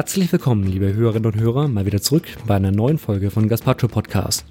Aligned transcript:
Herzlich 0.00 0.32
willkommen, 0.32 0.64
liebe 0.64 0.94
Hörerinnen 0.94 1.30
und 1.30 1.38
Hörer, 1.38 1.68
mal 1.68 1.84
wieder 1.84 2.00
zurück 2.00 2.24
bei 2.46 2.56
einer 2.56 2.70
neuen 2.70 2.96
Folge 2.96 3.30
von 3.30 3.50
Gaspacho 3.50 3.86
Podcast. 3.86 4.46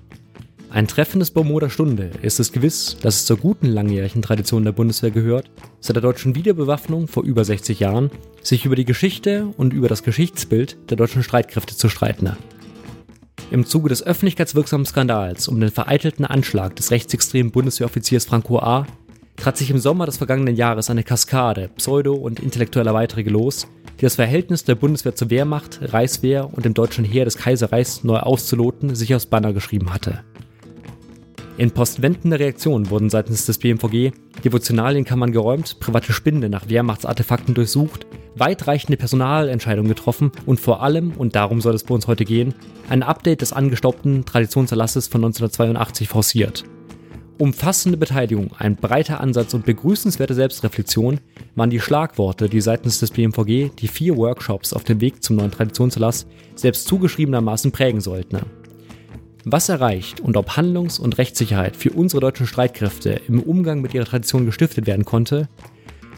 Ein 0.70 0.88
treffendes 0.88 1.32
Baum 1.32 1.60
der 1.60 1.72
Stunde 1.72 2.12
ist 2.22 2.40
es 2.40 2.52
gewiss, 2.52 2.98
dass 3.02 3.16
es 3.16 3.26
zur 3.26 3.38
guten 3.38 3.66
langjährigen 3.66 4.22
Tradition 4.22 4.64
der 4.64 4.74
Bundeswehr 4.74 5.10
gehört, 5.10 5.50
seit 5.80 5.96
der 5.96 6.04
deutschen 6.04 6.36
Wiederbewaffnung 6.36 7.08
vor 7.08 7.24
über 7.24 7.44
60 7.44 7.80
Jahren 7.80 8.12
sich 8.44 8.64
über 8.64 8.76
die 8.76 8.86
Geschichte 8.86 9.48
und 9.57 9.74
über 9.74 9.88
das 9.88 10.04
Geschichtsbild 10.04 10.78
der 10.92 10.98
deutschen 10.98 11.24
Streitkräfte 11.24 11.76
zu 11.76 11.90
streiten. 11.90 12.38
Im 13.50 13.66
Zuge 13.66 13.90
des 13.90 14.04
öffentlichkeitswirksamen 14.04 14.86
Skandals 14.86 15.48
um 15.48 15.60
den 15.60 15.71
vereitelten 15.71 16.26
Anschlag 16.26 16.76
des 16.76 16.92
rechtsextremen 16.92 17.52
Bundeswehroffiziers 17.52 18.26
Franco 18.26 18.60
A. 18.60 18.86
trat 19.36 19.57
sich 19.57 19.71
im 19.71 19.79
Sommer 19.79 20.06
des 20.06 20.18
vergangenen 20.18 20.56
Jahres 20.56 20.92
eine 20.92 21.04
Kaskade 21.04 21.71
pseudo- 21.76 22.14
und 22.14 22.40
intellektueller 22.40 22.93
Beiträge 22.93 23.32
los, 23.32 23.66
die 24.00 24.06
das 24.06 24.16
Verhältnis 24.16 24.64
der 24.64 24.76
Bundeswehr 24.76 25.16
zur 25.16 25.30
Wehrmacht, 25.30 25.80
Reichswehr 25.82 26.50
und 26.54 26.64
dem 26.64 26.74
deutschen 26.74 27.04
Heer 27.04 27.26
des 27.26 27.38
Kaiserreichs 27.38 28.04
neu 28.04 28.18
auszuloten, 28.18 28.96
sich 28.96 29.14
aufs 29.14 29.26
Banner 29.26 29.52
geschrieben 29.52 29.94
hatte. 29.94 30.21
In 31.57 31.71
postwendender 31.71 32.40
Reaktion 32.40 32.90
wurden 32.90 33.09
seitens 33.09 33.45
des 33.45 33.58
BMVG 33.58 34.14
Devotionalienkammern 34.45 35.34
geräumt, 35.34 35.81
private 35.81 36.14
Spinde 36.14 36.48
nach 36.48 36.70
Wehrmachtsartefakten 36.70 37.54
durchsucht, 37.54 38.08
weitreichende 38.38 38.95
Personalentscheidungen 38.95 39.90
getroffen 39.90 40.31
und 40.45 40.62
vor 40.62 40.81
allem, 40.81 41.12
und 41.18 41.36
darum 41.36 41.60
soll 41.60 41.76
es 41.76 41.84
bei 41.84 41.94
uns 41.94 42.08
heute 42.08 42.23
gehen, 42.23 42.54
ein 42.88 43.04
Update 43.04 43.42
des 43.42 43.52
angestaubten 43.52 44.23
Traditionserlasses 44.23 45.08
von 45.10 45.20
1982 45.26 46.08
forciert. 46.08 46.64
Umfassende 47.40 47.98
Beteiligung, 47.98 48.52
ein 48.58 48.76
breiter 48.76 49.22
Ansatz 49.22 49.54
und 49.54 49.64
begrüßenswerte 49.64 50.34
Selbstreflexion 50.34 51.22
waren 51.56 51.70
die 51.70 51.80
Schlagworte, 51.80 52.50
die 52.50 52.59
seitens 52.59 53.00
des 53.00 53.12
BMVG 53.12 53.70
die 53.80 53.88
vier 53.88 54.18
Workshops 54.18 54.73
auf 54.73 54.84
dem 54.84 55.00
Weg 55.00 55.23
zum 55.23 55.38
neuen 55.38 55.50
Traditionserlass 55.50 56.28
selbst 56.56 56.86
zugeschriebenermaßen 56.90 57.72
prägen 57.72 58.02
sollten. 58.02 58.40
Was 59.45 59.70
erreicht 59.70 60.20
und 60.20 60.36
ob 60.36 60.58
Handlungs- 60.58 61.00
und 61.00 61.17
Rechtssicherheit 61.17 61.78
für 61.78 61.92
unsere 61.92 62.20
deutschen 62.20 62.45
Streitkräfte 62.45 63.22
im 63.30 63.42
Umgang 63.42 63.80
mit 63.80 63.94
ihrer 63.94 64.04
Tradition 64.04 64.45
gestiftet 64.45 64.86
werden 64.86 65.06
konnte, 65.06 65.48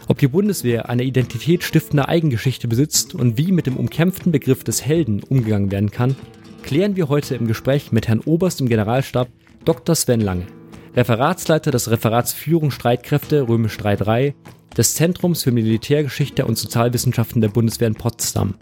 ob 0.07 0.17
die 0.17 0.27
Bundeswehr 0.27 0.89
eine 0.89 1.03
identitätsstiftende 1.03 2.07
Eigengeschichte 2.07 2.67
besitzt 2.67 3.13
und 3.13 3.37
wie 3.37 3.51
mit 3.51 3.67
dem 3.67 3.77
umkämpften 3.77 4.31
Begriff 4.31 4.63
des 4.63 4.83
Helden 4.83 5.21
umgegangen 5.21 5.69
werden 5.69 5.91
kann, 5.91 6.15
klären 6.63 6.95
wir 6.95 7.09
heute 7.09 7.35
im 7.35 7.45
Gespräch 7.45 7.91
mit 7.91 8.07
Herrn 8.07 8.21
Oberst 8.21 8.59
im 8.59 8.69
Generalstab 8.69 9.27
Dr. 9.65 9.93
Sven 9.93 10.21
Lange, 10.21 10.47
Referatsleiter 10.95 11.71
des 11.71 11.89
Referats 11.89 12.33
Führung 12.33 12.71
Streitkräfte 12.71 13.47
Römisch 13.47 13.77
3.3 13.77 14.33
des 14.77 14.95
Zentrums 14.95 15.43
für 15.43 15.51
Militärgeschichte 15.51 16.45
und 16.45 16.57
Sozialwissenschaften 16.57 17.41
der 17.41 17.49
Bundeswehr 17.49 17.87
in 17.87 17.95
Potsdam 17.95 18.55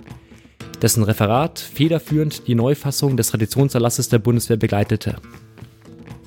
dessen 0.81 1.03
Referat 1.03 1.59
federführend 1.59 2.47
die 2.47 2.55
Neufassung 2.55 3.17
des 3.17 3.30
Traditionserlasses 3.30 4.09
der 4.09 4.19
Bundeswehr 4.19 4.58
begleitete. 4.58 5.17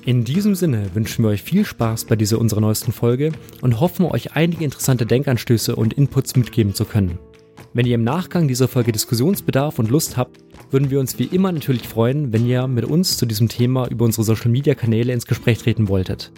In 0.05 0.25
diesem 0.25 0.53
Sinne 0.53 0.93
wünschen 0.93 1.23
wir 1.23 1.29
euch 1.29 1.41
viel 1.41 1.65
Spaß 1.65 2.05
bei 2.05 2.15
dieser 2.15 2.39
unserer 2.39 2.61
neuesten 2.61 2.91
Folge 2.91 3.31
und 3.61 3.79
hoffen 3.79 4.05
euch 4.05 4.35
einige 4.35 4.65
interessante 4.65 5.05
Denkanstöße 5.05 5.75
und 5.75 5.93
Inputs 5.93 6.35
mitgeben 6.35 6.73
zu 6.73 6.85
können. 6.85 7.19
Wenn 7.75 7.87
ihr 7.87 7.95
im 7.95 8.03
Nachgang 8.03 8.47
dieser 8.47 8.67
Folge 8.67 8.91
Diskussionsbedarf 8.91 9.79
und 9.79 9.89
Lust 9.89 10.15
habt, 10.15 10.37
würden 10.69 10.91
wir 10.91 10.99
uns 10.99 11.17
wie 11.17 11.23
immer 11.23 11.51
natürlich 11.51 11.87
freuen, 11.87 12.31
wenn 12.31 12.45
ihr 12.45 12.67
mit 12.67 12.85
uns 12.85 13.17
zu 13.17 13.25
diesem 13.25 13.49
Thema 13.49 13.87
über 13.87 14.05
unsere 14.05 14.23
Social 14.23 14.51
Media 14.51 14.75
Kanäle 14.75 15.11
ins 15.11 15.25
Gespräch 15.25 15.57
treten 15.57 15.87
wolltet. 15.87 16.31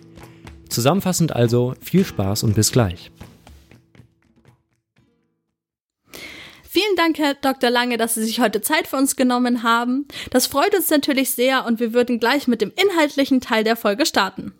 Zusammenfassend 0.69 1.35
also 1.35 1.73
viel 1.81 2.05
Spaß 2.05 2.43
und 2.43 2.55
bis 2.55 2.71
gleich. 2.71 3.11
Vielen 6.63 6.95
Dank, 6.95 7.17
Herr 7.17 7.33
Dr. 7.33 7.69
Lange, 7.69 7.97
dass 7.97 8.15
Sie 8.15 8.23
sich 8.23 8.39
heute 8.39 8.61
Zeit 8.61 8.87
für 8.87 8.95
uns 8.95 9.17
genommen 9.17 9.61
haben. 9.61 10.07
Das 10.31 10.47
freut 10.47 10.73
uns 10.73 10.89
natürlich 10.89 11.31
sehr 11.31 11.65
und 11.65 11.81
wir 11.81 11.93
würden 11.93 12.21
gleich 12.21 12.47
mit 12.47 12.61
dem 12.61 12.71
inhaltlichen 12.81 13.41
Teil 13.41 13.65
der 13.65 13.75
Folge 13.75 14.05
starten. 14.05 14.53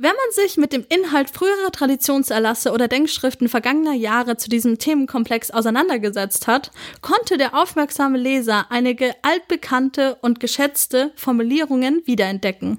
Wenn 0.00 0.12
man 0.12 0.30
sich 0.30 0.56
mit 0.56 0.72
dem 0.72 0.86
Inhalt 0.88 1.28
früherer 1.28 1.72
Traditionserlasse 1.72 2.70
oder 2.70 2.86
Denkschriften 2.86 3.48
vergangener 3.48 3.94
Jahre 3.94 4.36
zu 4.36 4.48
diesem 4.48 4.78
Themenkomplex 4.78 5.50
auseinandergesetzt 5.50 6.46
hat, 6.46 6.70
konnte 7.00 7.36
der 7.36 7.60
aufmerksame 7.60 8.16
Leser 8.16 8.66
einige 8.70 9.12
altbekannte 9.22 10.16
und 10.22 10.38
geschätzte 10.38 11.10
Formulierungen 11.16 12.02
wiederentdecken. 12.04 12.78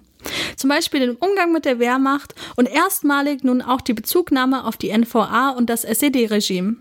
Zum 0.55 0.69
Beispiel 0.69 1.01
den 1.01 1.17
Umgang 1.17 1.51
mit 1.51 1.65
der 1.65 1.79
Wehrmacht 1.79 2.35
und 2.55 2.69
erstmalig 2.69 3.43
nun 3.43 3.61
auch 3.61 3.81
die 3.81 3.93
Bezugnahme 3.93 4.65
auf 4.65 4.77
die 4.77 4.97
NVA 4.97 5.49
und 5.49 5.69
das 5.69 5.83
SED-Regime. 5.83 6.77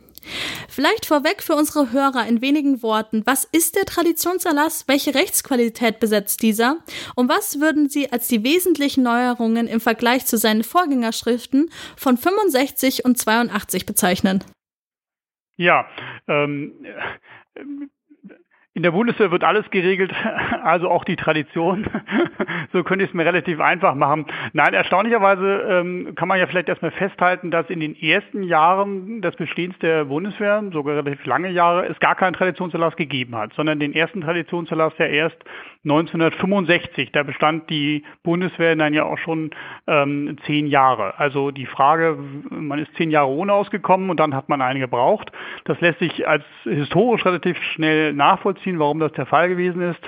Vielleicht 0.69 1.07
vorweg 1.07 1.43
für 1.43 1.55
unsere 1.55 1.93
Hörer 1.93 2.27
in 2.27 2.41
wenigen 2.41 2.83
Worten, 2.83 3.23
was 3.25 3.45
ist 3.45 3.77
der 3.77 3.85
Traditionserlass, 3.85 4.87
welche 4.89 5.15
Rechtsqualität 5.15 6.01
besetzt 6.01 6.43
dieser? 6.43 6.79
Und 7.15 7.29
was 7.29 7.61
würden 7.61 7.89
Sie 7.89 8.13
als 8.13 8.29
die 8.29 8.45
wesentlichen 8.45 9.03
Neuerungen 9.03 9.67
im 9.67 9.81
Vergleich 9.81 10.27
zu 10.27 10.37
seinen 10.37 10.65
Vorgängerschriften 10.65 11.71
von 11.97 12.17
65 12.17 13.05
und 13.05 13.19
82 13.19 13.87
bezeichnen? 13.87 14.45
Ja, 15.57 15.87
ähm, 16.29 16.73
in 18.79 18.85
der 18.85 18.93
Bundeswehr 18.93 19.33
wird 19.33 19.43
alles 19.43 19.69
geregelt, 19.73 20.13
also 20.63 20.89
auch 20.89 21.03
die 21.05 21.17
Tradition. 21.17 21.85
so 22.73 22.85
könnte 22.85 23.05
ich 23.05 23.11
es 23.11 23.15
mir 23.15 23.27
relativ 23.27 23.59
einfach 23.59 23.97
machen. 23.97 24.27
Nein, 24.53 24.73
erstaunlicherweise 24.73 25.67
ähm, 25.69 26.15
kann 26.15 26.29
man 26.29 26.39
ja 26.39 26.47
vielleicht 26.47 26.69
erstmal 26.69 26.93
festhalten, 26.93 27.51
dass 27.51 27.69
in 27.71 27.81
den 27.81 28.01
ersten 28.01 28.45
Jahren 28.45 29.21
des 29.21 29.35
Bestehens 29.35 29.77
der 29.81 30.05
Bundeswehr, 30.05 30.63
sogar 30.73 30.95
relativ 30.95 31.27
lange 31.27 31.51
Jahre, 31.51 31.87
es 31.89 31.99
gar 31.99 32.15
keinen 32.15 32.35
Traditionserlass 32.35 32.95
gegeben 32.95 33.35
hat, 33.35 33.53
sondern 33.55 33.81
den 33.81 33.95
ersten 33.95 34.21
Traditionserlass 34.21 34.93
ja 34.99 35.07
erst 35.07 35.39
1965. 35.85 37.11
Da 37.13 37.25
bestand 37.25 37.71
die 37.71 38.05
Bundeswehr 38.23 38.77
dann 38.77 38.95
ja 38.95 39.05
auch 39.05 39.19
schon 39.19 39.51
ähm, 39.87 40.37
zehn 40.47 40.69
Jahre. 40.69 41.19
Also 41.19 41.51
die 41.51 41.67
Frage, 41.67 42.17
man 42.51 42.79
ist 42.79 42.95
zehn 42.95 43.11
Jahre 43.11 43.29
ohne 43.29 43.53
ausgekommen 43.53 44.11
und 44.11 44.21
dann 44.21 44.35
hat 44.35 44.49
man 44.49 44.61
eine 44.61 44.79
gebraucht. 44.79 45.33
Das 45.65 45.81
lässt 45.81 45.99
sich 45.99 46.29
als 46.29 46.45
historisch 46.63 47.25
relativ 47.25 47.61
schnell 47.75 48.13
nachvollziehen, 48.13 48.68
warum 48.77 48.99
das 48.99 49.13
der 49.13 49.27
Fall 49.27 49.49
gewesen 49.49 49.81
ist. 49.83 50.01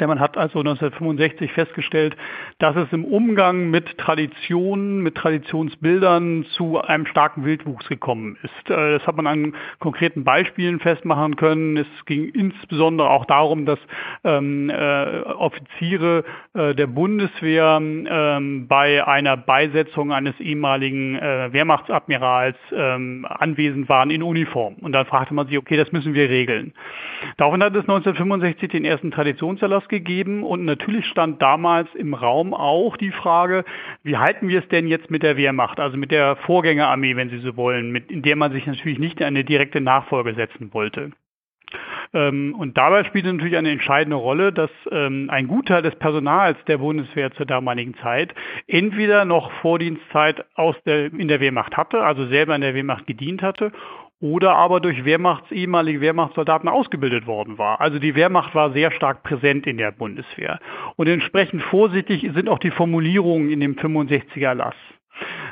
Denn 0.00 0.08
man 0.08 0.18
hat 0.18 0.38
also 0.38 0.60
1965 0.60 1.52
festgestellt, 1.52 2.16
dass 2.58 2.74
es 2.74 2.90
im 2.92 3.04
Umgang 3.04 3.68
mit 3.68 3.98
Traditionen, 3.98 5.00
mit 5.02 5.14
Traditionsbildern 5.14 6.46
zu 6.52 6.80
einem 6.80 7.04
starken 7.04 7.44
Wildwuchs 7.44 7.86
gekommen 7.88 8.38
ist. 8.42 8.70
Äh, 8.70 8.92
das 8.92 9.06
hat 9.06 9.16
man 9.16 9.26
an 9.26 9.54
konkreten 9.80 10.24
Beispielen 10.24 10.80
festmachen 10.80 11.36
können. 11.36 11.76
Es 11.76 11.86
ging 12.06 12.30
insbesondere 12.30 13.10
auch 13.10 13.26
darum, 13.26 13.66
dass 13.66 13.78
ähm, 14.24 14.70
äh, 14.70 15.20
Offiziere 15.20 16.24
äh, 16.54 16.74
der 16.74 16.86
Bundeswehr 16.86 17.78
ähm, 17.78 18.66
bei 18.66 19.06
einer 19.06 19.36
Beisetzung 19.36 20.14
eines 20.14 20.40
ehemaligen 20.40 21.16
äh, 21.16 21.52
Wehrmachtsadmirals 21.52 22.56
ähm, 22.72 23.26
anwesend 23.28 23.90
waren 23.90 24.08
in 24.08 24.22
Uniform. 24.22 24.76
Und 24.80 24.92
dann 24.92 25.04
fragte 25.04 25.34
man 25.34 25.46
sich, 25.46 25.58
okay, 25.58 25.76
das 25.76 25.92
müssen 25.92 26.14
wir 26.14 26.30
regeln. 26.30 26.72
Daraufhin 27.36 27.62
hat 27.62 27.74
es 27.74 27.82
1965 27.82 28.70
den 28.70 28.86
ersten 28.86 29.10
Traditionserlass 29.10 29.73
Anlass 29.74 29.88
gegeben 29.88 30.44
und 30.44 30.64
natürlich 30.64 31.06
stand 31.06 31.42
damals 31.42 31.92
im 31.94 32.14
Raum 32.14 32.54
auch 32.54 32.96
die 32.96 33.10
Frage, 33.10 33.64
wie 34.02 34.16
halten 34.16 34.48
wir 34.48 34.60
es 34.60 34.68
denn 34.68 34.86
jetzt 34.86 35.10
mit 35.10 35.22
der 35.22 35.36
Wehrmacht, 35.36 35.80
also 35.80 35.96
mit 35.96 36.10
der 36.12 36.36
Vorgängerarmee, 36.36 37.16
wenn 37.16 37.30
Sie 37.30 37.38
so 37.38 37.56
wollen, 37.56 37.90
mit, 37.90 38.10
in 38.10 38.22
der 38.22 38.36
man 38.36 38.52
sich 38.52 38.66
natürlich 38.66 38.98
nicht 38.98 39.20
eine 39.20 39.44
direkte 39.44 39.80
Nachfolge 39.80 40.34
setzen 40.34 40.72
wollte. 40.72 41.10
Ähm, 42.12 42.54
und 42.56 42.78
dabei 42.78 43.02
spielte 43.04 43.32
natürlich 43.32 43.56
eine 43.56 43.70
entscheidende 43.70 44.16
Rolle, 44.16 44.52
dass 44.52 44.70
ähm, 44.92 45.28
ein 45.30 45.48
Gutteil 45.48 45.82
des 45.82 45.96
Personals 45.96 46.56
der 46.68 46.78
Bundeswehr 46.78 47.32
zur 47.32 47.46
damaligen 47.46 47.94
Zeit 47.96 48.32
entweder 48.68 49.24
noch 49.24 49.50
Vordienstzeit 49.60 50.44
aus 50.54 50.76
der, 50.86 51.06
in 51.06 51.26
der 51.26 51.40
Wehrmacht 51.40 51.76
hatte, 51.76 52.02
also 52.02 52.26
selber 52.26 52.54
in 52.54 52.60
der 52.60 52.74
Wehrmacht 52.74 53.08
gedient 53.08 53.42
hatte, 53.42 53.72
oder 54.20 54.54
aber 54.54 54.80
durch 54.80 55.04
Wehrmachts, 55.04 55.50
ehemalige 55.50 56.00
Wehrmachtssoldaten 56.00 56.68
ausgebildet 56.68 57.26
worden 57.26 57.58
war. 57.58 57.80
Also 57.80 57.98
die 57.98 58.14
Wehrmacht 58.14 58.54
war 58.54 58.72
sehr 58.72 58.90
stark 58.90 59.22
präsent 59.22 59.66
in 59.66 59.76
der 59.76 59.92
Bundeswehr. 59.92 60.60
Und 60.96 61.08
entsprechend 61.08 61.62
vorsichtig 61.62 62.30
sind 62.34 62.48
auch 62.48 62.58
die 62.58 62.70
Formulierungen 62.70 63.50
in 63.50 63.60
dem 63.60 63.74
65er 63.74 64.46
Erlass. 64.46 64.76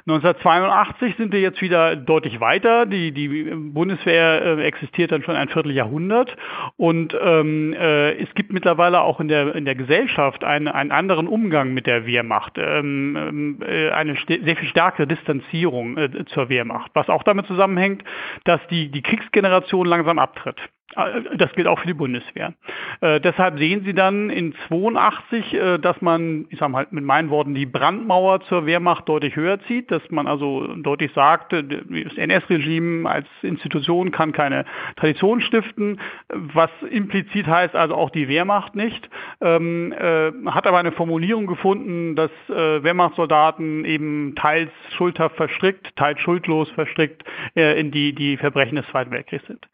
1982 0.06 1.16
sind 1.16 1.32
wir 1.32 1.40
jetzt 1.40 1.62
wieder 1.62 1.94
deutlich 1.96 2.40
weiter. 2.40 2.86
Die, 2.86 3.12
die 3.12 3.28
Bundeswehr 3.28 4.58
äh, 4.58 4.64
existiert 4.64 5.12
dann 5.12 5.22
schon 5.22 5.36
ein 5.36 5.48
Vierteljahrhundert 5.48 6.36
und 6.76 7.16
ähm, 7.20 7.72
äh, 7.72 8.12
es 8.14 8.34
gibt 8.34 8.52
mittlerweile 8.52 9.00
auch 9.00 9.20
in 9.20 9.28
der, 9.28 9.54
in 9.54 9.64
der 9.64 9.74
Gesellschaft 9.74 10.44
einen, 10.44 10.68
einen 10.68 10.90
anderen 10.90 11.28
Umgang 11.28 11.72
mit 11.72 11.86
der 11.86 12.06
Wehrmacht, 12.06 12.58
ähm, 12.58 13.58
äh, 13.66 13.90
eine 13.90 14.16
sehr 14.26 14.56
viel 14.56 14.68
stärkere 14.68 15.06
Distanzierung 15.06 15.96
äh, 15.96 16.24
zur 16.26 16.48
Wehrmacht, 16.48 16.90
was 16.94 17.08
auch 17.08 17.22
damit 17.22 17.46
zusammenhängt, 17.46 18.02
dass 18.44 18.60
die, 18.68 18.90
die 18.90 19.02
Kriegsgeneration 19.02 19.86
langsam 19.86 20.18
abtritt. 20.18 20.58
Äh, 20.96 21.36
das 21.36 21.52
gilt 21.52 21.66
auch 21.66 21.78
für 21.78 21.86
die 21.86 21.94
Bundeswehr. 21.94 22.54
Äh, 23.00 23.20
deshalb 23.20 23.58
sehen 23.58 23.82
Sie 23.84 23.94
dann 23.94 24.30
in 24.30 24.54
82, 24.68 25.54
äh, 25.54 25.78
dass 25.78 26.00
man, 26.00 26.46
ich 26.50 26.58
sage 26.58 26.72
mal 26.72 26.86
mit 26.90 27.04
meinen 27.04 27.30
Worten, 27.30 27.54
die 27.54 27.66
Brandmauer 27.66 28.40
zur 28.42 28.66
Wehrmacht 28.66 29.08
deutlich 29.08 29.36
höher 29.36 29.60
zieht, 29.66 29.90
dass 29.90 30.02
man 30.10 30.26
also 30.26 30.66
deutlich 30.76 31.12
sagt, 31.14 31.52
das 31.52 32.16
NS-Regime 32.16 33.08
als 33.08 33.26
Institution 33.42 34.10
kann 34.10 34.32
keine 34.32 34.64
Tradition 34.96 35.40
stiften, 35.40 36.00
was 36.28 36.70
implizit 36.90 37.46
heißt 37.46 37.74
also 37.74 37.94
auch 37.94 38.10
die 38.10 38.28
Wehrmacht 38.28 38.74
nicht, 38.74 39.08
ähm, 39.40 39.92
äh, 39.92 40.32
hat 40.46 40.66
aber 40.66 40.78
eine 40.78 40.92
Formulierung 40.92 41.46
gefunden, 41.46 42.16
dass 42.16 42.30
äh, 42.48 42.82
Wehrmachtssoldaten 42.82 43.84
eben 43.84 44.34
teils 44.34 44.70
schuldhaft 44.96 45.36
verstrickt, 45.36 45.94
teils 45.96 46.20
schuldlos 46.20 46.70
verstrickt 46.70 47.24
äh, 47.56 47.78
in 47.78 47.90
die, 47.90 48.14
die 48.14 48.36
Verbrechen 48.36 48.76
des 48.76 48.86
Zweiten 48.88 49.10
Weltkriegs 49.10 49.46
sind. 49.46 49.66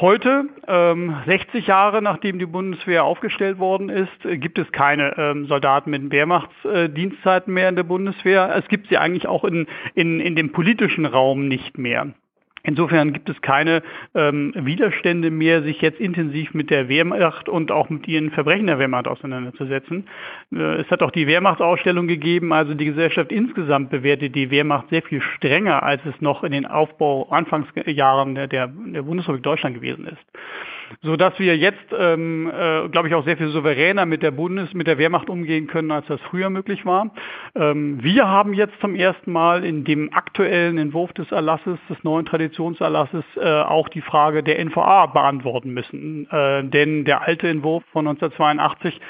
Heute, 0.00 0.44
ähm, 0.68 1.16
60 1.26 1.66
Jahre 1.66 2.00
nachdem 2.00 2.38
die 2.38 2.46
Bundeswehr 2.46 3.02
aufgestellt 3.02 3.58
worden 3.58 3.88
ist, 3.88 4.24
äh, 4.24 4.38
gibt 4.38 4.56
es 4.60 4.70
keine 4.70 5.18
ähm, 5.18 5.46
Soldaten 5.46 5.90
mit 5.90 6.12
Wehrmachtsdienstzeiten 6.12 7.52
mehr 7.52 7.68
in 7.68 7.74
der 7.74 7.82
Bundeswehr. 7.82 8.54
Es 8.56 8.68
gibt 8.68 8.88
sie 8.88 8.96
eigentlich 8.96 9.26
auch 9.26 9.42
in, 9.42 9.66
in, 9.94 10.20
in 10.20 10.36
dem 10.36 10.52
politischen 10.52 11.04
Raum 11.04 11.48
nicht 11.48 11.78
mehr. 11.78 12.12
Insofern 12.62 13.12
gibt 13.12 13.28
es 13.28 13.40
keine 13.40 13.82
ähm, 14.14 14.52
Widerstände 14.54 15.30
mehr, 15.30 15.62
sich 15.62 15.80
jetzt 15.80 16.00
intensiv 16.00 16.54
mit 16.54 16.70
der 16.70 16.88
Wehrmacht 16.88 17.48
und 17.48 17.70
auch 17.70 17.88
mit 17.88 18.08
ihren 18.08 18.30
Verbrechen 18.30 18.66
der 18.66 18.78
Wehrmacht 18.78 19.06
auseinanderzusetzen. 19.06 20.06
Äh, 20.52 20.80
es 20.80 20.90
hat 20.90 21.02
auch 21.02 21.10
die 21.10 21.26
Wehrmachtsausstellung 21.26 22.08
gegeben, 22.08 22.52
also 22.52 22.74
die 22.74 22.86
Gesellschaft 22.86 23.30
insgesamt 23.32 23.90
bewertet 23.90 24.34
die 24.34 24.50
Wehrmacht 24.50 24.88
sehr 24.90 25.02
viel 25.02 25.22
strenger, 25.22 25.82
als 25.82 26.02
es 26.04 26.20
noch 26.20 26.44
in 26.44 26.52
den 26.52 26.66
Aufbau-Anfangsjahren 26.66 28.34
der, 28.34 28.48
der, 28.48 28.66
der 28.66 29.02
Bundesrepublik 29.02 29.44
Deutschland 29.44 29.76
gewesen 29.76 30.06
ist 30.06 30.24
so 31.02 31.16
dass 31.16 31.38
wir 31.38 31.56
jetzt, 31.56 31.92
ähm, 31.96 32.48
äh, 32.48 32.88
glaube 32.88 33.08
ich, 33.08 33.14
auch 33.14 33.24
sehr 33.24 33.36
viel 33.36 33.48
souveräner 33.48 34.06
mit 34.06 34.22
der 34.22 34.30
Bundes-, 34.30 34.74
mit 34.74 34.86
der 34.86 34.98
Wehrmacht 34.98 35.30
umgehen 35.30 35.66
können, 35.66 35.90
als 35.90 36.06
das 36.06 36.20
früher 36.22 36.50
möglich 36.50 36.84
war. 36.86 37.10
Ähm, 37.54 38.02
wir 38.02 38.28
haben 38.28 38.54
jetzt 38.54 38.80
zum 38.80 38.94
ersten 38.94 39.32
Mal 39.32 39.64
in 39.64 39.84
dem 39.84 40.12
aktuellen 40.12 40.78
Entwurf 40.78 41.12
des 41.12 41.30
Erlasses, 41.32 41.78
des 41.88 42.02
neuen 42.04 42.26
Traditionserlasses, 42.26 43.24
äh, 43.36 43.60
auch 43.62 43.88
die 43.88 44.00
Frage 44.00 44.42
der 44.42 44.58
NVA 44.64 45.06
beantworten 45.06 45.72
müssen. 45.72 46.28
Äh, 46.30 46.64
denn 46.64 47.04
der 47.04 47.22
alte 47.22 47.48
Entwurf 47.48 47.84
von 47.92 48.06
1982 48.06 49.00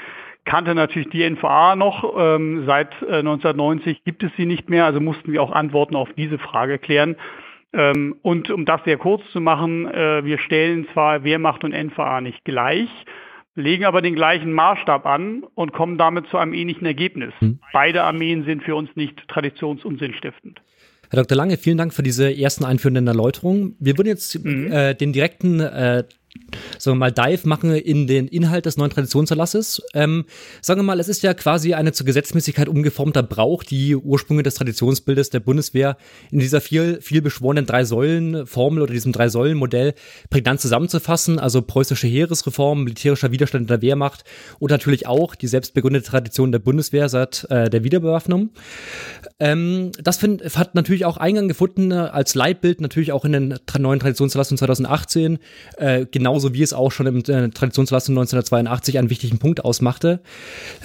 kannte 0.45 0.73
natürlich 0.73 1.09
die 1.09 1.29
NVA 1.29 1.75
noch. 1.75 2.15
Ähm, 2.17 2.63
seit 2.65 2.93
äh, 3.03 3.19
1990 3.19 4.03
gibt 4.03 4.23
es 4.23 4.31
sie 4.35 4.45
nicht 4.45 4.69
mehr, 4.69 4.85
also 4.85 4.99
mussten 4.99 5.31
wir 5.31 5.43
auch 5.43 5.51
Antworten 5.51 5.95
auf 5.95 6.09
diese 6.13 6.39
Frage 6.39 6.79
klären. 6.79 7.15
Ähm, 7.71 8.15
und 8.21 8.49
um 8.49 8.65
das 8.65 8.81
sehr 8.83 8.97
kurz 8.97 9.21
zu 9.31 9.39
machen, 9.39 9.87
äh, 9.87 10.23
wir 10.25 10.39
stellen 10.39 10.87
zwar 10.93 11.23
Wehrmacht 11.23 11.63
und 11.63 11.73
NVA 11.73 12.21
nicht 12.21 12.43
gleich, 12.43 12.89
legen 13.55 13.85
aber 13.85 14.01
den 14.01 14.15
gleichen 14.15 14.53
Maßstab 14.53 15.05
an 15.05 15.43
und 15.55 15.73
kommen 15.73 15.97
damit 15.97 16.27
zu 16.27 16.37
einem 16.37 16.53
ähnlichen 16.53 16.85
Ergebnis. 16.85 17.33
Hm. 17.39 17.59
Beide 17.73 18.03
Armeen 18.03 18.45
sind 18.45 18.63
für 18.63 18.75
uns 18.75 18.89
nicht 18.95 19.19
traditions- 19.29 19.83
und 19.83 19.99
sinnstiftend. 19.99 20.61
Herr 21.11 21.23
Dr. 21.23 21.35
Lange, 21.35 21.57
vielen 21.57 21.77
Dank 21.77 21.93
für 21.93 22.03
diese 22.03 22.35
ersten 22.35 22.65
einführenden 22.65 23.07
Erläuterungen. 23.07 23.75
Wir 23.79 23.97
würden 23.97 24.09
jetzt 24.09 24.43
mhm. 24.43 24.71
äh, 24.71 24.93
den 24.93 25.11
direkten 25.11 25.59
äh, 25.59 26.03
sagen 26.77 26.97
wir 26.97 26.99
mal, 26.99 27.11
Dive 27.11 27.47
machen 27.47 27.73
in 27.73 28.07
den 28.07 28.27
Inhalt 28.27 28.65
des 28.65 28.77
neuen 28.77 28.91
Traditionserlasses. 28.91 29.81
Ähm, 29.93 30.25
sagen 30.61 30.79
wir 30.79 30.83
mal, 30.83 30.99
es 30.99 31.07
ist 31.07 31.23
ja 31.23 31.33
quasi 31.33 31.73
eine 31.73 31.91
zur 31.91 32.05
Gesetzmäßigkeit 32.05 32.67
umgeformter 32.67 33.23
Brauch, 33.23 33.63
die 33.63 33.95
Ursprünge 33.95 34.43
des 34.43 34.55
Traditionsbildes 34.55 35.29
der 35.29 35.39
Bundeswehr 35.39 35.97
in 36.31 36.39
dieser 36.39 36.61
viel, 36.61 37.01
viel 37.01 37.21
beschworenen 37.21 37.65
Drei-Säulen-Formel 37.65 38.83
oder 38.83 38.93
diesem 38.93 39.11
Drei-Säulen-Modell 39.11 39.93
prägnant 40.29 40.61
zusammenzufassen. 40.61 41.39
Also 41.39 41.61
preußische 41.61 42.07
Heeresreform, 42.07 42.83
militärischer 42.83 43.31
Widerstand 43.31 43.63
in 43.63 43.67
der 43.67 43.81
Wehrmacht 43.81 44.23
und 44.59 44.71
natürlich 44.71 45.07
auch 45.07 45.35
die 45.35 45.47
selbstbegründete 45.47 46.05
Tradition 46.05 46.51
der 46.51 46.59
Bundeswehr 46.59 47.09
seit 47.09 47.45
äh, 47.49 47.69
der 47.69 47.83
Wiederbewaffnung. 47.83 48.51
Ähm, 49.39 49.91
das 50.01 50.17
find, 50.17 50.43
hat 50.55 50.75
natürlich 50.75 51.05
auch 51.05 51.17
Eingang 51.17 51.47
gefunden 51.47 51.91
äh, 51.91 51.95
als 51.95 52.35
Leitbild, 52.35 52.81
natürlich 52.81 53.11
auch 53.11 53.25
in 53.25 53.31
den 53.31 53.59
neuen 53.77 53.99
Traditionserlass 53.99 54.49
von 54.49 54.57
2018, 54.57 55.39
äh, 55.77 56.05
genauso 56.09 56.48
wie 56.53 56.63
es 56.63 56.73
auch 56.73 56.91
schon 56.91 57.07
im 57.07 57.17
äh, 57.19 57.49
Traditionslassen 57.49 58.13
1982 58.13 58.97
einen 58.97 59.09
wichtigen 59.09 59.39
Punkt 59.39 59.63
ausmachte. 59.63 60.21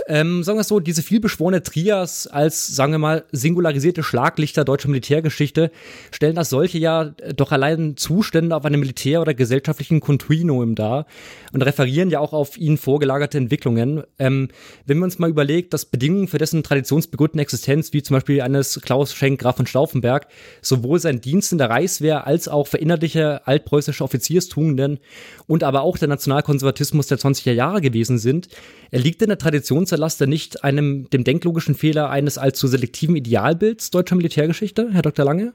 Ähm, 0.06 0.42
sagen 0.42 0.58
wir 0.58 0.62
es 0.62 0.68
so, 0.68 0.80
diese 0.80 1.02
vielbeschworene 1.02 1.62
Trias 1.62 2.26
als, 2.26 2.66
sagen 2.66 2.92
wir 2.92 2.98
mal, 2.98 3.24
singularisierte 3.32 4.02
Schlaglichter 4.02 4.64
deutscher 4.64 4.88
Militärgeschichte 4.88 5.70
stellen 6.10 6.36
das 6.36 6.50
solche 6.50 6.78
ja 6.78 7.14
doch 7.36 7.52
allein 7.52 7.96
Zustände 7.96 8.56
auf 8.56 8.64
einem 8.64 8.80
Militär- 8.80 9.20
oder 9.20 9.34
gesellschaftlichen 9.34 10.00
Kontinuum 10.00 10.74
dar 10.74 11.06
und 11.52 11.62
referieren 11.62 12.10
ja 12.10 12.20
auch 12.20 12.32
auf 12.32 12.56
ihnen 12.56 12.78
vorgelagerte 12.78 13.38
Entwicklungen. 13.38 14.02
Ähm, 14.18 14.48
wenn 14.86 14.98
wir 14.98 15.04
uns 15.04 15.18
mal 15.18 15.30
überlegt, 15.30 15.72
dass 15.72 15.86
Bedingungen 15.86 16.28
für 16.28 16.38
dessen 16.38 16.62
traditionsbegründete 16.62 17.40
Existenz, 17.40 17.92
wie 17.92 18.02
zum 18.02 18.14
Beispiel 18.14 18.40
eines 18.40 18.80
Klaus 18.82 19.14
Schenk 19.14 19.40
Graf 19.40 19.56
von 19.56 19.66
Stauffenberg, 19.66 20.26
sowohl 20.62 20.98
sein 20.98 21.20
Dienst 21.20 21.52
in 21.52 21.58
der 21.58 21.70
Reichswehr 21.70 22.26
als 22.26 22.48
auch 22.48 22.66
verinnerliche 22.66 23.46
altpreußische 23.46 24.02
Offizierstugenden 24.02 24.98
und 25.46 25.62
aber 25.62 25.82
auch 25.82 25.98
der 25.98 26.08
Nationalkonservatismus 26.08 27.06
der 27.06 27.18
20er 27.18 27.52
Jahre 27.52 27.80
gewesen 27.80 28.18
sind, 28.18 28.48
erliegt 28.90 29.20
denn 29.20 29.28
der 29.28 29.38
Traditionserlass 29.38 30.18
nicht 30.26 30.64
einem, 30.64 31.08
dem 31.10 31.24
denklogischen 31.24 31.74
Fehler 31.74 32.10
eines 32.10 32.38
allzu 32.38 32.66
selektiven 32.66 33.16
Idealbilds 33.16 33.90
deutscher 33.90 34.16
Militärgeschichte, 34.16 34.88
Herr 34.92 35.02
Dr. 35.02 35.24
Lange? 35.24 35.52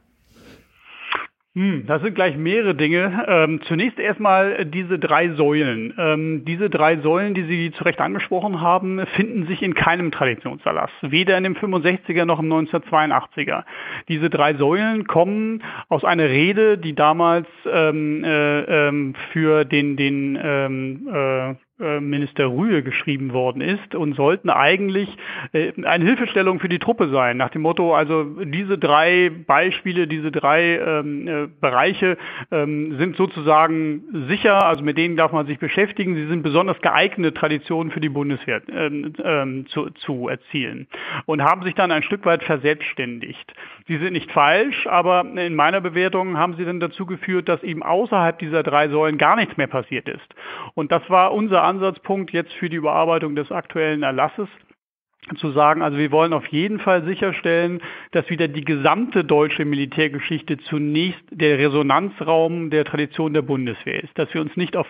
Hm, 1.56 1.88
das 1.88 2.04
sind 2.04 2.13
gleich 2.13 2.38
mehrere 2.38 2.75
Dinge. 2.75 3.25
Ähm, 3.28 3.60
zunächst 3.63 3.98
erstmal 3.98 4.66
diese 4.66 5.00
drei 5.00 5.30
Säulen. 5.30 5.96
Ähm, 5.98 6.46
diese 6.46 6.69
drei 6.69 6.98
Säulen, 6.98 7.34
die 7.34 7.44
Sie 7.44 7.72
zu 7.72 7.84
Recht 7.86 8.00
angesprochen 8.00 8.62
haben, 8.62 9.04
finden 9.16 9.48
sich 9.48 9.63
in 9.63 9.74
keinem 9.74 10.12
Traditionserlass, 10.12 10.92
weder 11.01 11.36
in 11.40 11.44
dem 11.44 11.56
65er 11.56 12.25
noch 12.25 12.40
im 12.40 12.54
1982er. 12.54 13.63
Diese 14.10 14.30
drei 14.30 14.54
Säulen 14.54 15.07
kommen 15.07 15.63
aus 15.88 16.06
einer 16.06 16.30
Rede, 16.30 16.78
die 16.78 16.94
damals 16.94 17.48
ähm, 17.66 18.24
äh, 18.24 18.88
ähm, 18.88 19.16
für 19.31 19.66
den, 19.66 19.98
den 19.98 20.40
ähm, 20.40 21.10
äh, 21.12 21.56
Minister 21.80 22.48
Rühe 22.48 22.84
geschrieben 22.84 23.31
worden 23.34 23.62
ist 23.62 23.96
und 23.96 24.16
sollten 24.16 24.50
eigentlich 24.50 25.10
äh, 25.54 25.72
eine 25.84 26.06
Hilfestellung 26.06 26.60
für 26.60 26.68
die 26.68 26.80
Truppe 26.80 27.10
sein. 27.10 27.38
Nach 27.38 27.50
dem 27.50 27.62
Motto, 27.62 27.96
also 27.96 28.24
diese 28.44 28.78
drei 28.78 29.31
Beispiele, 29.48 30.08
diese 30.08 30.31
drei 30.31 30.78
ähm, 30.78 31.28
äh, 31.28 31.48
Bereiche 31.62 32.18
ähm, 32.52 32.98
sind 32.98 33.16
sozusagen 33.16 34.04
sicher, 34.28 34.65
also 34.65 34.84
mit 34.84 34.98
denen 34.98 35.15
darf 35.15 35.32
man 35.32 35.48
sich 35.48 35.58
beschäftigen. 35.60 36.15
Sie 36.15 36.27
sind 36.27 36.44
besonders 36.44 36.82
geeignete 36.82 37.34
Traditionen 37.34 37.92
für 37.92 38.01
die 38.01 38.10
Bundeswehr 38.10 38.62
ähm, 38.70 39.65
zu, 39.70 39.89
zu 39.92 40.27
erzielen 40.27 40.88
und 41.25 41.42
haben 41.42 41.63
sich 41.63 41.75
dann 41.75 41.92
ein 41.92 42.03
Stück 42.03 42.25
weit 42.25 42.44
verselbstständigt. 42.44 43.53
Sie 43.89 43.98
sind 43.98 44.13
nicht 44.13 44.31
falsch, 44.31 44.86
aber 44.86 45.22
in 45.22 45.55
meiner 45.55 45.81
Bewertung 45.81 46.38
haben 46.38 46.55
sie 46.58 46.63
dann 46.63 46.79
dazu 46.79 47.08
geführt, 47.08 47.50
dass 47.50 47.63
eben 47.63 47.81
außerhalb 47.81 48.38
dieser 48.38 48.62
drei 48.62 48.88
Säulen 48.88 49.17
gar 49.17 49.36
nichts 49.36 49.58
mehr 49.58 49.65
passiert 49.65 50.08
ist. 50.08 50.36
Und 50.75 50.91
das 50.91 51.01
war 51.10 51.34
unser 51.34 51.63
Ansatzpunkt 51.63 52.31
jetzt 52.31 52.53
für 52.53 52.69
die 52.69 52.75
Überarbeitung 52.75 53.36
des 53.36 53.51
aktuellen 53.51 54.03
Erlasses 54.03 54.48
zu 55.38 55.50
sagen, 55.51 55.81
also 55.81 55.98
wir 55.98 56.12
wollen 56.12 56.34
auf 56.34 56.46
jeden 56.48 56.79
Fall 56.79 57.03
sicherstellen, 57.03 57.81
dass 58.12 58.29
wieder 58.29 58.48
die 58.48 58.63
gesamte 58.63 59.24
deutsche 59.24 59.65
Militärgeschichte 59.65 60.60
zunächst 60.60 61.24
der 61.31 61.58
Resonanzraum 61.58 62.69
der 62.69 62.86
Tradition 62.86 63.34
der 63.34 63.41
Bundeswehr 63.41 64.03
ist, 64.03 64.15
dass 64.19 64.31
wir 64.36 64.41
uns 64.41 64.55
nicht 64.55 64.77
auf 64.77 64.88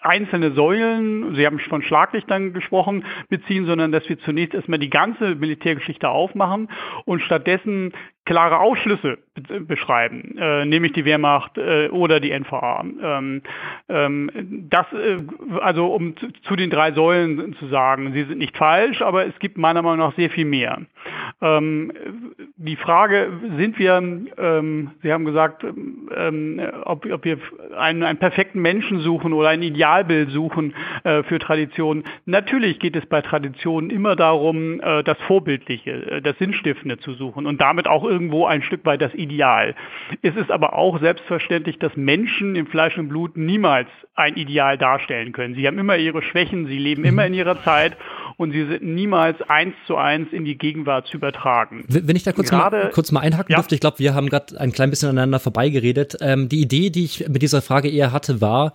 einzelne 0.00 0.52
Säulen, 0.52 1.34
Sie 1.34 1.46
haben 1.46 1.58
von 1.58 1.82
Schlaglichtern 1.82 2.52
gesprochen, 2.52 3.04
beziehen, 3.28 3.66
sondern 3.66 3.92
dass 3.92 4.08
wir 4.08 4.18
zunächst 4.20 4.54
erstmal 4.54 4.78
die 4.78 4.90
ganze 4.90 5.34
Militärgeschichte 5.34 6.08
aufmachen 6.08 6.68
und 7.04 7.20
stattdessen 7.20 7.92
klare 8.28 8.60
Ausschlüsse 8.60 9.16
beschreiben, 9.66 10.36
äh, 10.36 10.66
nämlich 10.66 10.92
die 10.92 11.06
Wehrmacht 11.06 11.56
äh, 11.56 11.88
oder 11.88 12.20
die 12.20 12.30
NVA. 12.38 12.84
Ähm, 13.02 13.42
ähm, 13.88 14.30
das, 14.68 14.84
äh, 14.92 15.18
also 15.60 15.86
um 15.86 16.14
zu, 16.18 16.26
zu, 16.42 16.54
den 16.54 16.68
drei 16.68 16.92
Säulen 16.92 17.54
zu 17.54 17.68
sagen, 17.68 18.12
sie 18.12 18.24
sind 18.24 18.36
nicht 18.36 18.54
falsch, 18.54 19.00
aber 19.00 19.26
es 19.26 19.38
gibt 19.38 19.56
meiner 19.56 19.80
Meinung 19.80 20.00
nach 20.00 20.14
sehr 20.14 20.28
viel 20.28 20.44
mehr. 20.44 20.82
Ähm, 21.40 21.90
die 22.56 22.76
Frage, 22.76 23.30
sind 23.56 23.78
wir, 23.78 23.96
ähm, 24.36 24.90
Sie 25.02 25.12
haben 25.12 25.24
gesagt, 25.24 25.64
ähm, 25.64 26.60
ob, 26.84 27.06
ob, 27.06 27.24
wir 27.24 27.38
einen, 27.78 28.02
einen, 28.02 28.18
perfekten 28.18 28.60
Menschen 28.60 29.00
suchen 29.00 29.32
oder 29.32 29.48
ein 29.48 29.62
Idealbild 29.62 30.30
suchen 30.30 30.74
äh, 31.04 31.22
für 31.22 31.38
Traditionen. 31.38 32.04
Natürlich 32.26 32.78
geht 32.78 32.96
es 32.96 33.06
bei 33.06 33.22
Traditionen 33.22 33.90
immer 33.90 34.16
darum, 34.16 34.80
äh, 34.80 35.02
das 35.04 35.16
Vorbildliche, 35.26 35.90
äh, 36.10 36.20
das 36.20 36.36
Sinnstiftende 36.38 36.98
zu 36.98 37.14
suchen 37.14 37.46
und 37.46 37.60
damit 37.60 37.86
auch 37.86 38.04
irgendwo 38.18 38.46
ein 38.46 38.62
Stück 38.62 38.84
weit 38.84 39.00
das 39.00 39.14
Ideal. 39.14 39.76
Es 40.22 40.34
ist 40.34 40.50
aber 40.50 40.72
auch 40.72 40.98
selbstverständlich, 40.98 41.78
dass 41.78 41.96
Menschen 41.96 42.56
im 42.56 42.66
Fleisch 42.66 42.98
und 42.98 43.08
Blut 43.08 43.36
niemals 43.36 43.86
ein 44.16 44.34
Ideal 44.34 44.76
darstellen 44.76 45.30
können. 45.30 45.54
Sie 45.54 45.64
haben 45.68 45.78
immer 45.78 45.96
ihre 45.96 46.20
Schwächen, 46.22 46.66
sie 46.66 46.78
leben 46.78 47.04
immer 47.04 47.24
in 47.26 47.34
ihrer 47.34 47.62
Zeit 47.62 47.96
und 48.38 48.52
sie 48.52 48.64
sind 48.66 48.82
niemals 48.84 49.36
eins 49.48 49.74
zu 49.88 49.96
eins 49.96 50.28
in 50.32 50.44
die 50.44 50.56
Gegenwart 50.56 51.08
zu 51.08 51.16
übertragen. 51.16 51.84
Wenn 51.88 52.14
ich 52.14 52.22
da 52.22 52.30
kurz, 52.30 52.50
Gerade, 52.50 52.76
mal, 52.76 52.90
kurz 52.90 53.10
mal 53.10 53.18
einhaken 53.18 53.50
ja. 53.50 53.58
dürfte, 53.58 53.74
ich 53.74 53.80
glaube, 53.80 53.98
wir 53.98 54.14
haben 54.14 54.28
gerade 54.28 54.58
ein 54.60 54.70
klein 54.70 54.90
bisschen 54.90 55.08
aneinander 55.08 55.40
vorbeigeredet. 55.40 56.18
Ähm, 56.20 56.48
die 56.48 56.60
Idee, 56.60 56.90
die 56.90 57.04
ich 57.04 57.28
mit 57.28 57.42
dieser 57.42 57.62
Frage 57.62 57.90
eher 57.90 58.12
hatte, 58.12 58.40
war, 58.40 58.74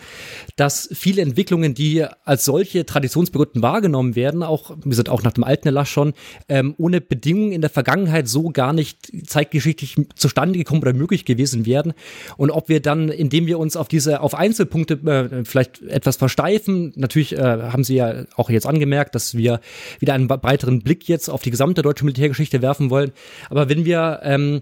dass 0.58 0.90
viele 0.92 1.22
Entwicklungen, 1.22 1.74
die 1.74 2.06
als 2.26 2.44
solche 2.44 2.86
traditionsbegründeten 2.86 3.64
wahrgenommen 3.64 4.18
werden, 4.18 4.44
auch, 4.44 4.76
wir 4.84 4.96
sind 4.96 5.08
auch 5.08 5.24
nach 5.24 5.32
dem 5.32 5.46
alten 5.46 5.70
Erlass 5.70 5.88
schon, 5.88 6.12
ähm, 6.50 6.76
ohne 6.78 7.00
Bedingungen 7.00 7.54
in 7.54 7.62
der 7.62 7.70
Vergangenheit 7.70 8.28
so 8.28 8.50
gar 8.50 8.74
nicht 8.74 9.14
zeitgeschichtlich 9.26 9.96
zustande 10.16 10.60
gekommen 10.60 10.82
oder 10.82 10.92
möglich 10.92 11.24
gewesen 11.24 11.66
wären. 11.66 11.94
Und 12.36 12.52
ob 12.52 12.68
wir 12.68 12.82
dann, 12.82 13.08
indem 13.08 13.48
wir 13.48 13.60
uns 13.60 13.78
auf 13.78 13.88
diese, 13.88 14.20
auf 14.20 14.36
Einzelpunkte 14.36 14.96
äh, 15.06 15.46
vielleicht 15.46 15.82
etwas 15.84 16.18
versteifen, 16.18 16.92
natürlich 16.98 17.38
äh, 17.38 17.42
haben 17.42 17.86
Sie 17.86 17.96
ja 17.96 18.26
auch 18.36 18.50
jetzt 18.50 18.68
angemerkt, 18.68 19.16
dass 19.16 19.38
wir 19.38 19.53
wieder 20.00 20.14
einen 20.14 20.28
breiteren 20.28 20.82
Blick 20.82 21.08
jetzt 21.08 21.30
auf 21.30 21.42
die 21.42 21.52
gesamte 21.52 21.82
deutsche 21.82 22.06
Militärgeschichte 22.06 22.62
werfen 22.62 22.90
wollen. 22.90 23.12
Aber 23.50 23.70
wenn 23.70 23.86
wir 23.86 24.20
ähm, 24.24 24.62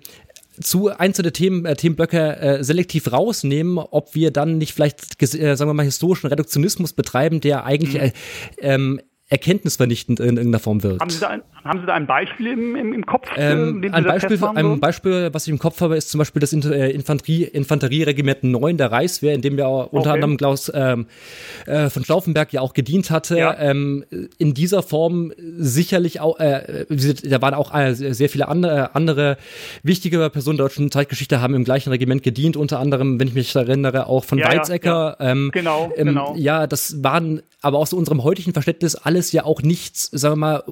zu 0.60 0.90
einzelne 0.90 1.32
Themen, 1.32 1.66
äh, 1.66 1.76
Themenblöcke 1.76 2.38
äh, 2.38 2.64
selektiv 2.64 3.12
rausnehmen, 3.12 3.78
ob 3.78 4.16
wir 4.16 4.32
dann 4.32 4.58
nicht 4.58 4.74
vielleicht, 4.74 5.22
äh, 5.22 5.56
sagen 5.56 5.70
wir 5.70 5.74
mal, 5.74 5.84
historischen 5.84 6.28
Reduktionismus 6.28 6.94
betreiben, 6.94 7.42
der 7.42 7.66
eigentlich 7.66 7.94
mhm. 7.94 8.00
äh, 8.00 8.12
ähm, 8.60 9.02
erkenntnisvernichtend 9.30 10.20
in 10.20 10.38
irgendeiner 10.38 10.60
Form 10.60 10.84
wirkt. 10.84 11.00
Haben 11.00 11.10
Sie 11.10 11.20
da 11.20 11.30
ein, 11.30 11.42
haben 11.64 11.80
Sie 11.80 11.86
da 11.86 11.94
ein 11.94 12.08
Beispiel 12.08 12.48
im, 12.48 12.76
im, 12.76 12.94
im 12.94 13.06
Kopf? 13.06 13.30
Ähm, 13.36 13.84
ein, 13.92 14.04
Beispiel, 14.04 14.40
ein 14.44 14.80
Beispiel, 14.80 15.30
was 15.32 15.48
ich 15.48 15.52
im 15.52 15.60
Kopf 15.60 15.82
habe, 15.82 15.96
ist 15.96 16.10
zum 16.10 16.20
Beispiel 16.20 16.40
das 16.40 16.54
äh, 16.54 16.90
Infanterie, 16.90 17.44
Infanterieregiment 17.44 18.44
9 18.44 18.78
der 18.78 18.92
Reichswehr, 18.92 19.34
in 19.34 19.42
dem 19.42 19.58
ja 19.58 19.68
unter 19.68 19.98
okay. 19.98 20.10
anderem 20.10 20.38
Klaus 20.38 20.72
ähm, 20.74 21.06
äh, 21.66 21.90
von 21.90 22.04
Schlaufenberg 22.04 22.52
ja 22.54 22.62
auch 22.62 22.74
gedient 22.74 23.12
hatte. 23.12 23.38
Ja. 23.38 23.58
Ähm, 23.60 24.06
in 24.38 24.54
dieser 24.54 24.84
Form 24.84 25.34
sicherlich 25.58 26.20
auch, 26.20 26.40
äh, 26.40 26.86
da 27.24 27.42
waren 27.42 27.54
auch 27.54 27.74
äh, 27.74 27.94
sehr 27.94 28.30
viele 28.30 28.48
andere, 28.48 28.96
andere 28.96 29.38
wichtige 29.84 30.30
Personen 30.30 30.58
der 30.58 30.68
deutschen 30.68 30.92
Zeitgeschichte 30.92 31.42
haben 31.42 31.54
im 31.54 31.64
gleichen 31.64 31.90
Regiment 31.90 32.24
gedient, 32.24 32.58
unter 32.58 32.80
anderem, 32.80 33.20
wenn 33.20 33.28
ich 33.28 33.34
mich 33.34 33.56
erinnere, 33.56 34.08
auch 34.08 34.24
von 34.24 34.38
ja, 34.38 34.48
Weizsäcker. 34.48 35.18
Ja, 35.20 35.32
ähm, 35.32 35.52
genau, 35.54 35.92
ähm, 35.96 36.08
genau. 36.08 36.36
Ja, 36.38 36.68
das 36.68 37.04
waren 37.04 37.42
aber 37.62 37.78
aus 37.78 37.94
unserem 37.94 38.24
heutigen 38.24 38.54
Verständnis 38.54 38.96
alles 38.96 39.32
ja 39.32 39.46
auch 39.46 39.62
nichts, 39.62 40.10
sagen 40.12 40.34
wir 40.34 40.38
mal, 40.38 40.64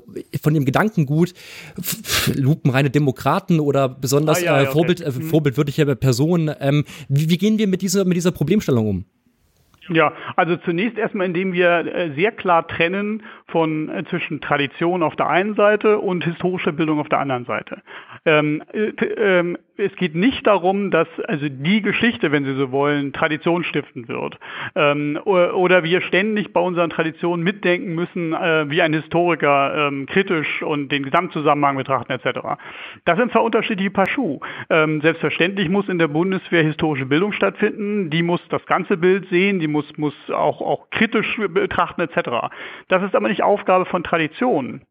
von 0.41 0.53
dem 0.53 0.65
Gedankengut, 0.79 1.33
lupenreine 2.35 2.89
Demokraten 2.89 3.59
oder 3.59 3.89
besonders 3.89 4.41
ah, 4.43 4.45
ja, 4.45 4.61
äh, 4.61 4.65
Vorbild, 4.67 5.01
okay. 5.01 5.09
äh, 5.09 5.23
mhm. 5.23 5.29
vorbildwürdige 5.29 5.95
Personen. 5.95 6.53
Ähm, 6.59 6.85
wie, 7.09 7.29
wie 7.29 7.37
gehen 7.37 7.57
wir 7.57 7.67
mit 7.67 7.81
dieser, 7.81 8.05
mit 8.05 8.15
dieser 8.15 8.31
Problemstellung 8.31 8.87
um? 8.87 9.05
Ja, 9.91 10.13
also 10.35 10.55
zunächst 10.57 10.99
erstmal, 10.99 11.25
indem 11.25 11.51
wir 11.51 11.79
äh, 11.79 12.13
sehr 12.15 12.31
klar 12.31 12.67
trennen 12.67 13.23
von 13.47 13.89
äh, 13.89 14.03
zwischen 14.09 14.39
Tradition 14.39 15.01
auf 15.01 15.15
der 15.15 15.27
einen 15.27 15.55
Seite 15.55 15.97
und 15.97 16.23
historischer 16.23 16.71
Bildung 16.71 16.99
auf 16.99 17.09
der 17.09 17.19
anderen 17.19 17.45
Seite. 17.45 17.81
Ähm, 18.23 18.61
äh, 18.71 18.91
ähm, 19.17 19.57
es 19.79 19.95
geht 19.95 20.13
nicht 20.13 20.45
darum, 20.45 20.91
dass 20.91 21.07
also 21.27 21.47
die 21.49 21.81
Geschichte, 21.81 22.31
wenn 22.31 22.43
Sie 22.43 22.55
so 22.55 22.71
wollen, 22.71 23.13
traditionsstiftend 23.13 24.07
wird. 24.07 24.37
Ähm, 24.75 25.19
oder 25.23 25.83
wir 25.83 26.01
ständig 26.01 26.53
bei 26.53 26.59
unseren 26.59 26.89
Traditionen 26.89 27.43
mitdenken 27.43 27.95
müssen, 27.95 28.33
äh, 28.33 28.69
wie 28.69 28.81
ein 28.81 28.93
Historiker 28.93 29.87
ähm, 29.87 30.05
kritisch 30.05 30.61
und 30.61 30.91
den 30.91 31.03
Gesamtzusammenhang 31.03 31.77
betrachten 31.77 32.11
etc. 32.11 32.39
Das 33.05 33.17
sind 33.17 33.31
zwar 33.31 33.43
unterschiedliche 33.43 33.91
Paar 33.91 34.07
Schuhe. 34.07 34.39
Ähm, 34.69 35.01
selbstverständlich 35.01 35.69
muss 35.69 35.87
in 35.87 35.97
der 35.97 36.07
Bundeswehr 36.07 36.63
historische 36.63 37.05
Bildung 37.05 37.31
stattfinden. 37.31 38.09
Die 38.09 38.23
muss 38.23 38.41
das 38.49 38.65
ganze 38.65 38.97
Bild 38.97 39.29
sehen, 39.29 39.59
die 39.59 39.67
muss, 39.67 39.85
muss 39.97 40.13
auch, 40.29 40.61
auch 40.61 40.89
kritisch 40.89 41.39
betrachten 41.49 42.01
etc. 42.01 42.49
Das 42.89 43.03
ist 43.03 43.15
aber 43.15 43.29
nicht 43.29 43.43
Aufgabe 43.43 43.85
von 43.85 44.03
Traditionen. 44.03 44.81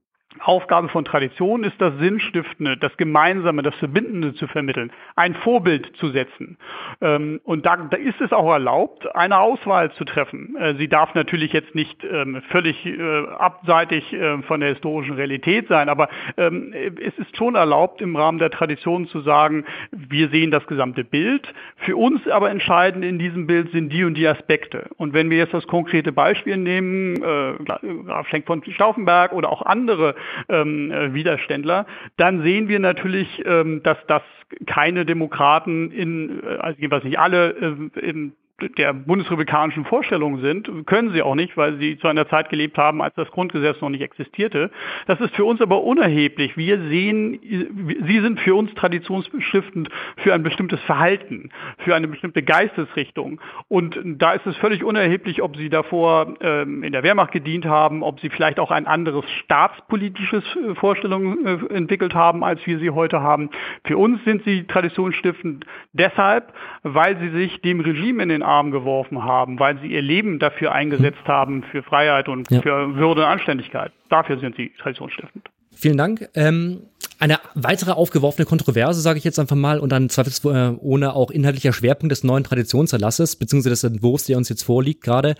Aufgabe 0.40 0.88
von 0.88 1.04
Tradition 1.04 1.64
ist 1.64 1.80
das 1.80 1.96
Sinnstiftende, 1.98 2.76
das 2.76 2.96
Gemeinsame, 2.96 3.62
das 3.62 3.74
Verbindende 3.76 4.34
zu 4.34 4.46
vermitteln, 4.46 4.92
ein 5.16 5.34
Vorbild 5.34 5.96
zu 5.96 6.08
setzen. 6.08 6.56
Ähm, 7.00 7.40
und 7.44 7.66
da, 7.66 7.76
da 7.76 7.96
ist 7.96 8.20
es 8.20 8.32
auch 8.32 8.50
erlaubt, 8.50 9.14
eine 9.14 9.38
Auswahl 9.38 9.92
zu 9.92 10.04
treffen. 10.04 10.56
Äh, 10.56 10.74
sie 10.74 10.88
darf 10.88 11.14
natürlich 11.14 11.52
jetzt 11.52 11.74
nicht 11.74 12.04
ähm, 12.04 12.42
völlig 12.50 12.84
äh, 12.86 13.26
abseitig 13.38 14.12
äh, 14.12 14.42
von 14.42 14.60
der 14.60 14.70
historischen 14.70 15.14
Realität 15.14 15.68
sein, 15.68 15.88
aber 15.88 16.08
ähm, 16.36 16.72
es 16.72 17.16
ist 17.18 17.36
schon 17.36 17.54
erlaubt, 17.54 18.00
im 18.00 18.16
Rahmen 18.16 18.38
der 18.38 18.50
Tradition 18.50 19.06
zu 19.08 19.20
sagen, 19.20 19.64
wir 19.90 20.28
sehen 20.28 20.50
das 20.50 20.66
gesamte 20.66 21.04
Bild. 21.04 21.52
Für 21.76 21.96
uns 21.96 22.26
aber 22.28 22.50
entscheidend 22.50 23.04
in 23.04 23.18
diesem 23.18 23.46
Bild 23.46 23.70
sind 23.72 23.92
die 23.92 24.04
und 24.04 24.14
die 24.14 24.26
Aspekte. 24.26 24.88
Und 24.96 25.12
wenn 25.12 25.30
wir 25.30 25.38
jetzt 25.38 25.54
das 25.54 25.66
konkrete 25.66 26.12
Beispiel 26.12 26.56
nehmen, 26.56 27.20
Graf 27.20 28.28
Schenk 28.28 28.46
von 28.46 28.62
Stauffenberg 28.64 29.32
oder 29.32 29.50
auch 29.50 29.62
andere 29.62 30.14
ähm, 30.48 30.90
äh, 30.90 31.14
Widerständler, 31.14 31.86
dann 32.16 32.42
sehen 32.42 32.68
wir 32.68 32.78
natürlich, 32.78 33.42
ähm, 33.44 33.82
dass 33.82 33.98
das 34.06 34.22
keine 34.66 35.04
Demokraten 35.04 35.90
in, 35.90 36.42
äh, 36.42 36.56
also 36.58 36.78
jedenfalls 36.78 37.04
nicht 37.04 37.18
alle, 37.18 37.50
äh, 37.50 38.00
in 38.00 38.32
der 38.76 38.92
bundesrepublikanischen 38.92 39.84
Vorstellungen 39.84 40.40
sind, 40.42 40.86
können 40.86 41.12
sie 41.12 41.22
auch 41.22 41.36
nicht, 41.36 41.56
weil 41.56 41.78
sie 41.78 41.96
zu 41.98 42.08
einer 42.08 42.28
Zeit 42.28 42.50
gelebt 42.50 42.76
haben, 42.76 43.00
als 43.00 43.14
das 43.14 43.30
Grundgesetz 43.30 43.80
noch 43.80 43.88
nicht 43.88 44.00
existierte. 44.02 44.70
Das 45.06 45.20
ist 45.20 45.34
für 45.36 45.44
uns 45.44 45.60
aber 45.60 45.82
unerheblich. 45.84 46.56
Wir 46.56 46.80
sehen, 46.88 47.38
sie 47.40 48.20
sind 48.20 48.40
für 48.40 48.56
uns 48.56 48.74
traditionsstiftend 48.74 49.90
für 50.16 50.34
ein 50.34 50.42
bestimmtes 50.42 50.80
Verhalten, 50.80 51.50
für 51.78 51.94
eine 51.94 52.08
bestimmte 52.08 52.42
Geistesrichtung. 52.42 53.40
Und 53.68 53.96
da 54.04 54.32
ist 54.32 54.46
es 54.46 54.56
völlig 54.56 54.82
unerheblich, 54.82 55.40
ob 55.40 55.56
sie 55.56 55.68
davor 55.70 56.34
ähm, 56.40 56.82
in 56.82 56.92
der 56.92 57.04
Wehrmacht 57.04 57.30
gedient 57.30 57.64
haben, 57.64 58.02
ob 58.02 58.18
sie 58.18 58.28
vielleicht 58.28 58.58
auch 58.58 58.72
ein 58.72 58.88
anderes 58.88 59.24
staatspolitisches 59.44 60.42
äh, 60.56 60.74
Vorstellung 60.74 61.46
äh, 61.46 61.74
entwickelt 61.74 62.14
haben, 62.14 62.42
als 62.42 62.66
wir 62.66 62.80
sie 62.80 62.90
heute 62.90 63.22
haben. 63.22 63.50
Für 63.84 63.98
uns 63.98 64.22
sind 64.24 64.42
sie 64.44 64.64
traditionsstiftend 64.64 65.64
deshalb, 65.92 66.52
weil 66.82 67.18
sie 67.18 67.30
sich 67.30 67.60
dem 67.60 67.78
Regime 67.80 68.22
in 68.24 68.28
den 68.30 68.42
Arm 68.48 68.70
geworfen 68.70 69.22
haben, 69.24 69.58
weil 69.60 69.78
sie 69.80 69.88
ihr 69.88 70.02
Leben 70.02 70.38
dafür 70.38 70.72
eingesetzt 70.72 71.26
haben, 71.26 71.62
für 71.70 71.82
Freiheit 71.82 72.28
und 72.28 72.50
ja. 72.50 72.62
für 72.62 72.96
Würde 72.96 73.22
und 73.22 73.28
Anständigkeit. 73.28 73.92
Dafür 74.08 74.38
sind 74.38 74.56
sie 74.56 74.72
traditionsstiftend. 74.80 75.48
Vielen 75.74 75.96
Dank. 75.96 76.28
Ähm, 76.34 76.82
eine 77.18 77.40
weitere 77.54 77.92
aufgeworfene 77.92 78.46
Kontroverse, 78.46 79.00
sage 79.00 79.18
ich 79.18 79.24
jetzt 79.24 79.38
einfach 79.40 79.56
mal, 79.56 79.80
und 79.80 79.90
dann 79.90 80.08
zweifelsohne 80.08 81.14
auch 81.14 81.30
inhaltlicher 81.30 81.72
Schwerpunkt 81.72 82.12
des 82.12 82.22
neuen 82.22 82.44
Traditionserlasses, 82.44 83.36
beziehungsweise 83.36 83.70
des 83.70 83.84
Entwurfs, 83.84 84.26
der 84.26 84.36
uns 84.36 84.48
jetzt 84.48 84.62
vorliegt 84.62 85.02
gerade, 85.02 85.34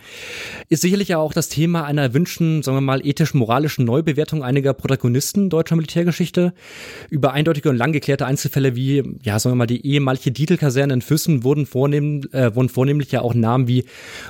ist 0.67 0.81
sicherlich 0.81 1.15
auch 1.15 1.31
das 1.31 1.47
Thema 1.47 1.85
einer 1.85 2.01
erwünschten, 2.01 2.63
sagen 2.63 2.77
wir 2.77 2.81
mal, 2.81 3.05
ethisch-moralischen 3.05 3.85
Neubewertung 3.85 4.43
einiger 4.43 4.73
Protagonisten 4.73 5.49
deutscher 5.49 5.77
Militärgeschichte. 5.77 6.53
Über 7.09 7.31
eindeutige 7.31 7.69
und 7.69 7.77
lang 7.77 7.93
geklärte 7.93 8.25
Einzelfälle 8.25 8.75
wie, 8.75 9.03
ja, 9.23 9.39
sagen 9.39 9.53
wir 9.53 9.59
mal, 9.59 9.67
die 9.67 9.85
ehemalige 9.85 10.31
Dietl-Kaserne 10.31 10.93
in 10.93 11.01
Füssen 11.01 11.45
wurden, 11.45 11.65
vornehm, 11.65 12.23
äh, 12.33 12.53
wurden 12.55 12.69
vornehmlich 12.69 13.11
ja 13.11 13.21
auch 13.21 13.33
Namen 13.33 13.67
wie 13.69 13.85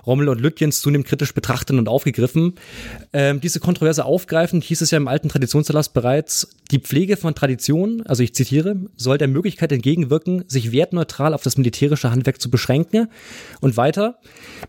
Rommel 0.05 0.29
und 0.29 0.39
Lütjens 0.39 0.81
zunehmend 0.81 1.07
kritisch 1.07 1.33
betrachtet 1.33 1.77
und 1.77 1.89
aufgegriffen. 1.89 2.53
Ähm, 3.11 3.41
diese 3.41 3.59
Kontroverse 3.59 4.05
aufgreifend 4.05 4.63
hieß 4.63 4.81
es 4.81 4.91
ja 4.91 4.97
im 4.97 5.07
alten 5.07 5.29
Traditionserlass 5.29 5.89
bereits, 5.89 6.47
die 6.71 6.79
Pflege 6.79 7.17
von 7.17 7.33
Tradition, 7.33 8.03
also 8.05 8.21
ich 8.21 8.35
zitiere, 8.35 8.75
soll 8.95 9.17
der 9.17 9.27
Möglichkeit 9.27 9.71
entgegenwirken, 9.71 10.43
sich 10.47 10.71
wertneutral 10.71 11.33
auf 11.33 11.41
das 11.41 11.57
militärische 11.57 12.11
Handwerk 12.11 12.39
zu 12.39 12.51
beschränken. 12.51 13.09
Und 13.59 13.75
weiter, 13.75 14.19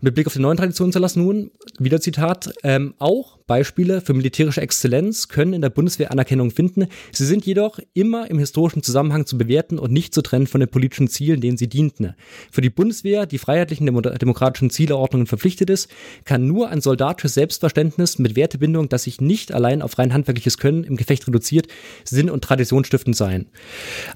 mit 0.01 0.15
Blick 0.15 0.27
auf 0.27 0.33
die 0.33 0.39
neuen 0.39 0.57
Traditionserlass 0.57 1.15
nun, 1.15 1.51
wieder 1.77 2.01
Zitat, 2.01 2.53
ähm, 2.63 2.95
auch 2.97 3.37
Beispiele 3.51 3.99
für 3.99 4.13
militärische 4.13 4.61
Exzellenz 4.61 5.27
können 5.27 5.51
in 5.51 5.61
der 5.61 5.69
Bundeswehr 5.69 6.09
Anerkennung 6.09 6.51
finden. 6.51 6.87
Sie 7.11 7.25
sind 7.25 7.45
jedoch 7.45 7.79
immer 7.93 8.31
im 8.31 8.39
historischen 8.39 8.81
Zusammenhang 8.81 9.25
zu 9.25 9.37
bewerten 9.37 9.77
und 9.77 9.91
nicht 9.91 10.13
zu 10.13 10.21
trennen 10.21 10.47
von 10.47 10.61
den 10.61 10.69
politischen 10.69 11.09
Zielen, 11.09 11.41
denen 11.41 11.57
sie 11.57 11.67
dienten. 11.67 12.15
Für 12.49 12.61
die 12.61 12.69
Bundeswehr, 12.69 13.25
die 13.25 13.39
freiheitlichen 13.39 13.85
demokratischen 13.87 14.69
Zieleordnungen 14.69 15.27
verpflichtet 15.27 15.69
ist, 15.69 15.89
kann 16.23 16.47
nur 16.47 16.69
ein 16.69 16.79
soldatisches 16.79 17.33
Selbstverständnis 17.33 18.19
mit 18.19 18.37
Wertebindung, 18.37 18.87
das 18.87 19.03
sich 19.03 19.19
nicht 19.19 19.51
allein 19.53 19.81
auf 19.81 19.97
rein 19.97 20.13
handwerkliches 20.13 20.57
Können 20.57 20.85
im 20.85 20.95
Gefecht 20.95 21.27
reduziert, 21.27 21.67
sinn- 22.05 22.29
und 22.29 22.45
traditionsstiftend 22.45 23.17
sein. 23.17 23.47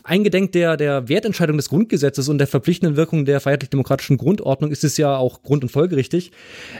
Eingedenk 0.06 0.54
der, 0.54 0.78
der 0.78 1.10
Wertentscheidung 1.10 1.58
des 1.58 1.68
Grundgesetzes 1.68 2.30
und 2.30 2.38
der 2.38 2.48
verpflichtenden 2.48 2.96
Wirkung 2.96 3.26
der 3.26 3.42
freiheitlich-demokratischen 3.42 4.16
Grundordnung 4.16 4.72
ist 4.72 4.86
es 4.86 4.96
ja 4.96 5.18
auch 5.18 5.44
grund- 5.44 5.64
und 5.64 5.74
folgerichtig. 5.74 6.32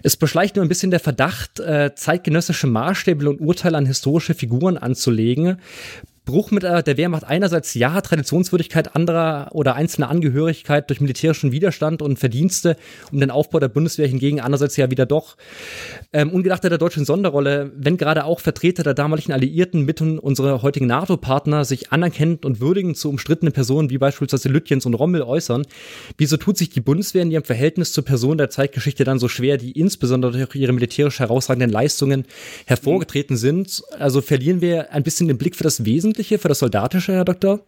Es 0.04 0.16
beschleicht 0.16 0.56
nur 0.56 0.64
ein 0.64 0.70
bisschen 0.70 0.92
der 0.92 1.02
Verdacht, 1.02 1.60
äh, 1.60 1.94
zeitgenössische 1.96 2.45
zeitgenössische 2.46 2.68
Maßstäbe 2.68 3.30
und 3.30 3.42
Urteile 3.42 3.78
an 3.78 3.86
historische 3.86 4.34
Figuren 4.34 4.78
anzulegen, 4.78 5.58
Bruch 6.26 6.52
mit 6.52 6.64
der, 6.64 6.84
der 6.84 6.98
Wehrmacht 6.98 7.24
einerseits 7.24 7.74
ja 7.76 8.02
Traditionswürdigkeit 8.02 8.96
anderer 8.96 9.50
oder 9.54 9.76
einzelner 9.76 10.10
Angehörigkeit 10.10 10.90
durch 10.90 11.02
militärischen 11.02 11.52
Widerstand 11.52 12.02
und 12.02 12.18
Verdienste 12.18 12.78
um 13.12 13.20
den 13.20 13.32
Aufbau 13.32 13.60
der 13.60 13.68
Bundeswehr 13.70 14.08
hingegen 14.08 14.40
andererseits 14.40 14.76
ja 14.76 14.90
wieder 14.90 15.06
doch 15.06 15.38
ähm, 16.14 16.32
ungeachtet 16.32 16.72
der 16.72 16.78
deutschen 16.78 17.06
Sonderrolle, 17.06 17.72
wenn 17.76 17.98
gerade 17.98 18.26
auch 18.26 18.40
Vertreter 18.40 18.84
der 18.84 18.94
damaligen 18.94 19.32
Alliierten 19.32 19.82
mit 19.82 20.02
unsere 20.02 20.62
heutigen 20.62 20.88
NATO-Partner 20.88 21.64
sich 21.64 21.92
anerkennend 21.92 22.44
und 22.44 22.60
würdigend 22.60 22.98
zu 22.98 23.10
umstrittenen 23.10 23.54
Personen 23.54 23.90
wie 23.90 23.98
beispielsweise 23.98 24.50
Lütjens 24.50 24.86
und 24.86 24.96
Rommel 24.96 25.22
äußern, 25.22 25.66
wieso 26.18 26.38
tut 26.38 26.58
sich 26.58 26.70
die 26.70 26.82
Bundeswehr 26.82 27.22
in 27.22 27.32
ihrem 27.32 27.44
Verhältnis 27.44 27.94
zur 27.94 28.04
Person 28.04 28.38
der 28.38 28.50
Zeitgeschichte 28.50 29.04
dann 29.04 29.20
so 29.20 29.28
schwer, 29.28 29.58
die 29.58 29.72
insbesondere 29.72 30.32
durch 30.32 30.56
ihre 30.56 30.74
militärisch 30.74 31.20
herausragenden 31.20 31.70
Leistungen 31.70 32.26
hervorgetreten 32.66 33.38
sind? 33.38 33.84
Also 34.00 34.22
verlieren 34.22 34.62
wir 34.62 34.92
ein 34.92 35.04
bisschen 35.04 35.28
den 35.28 35.38
Blick 35.38 35.56
für 35.56 35.64
das 35.64 35.86
Wesentliche, 36.16 36.40
für 36.40 36.48
das 36.48 36.60
Soldatische, 36.60 37.12
Herr 37.12 37.26
Doktor? 37.26 37.60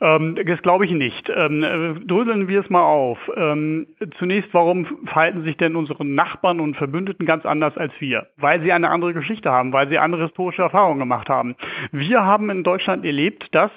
Ähm, 0.00 0.38
das 0.46 0.62
glaube 0.62 0.84
ich 0.84 0.92
nicht. 0.92 1.28
Ähm, 1.34 2.06
dröseln 2.06 2.46
wir 2.46 2.60
es 2.60 2.70
mal 2.70 2.84
auf. 2.84 3.18
Ähm, 3.36 3.88
zunächst, 4.20 4.54
warum 4.54 4.86
verhalten 5.06 5.42
sich 5.42 5.56
denn 5.56 5.74
unsere 5.74 6.04
Nachbarn 6.04 6.60
und 6.60 6.76
Verbündeten 6.76 7.26
ganz 7.26 7.44
anders 7.44 7.76
als 7.76 7.92
wir? 7.98 8.28
Weil 8.36 8.62
sie 8.62 8.72
eine 8.72 8.90
andere 8.90 9.14
Geschichte 9.14 9.50
haben, 9.50 9.72
weil 9.72 9.88
sie 9.88 9.98
andere 9.98 10.22
historische 10.26 10.62
Erfahrungen 10.62 11.00
gemacht 11.00 11.28
haben. 11.28 11.56
Wir 11.90 12.24
haben 12.24 12.50
in 12.50 12.62
Deutschland 12.62 13.04
erlebt, 13.04 13.52
dass 13.52 13.72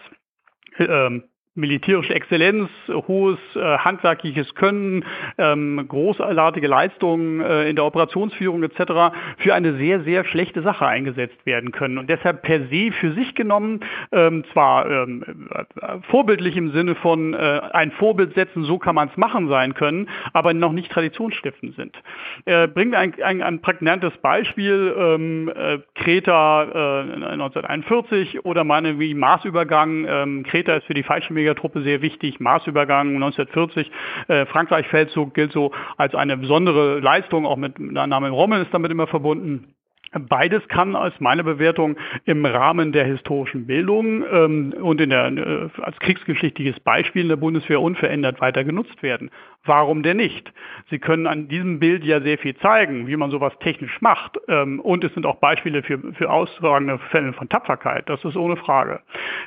militärische 1.54 2.16
Exzellenz, 2.16 2.70
hohes 2.88 3.38
äh, 3.56 3.60
handwerkliches 3.60 4.56
Können, 4.56 5.04
ähm, 5.38 5.84
großartige 5.86 6.68
Leistungen 6.68 7.42
äh, 7.42 7.70
in 7.70 7.76
der 7.76 7.84
Operationsführung 7.84 8.64
etc. 8.64 9.14
für 9.38 9.54
eine 9.54 9.74
sehr, 9.76 10.02
sehr 10.04 10.24
schlechte 10.24 10.62
Sache 10.62 10.86
eingesetzt 10.88 11.46
werden 11.46 11.74
können. 11.74 11.98
Und 11.98 12.10
deshalb 12.10 12.44
per 12.44 12.68
se 12.70 12.92
für 12.94 13.12
sich 13.14 13.36
genommen 13.36 13.82
ähm, 14.14 14.46
zwar 14.54 14.90
ähm, 14.90 15.50
äh, 15.54 15.88
vorbildlich 16.10 16.56
im 16.56 16.72
Sinne 16.72 16.96
von 16.96 17.34
äh, 17.34 17.38
ein 17.74 17.92
Vorbild 17.92 18.34
setzen, 18.34 18.64
so 18.64 18.78
kann 18.78 18.96
man 18.96 19.10
es 19.10 19.18
machen 19.18 19.50
sein 19.50 19.74
können, 19.74 20.08
aber 20.32 20.54
noch 20.54 20.72
nicht 20.72 20.90
traditionsstiftend 20.90 21.76
sind. 21.76 21.98
Äh, 22.46 22.70
bringen 22.70 22.92
wir 22.92 23.00
ein, 23.00 23.14
ein, 23.22 23.42
ein 23.42 23.60
prägnantes 23.60 24.14
Beispiel, 24.22 24.96
ähm, 24.98 25.52
äh, 25.54 25.80
Kreta 25.96 26.64
äh, 26.64 27.24
1941 27.34 28.46
oder 28.46 28.64
meine 28.64 29.00
wie 29.00 29.14
Marsübergang. 29.14 30.06
Ähm, 30.08 30.44
Kreta 30.44 30.76
ist 30.76 30.86
für 30.86 30.94
die 30.94 31.04
Fallschirmjäger 31.04 31.41
Megatruppe 31.42 31.82
sehr 31.82 32.02
wichtig. 32.02 32.40
Marsübergang 32.40 33.16
1940, 33.16 33.92
äh, 34.28 34.46
Frankreich-Feldzug 34.46 35.34
gilt 35.34 35.52
so 35.52 35.72
als 35.98 36.16
eine 36.16 36.38
besondere 36.38 37.00
Leistung, 37.00 37.46
auch 37.46 37.58
mit 37.58 37.78
der 37.78 38.08
Name 38.08 38.30
Rommel 38.30 38.62
ist 38.62 38.74
damit 38.74 38.92
immer 38.92 39.08
verbunden. 39.08 39.74
Beides 40.14 40.68
kann 40.68 40.96
aus 40.96 41.14
meiner 41.20 41.44
Bewertung 41.44 41.96
im 42.26 42.46
Rahmen 42.46 42.92
der 42.92 43.06
historischen 43.06 43.66
Bildung 43.66 44.26
ähm, 44.30 44.74
und 44.82 45.00
in 45.00 45.10
der, 45.10 45.28
äh, 45.28 45.70
als 45.82 45.98
kriegsgeschichtliches 46.00 46.82
Beispiel 46.82 47.22
in 47.22 47.30
der 47.30 47.38
Bundeswehr 47.38 47.80
unverändert 47.80 48.42
weiter 48.42 48.66
genutzt 48.66 49.02
werden. 49.04 49.32
Warum 49.64 50.02
denn 50.02 50.18
nicht? 50.18 50.52
Sie 50.90 50.98
können 50.98 51.28
an 51.28 51.48
diesem 51.48 51.80
Bild 51.80 52.04
ja 52.04 52.20
sehr 52.20 52.40
viel 52.40 52.56
zeigen, 52.58 53.06
wie 53.06 53.16
man 53.16 53.30
sowas 53.30 53.54
technisch 53.60 54.02
macht. 54.02 54.38
Ähm, 54.48 54.80
und 54.80 55.04
es 55.04 55.14
sind 55.14 55.26
auch 55.26 55.36
Beispiele 55.36 55.84
für, 55.84 56.00
für 56.14 56.30
ausragende 56.32 56.98
Fälle 57.12 57.32
von 57.34 57.48
Tapferkeit. 57.48 58.10
Das 58.10 58.26
ist 58.26 58.36
ohne 58.36 58.58
Frage. 58.58 59.02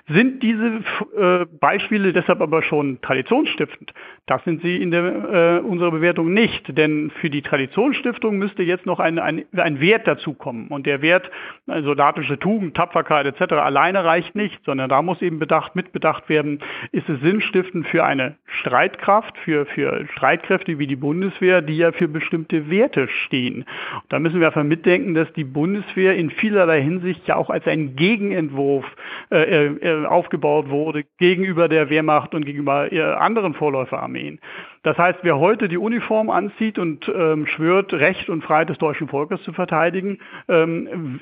Sind 0.08 0.42
diese 0.42 0.82
äh, 1.18 1.46
Beispiele 1.58 2.12
deshalb 2.12 2.40
aber 2.40 2.62
schon 2.62 3.00
traditionsstiftend? 3.02 3.92
Das 4.26 4.42
sind 4.44 4.62
sie 4.62 4.80
in 4.80 4.92
der, 4.92 5.04
äh, 5.04 5.66
unserer 5.66 5.90
Bewertung 5.90 6.32
nicht. 6.32 6.78
Denn 6.78 7.10
für 7.20 7.28
die 7.28 7.42
Traditionsstiftung 7.42 8.38
müsste 8.38 8.62
jetzt 8.62 8.86
noch 8.86 9.00
ein, 9.00 9.18
ein, 9.18 9.44
ein 9.56 9.80
Wert 9.80 10.06
dazukommen. 10.06 10.53
Und 10.68 10.86
der 10.86 11.02
Wert, 11.02 11.30
also 11.66 11.86
soldatische 11.86 12.38
Tugend, 12.38 12.76
Tapferkeit 12.76 13.26
etc. 13.26 13.54
alleine 13.54 14.04
reicht 14.04 14.34
nicht, 14.34 14.64
sondern 14.64 14.88
da 14.88 15.02
muss 15.02 15.22
eben 15.22 15.38
bedacht, 15.38 15.76
mitbedacht 15.76 16.28
werden, 16.28 16.60
ist 16.92 17.08
es 17.08 17.20
sinnstiftend 17.20 17.86
für 17.88 18.04
eine 18.04 18.36
Streitkraft, 18.46 19.36
für, 19.38 19.66
für 19.66 20.06
Streitkräfte 20.12 20.78
wie 20.78 20.86
die 20.86 20.96
Bundeswehr, 20.96 21.62
die 21.62 21.76
ja 21.76 21.92
für 21.92 22.08
bestimmte 22.08 22.70
Werte 22.70 23.08
stehen. 23.24 23.64
Da 24.08 24.18
müssen 24.18 24.40
wir 24.40 24.48
einfach 24.48 24.64
mitdenken, 24.64 25.14
dass 25.14 25.32
die 25.34 25.44
Bundeswehr 25.44 26.16
in 26.16 26.30
vielerlei 26.30 26.82
Hinsicht 26.82 27.26
ja 27.26 27.36
auch 27.36 27.50
als 27.50 27.66
ein 27.66 27.96
Gegenentwurf 27.96 28.84
äh, 29.30 29.66
äh, 29.66 30.06
aufgebaut 30.06 30.68
wurde 30.68 31.04
gegenüber 31.18 31.68
der 31.68 31.90
Wehrmacht 31.90 32.34
und 32.34 32.44
gegenüber 32.44 32.92
äh, 32.92 33.00
anderen 33.00 33.54
Vorläuferarmeen. 33.54 34.40
Das 34.84 34.98
heißt, 34.98 35.20
wer 35.22 35.38
heute 35.38 35.68
die 35.68 35.78
Uniform 35.78 36.30
anzieht 36.30 36.78
und 36.78 37.08
ähm, 37.08 37.46
schwört, 37.46 37.92
Recht 37.94 38.28
und 38.28 38.44
Freiheit 38.44 38.68
des 38.68 38.78
deutschen 38.78 39.08
Volkes 39.08 39.42
zu 39.42 39.52
verteidigen, 39.52 40.18
ähm, 40.46 41.20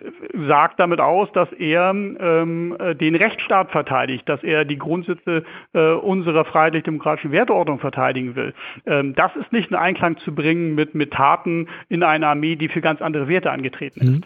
sagt 0.48 0.80
damit 0.80 1.00
aus, 1.00 1.28
dass 1.32 1.50
er 1.52 1.90
ähm, 1.90 2.76
äh, 2.78 2.94
den 2.96 3.14
Rechtsstaat 3.14 3.70
verteidigt, 3.70 4.28
dass 4.28 4.42
er 4.42 4.64
die 4.64 4.78
Grundsätze 4.78 5.44
äh, 5.72 5.92
unserer 5.92 6.44
freiheitlich-demokratischen 6.44 7.30
Werteordnung 7.30 7.78
verteidigen 7.78 8.34
will. 8.34 8.52
Ähm, 8.84 9.14
das 9.14 9.30
ist 9.36 9.52
nicht 9.52 9.70
in 9.70 9.76
Einklang 9.76 10.18
zu 10.18 10.34
bringen 10.34 10.74
mit, 10.74 10.96
mit 10.96 11.12
Taten 11.12 11.68
in 11.88 12.02
einer 12.02 12.28
Armee, 12.28 12.56
die 12.56 12.68
für 12.68 12.80
ganz 12.80 13.00
andere 13.00 13.28
Werte 13.28 13.52
angetreten 13.52 14.00
ist. 14.00 14.10
Mhm. 14.10 14.22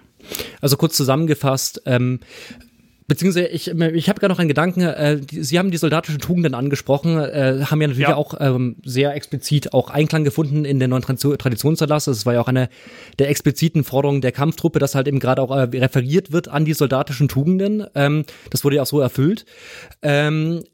Also 0.63 0.77
kurz 0.79 0.97
zusammengefasst, 0.97 1.83
ähm, 1.87 2.21
Beziehungsweise 3.09 3.47
ich, 3.47 3.69
ich 3.69 4.09
habe 4.09 4.19
gerade 4.19 4.33
noch 4.33 4.41
einen 4.41 4.49
Gedanken, 4.49 4.81
äh, 4.81 5.21
die, 5.21 5.45
Sie 5.45 5.59
haben 5.59 5.71
die 5.71 5.77
soldatischen 5.77 6.19
Tugenden 6.19 6.55
angesprochen, 6.55 7.19
äh, 7.19 7.65
haben 7.65 7.81
ja 7.81 7.87
natürlich 7.87 8.09
ja. 8.09 8.17
auch 8.17 8.35
ähm, 8.41 8.77
sehr 8.85 9.15
explizit 9.15 9.73
auch 9.73 9.91
Einklang 9.91 10.25
gefunden 10.25 10.65
in 10.65 10.81
den 10.81 10.91
neuen 10.91 11.03
Traditionserlass. 11.03 12.07
Das 12.07 12.27
war 12.27 12.35
ja 12.35 12.41
auch 12.41 12.49
eine 12.49 12.69
der 13.21 13.29
expliziten 13.29 13.85
Forderungen 13.85 14.23
der 14.23 14.33
Kampftruppe, 14.33 14.81
dass 14.81 14.97
halt 14.97 15.07
eben 15.07 15.21
gerade 15.21 15.41
auch 15.41 15.51
äh, 15.53 15.79
referiert 15.79 16.33
wird 16.33 16.49
an 16.49 16.65
die 16.65 16.75
soldatischen 16.75 17.29
Tugenden. 17.29 17.87
Ähm, 17.95 18.25
das 18.51 18.65
wurde 18.65 18.77
ja 18.77 18.83
auch 18.83 18.87
so 18.87 19.01
erfüllt. 19.01 19.47
Ähm, 20.03 20.65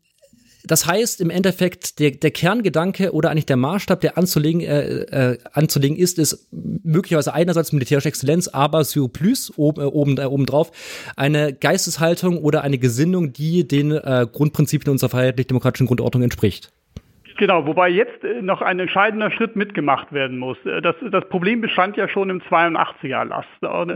das 0.64 0.86
heißt 0.86 1.20
im 1.20 1.30
Endeffekt, 1.30 1.98
der, 1.98 2.12
der 2.12 2.30
Kerngedanke 2.30 3.12
oder 3.12 3.30
eigentlich 3.30 3.46
der 3.46 3.56
Maßstab, 3.56 4.00
der 4.00 4.18
anzulegen, 4.18 4.60
äh, 4.60 5.32
äh, 5.32 5.38
anzulegen 5.52 5.96
ist, 5.96 6.18
ist 6.18 6.48
möglicherweise 6.50 7.34
einerseits 7.34 7.72
militärische 7.72 8.08
Exzellenz, 8.08 8.48
aber 8.48 8.84
sur 8.84 9.12
plus 9.12 9.52
oben, 9.56 9.82
äh, 9.82 9.84
oben, 9.84 10.18
äh, 10.18 10.24
obendrauf 10.24 10.70
eine 11.16 11.52
Geisteshaltung 11.52 12.38
oder 12.38 12.62
eine 12.62 12.78
Gesinnung, 12.78 13.32
die 13.32 13.66
den 13.66 13.92
äh, 13.92 14.26
Grundprinzipien 14.30 14.90
unserer 14.92 15.10
freiheitlich-demokratischen 15.10 15.86
Grundordnung 15.86 16.22
entspricht. 16.22 16.72
Genau, 17.36 17.66
wobei 17.66 17.88
jetzt 17.88 18.24
äh, 18.24 18.42
noch 18.42 18.62
ein 18.62 18.78
entscheidender 18.78 19.30
Schritt 19.30 19.56
mitgemacht 19.56 20.12
werden 20.12 20.38
muss. 20.38 20.56
Äh, 20.66 20.82
das, 20.82 20.96
das 21.10 21.28
Problem 21.28 21.60
bestand 21.60 21.96
ja 21.96 22.08
schon 22.08 22.30
im 22.30 22.40
82er-Erlass. 22.42 23.46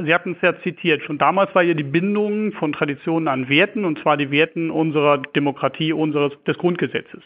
Sie 0.05 0.15
hatten 0.15 0.33
es 0.33 0.43
ja 0.43 0.59
zitiert. 0.63 1.03
Schon 1.03 1.19
damals 1.19 1.55
war 1.55 1.63
ja 1.63 1.75
die 1.75 1.83
Bindung 1.83 2.53
von 2.53 2.73
Traditionen 2.73 3.29
an 3.29 3.49
Werten, 3.49 3.85
und 3.85 3.99
zwar 4.01 4.17
die 4.17 4.31
Werten 4.31 4.71
unserer 4.71 5.19
Demokratie, 5.19 5.93
unseres, 5.93 6.33
des 6.45 6.59
Grundgesetzes. 6.59 7.23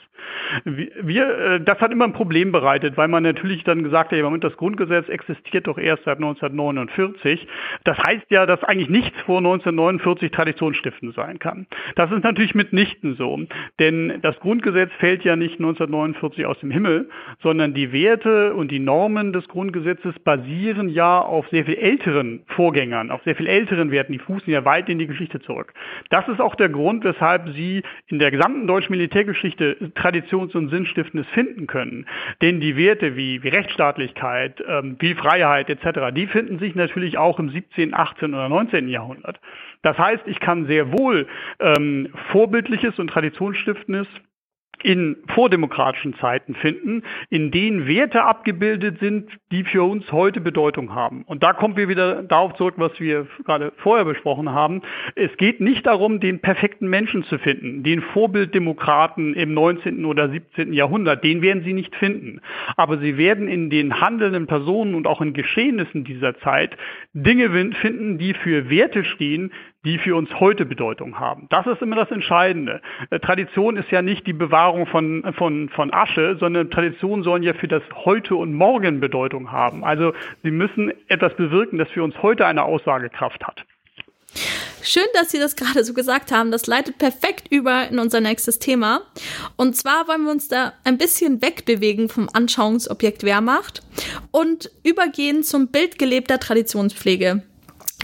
Wir, 0.65 1.39
äh, 1.39 1.61
das 1.61 1.81
hat 1.81 1.93
immer 1.93 2.05
ein 2.05 2.13
Problem 2.13 2.53
bereitet, 2.53 2.97
weil 2.97 3.09
man 3.09 3.23
natürlich 3.23 3.65
dann 3.65 3.83
gesagt 3.83 4.13
hat, 4.13 4.21
Moment, 4.21 4.45
das 4.45 4.57
Grundgesetz 4.57 5.09
existiert 5.09 5.67
doch 5.67 5.79
erst 5.79 6.05
seit 6.05 6.17
1949. 6.17 7.47
Das 7.85 7.99
heißt 7.99 8.27
ja, 8.31 8.47
dass 8.47 8.63
eigentlich 8.65 8.91
nichts 8.91 9.19
vor 9.23 9.39
1949 9.39 10.31
traditionsstiftend 10.31 11.15
sein 11.15 11.39
kann. 11.39 11.67
Das 11.97 12.11
ist 12.11 12.25
natürlich 12.25 12.55
mitnichten 12.55 13.17
so, 13.17 13.39
denn 13.79 14.21
das 14.23 14.39
Grundgesetz 14.41 14.91
fällt 14.99 15.25
ja 15.25 15.37
nicht 15.37 15.55
1949 15.55 16.00
1949 16.01 16.47
aus 16.47 16.59
dem 16.61 16.71
Himmel, 16.71 17.09
sondern 17.43 17.75
die 17.75 17.93
Werte 17.93 18.55
und 18.55 18.71
die 18.71 18.79
Normen 18.79 19.33
des 19.33 19.47
Grundgesetzes 19.49 20.19
basieren 20.21 20.89
ja 20.89 21.21
auf 21.21 21.49
sehr 21.49 21.65
viel 21.65 21.77
älteren 21.77 22.43
Vorgängern, 22.47 23.11
auf 23.11 23.23
sehr 23.25 23.37
viel 23.37 23.47
älteren 23.47 23.91
Werten, 23.91 24.13
die 24.13 24.19
fußen 24.19 24.53
ja 24.53 24.65
weit 24.65 24.89
in 24.89 24.99
die 24.99 25.07
Geschichte 25.07 25.41
zurück. 25.41 25.73
Das 26.11 26.27
ist 26.29 26.41
auch 26.41 26.55
der 26.55 26.69
Grund, 26.69 27.05
weshalb 27.05 27.51
Sie 27.51 27.83
in 28.07 28.19
der 28.19 28.31
gesamten 28.31 28.67
deutschen 28.67 28.93
Militärgeschichte 28.93 29.93
Traditions- 29.95 30.55
und 30.55 30.71
Sinnstiftendes 30.71 31.27
finden 31.29 31.67
können. 31.67 32.07
Denn 32.43 32.61
die 32.61 32.77
Werte 32.77 33.17
wie, 33.17 33.43
wie 33.43 33.49
Rechtsstaatlichkeit, 33.49 34.63
ähm, 34.67 34.97
wie 34.99 35.15
Freiheit 35.15 35.71
etc., 35.71 36.15
die 36.15 36.27
finden 36.27 36.59
sich 36.59 36.75
natürlich 36.75 37.19
auch 37.19 37.39
im 37.39 37.51
17., 37.51 37.95
18. 37.95 38.35
oder 38.35 38.49
19. 38.49 38.89
Jahrhundert. 38.89 39.41
Das 39.83 39.97
heißt, 39.97 40.25
ich 40.27 40.41
kann 40.41 40.67
sehr 40.67 40.93
wohl 40.93 41.27
ähm, 41.59 42.09
vorbildliches 42.33 42.99
und 42.99 43.09
traditionsstiftendes 43.09 44.07
in 44.83 45.17
vordemokratischen 45.29 46.15
Zeiten 46.15 46.55
finden, 46.55 47.03
in 47.29 47.51
denen 47.51 47.87
Werte 47.87 48.23
abgebildet 48.23 48.99
sind, 49.01 49.31
die 49.51 49.65
für 49.65 49.83
uns 49.83 50.11
heute 50.13 50.41
Bedeutung 50.41 50.95
haben. 50.95 51.23
Und 51.27 51.43
da 51.43 51.53
kommen 51.53 51.77
wir 51.77 51.89
wieder 51.89 52.23
darauf 52.23 52.55
zurück, 52.55 52.75
was 52.77 52.99
wir 52.99 53.27
gerade 53.45 53.73
vorher 53.77 54.05
besprochen 54.05 54.51
haben. 54.51 54.83
Es 55.15 55.37
geht 55.37 55.61
nicht 55.61 55.87
darum, 55.87 56.21
den 56.21 56.41
perfekten 56.41 56.89
Menschen 56.89 57.25
zu 57.25 57.39
finden, 57.39 57.83
den 57.83 58.01
Vorbilddemokraten 58.01 59.35
im 59.35 59.55
19. 59.55 60.05
oder 60.05 60.29
17. 60.29 60.73
Jahrhundert, 60.73 61.25
den 61.25 61.43
werden 61.43 61.63
Sie 61.63 61.73
nicht 61.73 61.95
finden. 61.97 62.41
Aber 62.77 62.99
Sie 62.99 63.17
werden 63.17 63.49
in 63.49 63.71
den 63.71 64.01
handelnden 64.01 64.47
Personen 64.47 64.95
und 64.95 65.07
auch 65.07 65.21
in 65.21 65.33
Geschehnissen 65.33 66.05
dieser 66.05 66.39
Zeit 66.41 66.77
Dinge 67.13 67.51
finden, 67.75 68.19
die 68.19 68.35
für 68.35 68.71
Werte 68.71 69.05
stehen, 69.05 69.53
die 69.85 69.99
für 69.99 70.15
uns 70.17 70.29
heute 70.39 70.67
Bedeutung 70.67 71.19
haben. 71.19 71.47
Das 71.51 71.67
ist 71.67 71.81
immer 71.81 71.97
das 71.97 72.11
Entscheidende. 72.11 72.83
Äh, 73.11 73.19
Tradition 73.21 73.77
ist 73.77 73.91
ja 73.91 74.03
nicht 74.03 74.27
die 74.27 74.33
Bewahrung 74.33 74.87
von, 74.87 75.25
von, 75.37 75.69
von 75.71 75.93
Asche, 75.93 76.37
sondern 76.39 76.71
Traditionen 76.71 77.25
sollen 77.25 77.43
ja 77.43 77.55
für 77.55 77.69
das 77.69 77.83
Heute 78.05 78.37
und 78.37 78.53
Morgen 78.53 79.01
Bedeutung 79.01 79.51
haben. 79.53 79.85
Also 79.85 80.13
sie 80.43 80.51
müssen 80.51 80.93
etwas 81.09 81.35
bewirken, 81.35 81.79
das 81.79 81.89
für 81.89 82.03
uns 82.03 82.21
heute 82.23 82.47
eine 82.47 82.63
Aussagekraft 82.65 83.43
hat. 83.47 83.65
Schön, 84.83 85.05
dass 85.13 85.31
Sie 85.31 85.39
das 85.39 85.57
gerade 85.57 85.85
so 85.85 85.93
gesagt 85.93 86.33
haben. 86.33 86.51
Das 86.51 86.67
leitet 86.67 86.97
perfekt 86.99 87.49
über 87.51 87.89
in 87.89 87.99
unser 87.99 88.21
nächstes 88.21 88.59
Thema. 88.59 89.03
Und 89.57 89.77
zwar 89.77 90.09
wollen 90.09 90.25
wir 90.25 90.31
uns 90.31 90.49
da 90.49 90.73
ein 90.85 90.97
bisschen 90.97 91.43
wegbewegen 91.43 92.09
vom 92.09 92.29
Anschauungsobjekt 92.33 93.23
Wehrmacht 93.23 93.83
und 94.31 94.71
übergehen 94.83 95.43
zum 95.43 95.69
Bild 95.69 95.99
gelebter 95.99 96.39
Traditionspflege, 96.39 97.43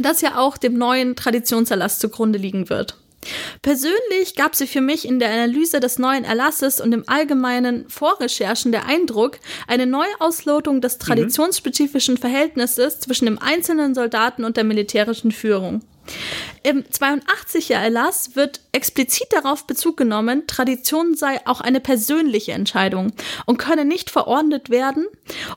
das 0.00 0.20
ja 0.20 0.38
auch 0.38 0.56
dem 0.56 0.78
neuen 0.78 1.16
Traditionserlass 1.16 1.98
zugrunde 1.98 2.38
liegen 2.38 2.68
wird. 2.68 2.96
Persönlich 3.62 4.34
gab 4.36 4.54
sie 4.54 4.66
für 4.66 4.80
mich 4.80 5.06
in 5.06 5.18
der 5.18 5.30
Analyse 5.30 5.80
des 5.80 5.98
neuen 5.98 6.24
Erlasses 6.24 6.80
und 6.80 6.92
im 6.92 7.04
allgemeinen 7.08 7.88
Vorrecherchen 7.88 8.72
der 8.72 8.86
Eindruck, 8.86 9.38
eine 9.66 9.86
Neuauslotung 9.86 10.80
des 10.80 10.94
mhm. 10.94 11.00
traditionsspezifischen 11.00 12.16
Verhältnisses 12.16 13.00
zwischen 13.00 13.26
dem 13.26 13.38
einzelnen 13.38 13.94
Soldaten 13.94 14.44
und 14.44 14.56
der 14.56 14.64
militärischen 14.64 15.32
Führung. 15.32 15.82
Im 16.62 16.82
82er 16.82 17.74
Erlass 17.74 18.34
wird 18.34 18.60
explizit 18.72 19.28
darauf 19.30 19.66
Bezug 19.66 19.96
genommen, 19.96 20.46
Tradition 20.46 21.14
sei 21.14 21.40
auch 21.46 21.60
eine 21.60 21.80
persönliche 21.80 22.52
Entscheidung 22.52 23.12
und 23.44 23.58
könne 23.58 23.84
nicht 23.84 24.10
verordnet 24.10 24.70
werden 24.70 25.06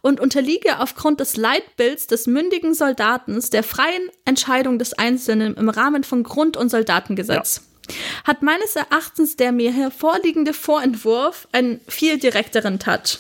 und 0.02 0.20
unterliege 0.20 0.80
aufgrund 0.80 1.20
des 1.20 1.36
Leitbilds 1.36 2.08
des 2.08 2.28
mündigen 2.28 2.74
Soldatens 2.74 3.50
der 3.50 3.64
freien 3.64 4.10
Entscheidung 4.26 4.80
des 4.80 4.94
Einzelnen 4.94 5.56
im 5.56 5.70
Rahmen 5.70 6.04
von 6.04 6.24
Grund- 6.24 6.58
und 6.58 6.70
Soldatengesetz. 6.70 7.58
Ja 7.58 7.64
hat 8.24 8.44
meines 8.44 8.76
Erachtens 8.76 9.36
der 9.36 9.52
mir 9.52 9.72
hervorliegende 9.72 10.54
Vorentwurf 10.54 11.48
einen 11.52 11.80
viel 11.88 12.20
direkteren 12.20 12.78
Touch. 12.78 13.18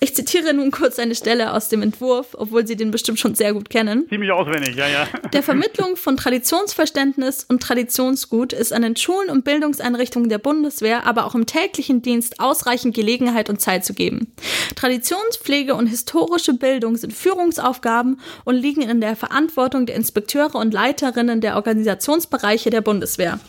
Ich 0.00 0.14
zitiere 0.14 0.52
nun 0.52 0.70
kurz 0.70 0.98
eine 0.98 1.14
Stelle 1.14 1.52
aus 1.52 1.68
dem 1.68 1.82
Entwurf, 1.82 2.34
obwohl 2.34 2.66
Sie 2.66 2.76
den 2.76 2.90
bestimmt 2.90 3.18
schon 3.18 3.34
sehr 3.34 3.52
gut 3.52 3.70
kennen. 3.70 4.06
Ziemlich 4.08 4.30
auswendig, 4.30 4.76
ja, 4.76 4.88
ja. 4.88 5.08
Der 5.32 5.42
Vermittlung 5.42 5.96
von 5.96 6.16
Traditionsverständnis 6.16 7.44
und 7.48 7.62
Traditionsgut 7.62 8.52
ist 8.52 8.72
an 8.72 8.82
den 8.82 8.96
Schulen 8.96 9.30
und 9.30 9.44
Bildungseinrichtungen 9.44 10.28
der 10.28 10.38
Bundeswehr, 10.38 11.06
aber 11.06 11.24
auch 11.24 11.34
im 11.34 11.46
täglichen 11.46 12.02
Dienst 12.02 12.40
ausreichend 12.40 12.94
Gelegenheit 12.94 13.48
und 13.48 13.60
Zeit 13.60 13.84
zu 13.84 13.94
geben. 13.94 14.32
Traditionspflege 14.76 15.74
und 15.74 15.86
historische 15.86 16.54
Bildung 16.54 16.96
sind 16.96 17.12
Führungsaufgaben 17.12 18.20
und 18.44 18.56
liegen 18.56 18.82
in 18.82 19.00
der 19.00 19.16
Verantwortung 19.16 19.86
der 19.86 19.96
Inspekteure 19.96 20.56
und 20.56 20.74
Leiterinnen 20.74 21.40
der 21.40 21.56
Organisationsbereiche 21.56 22.70
der 22.70 22.80
Bundeswehr. 22.80 23.40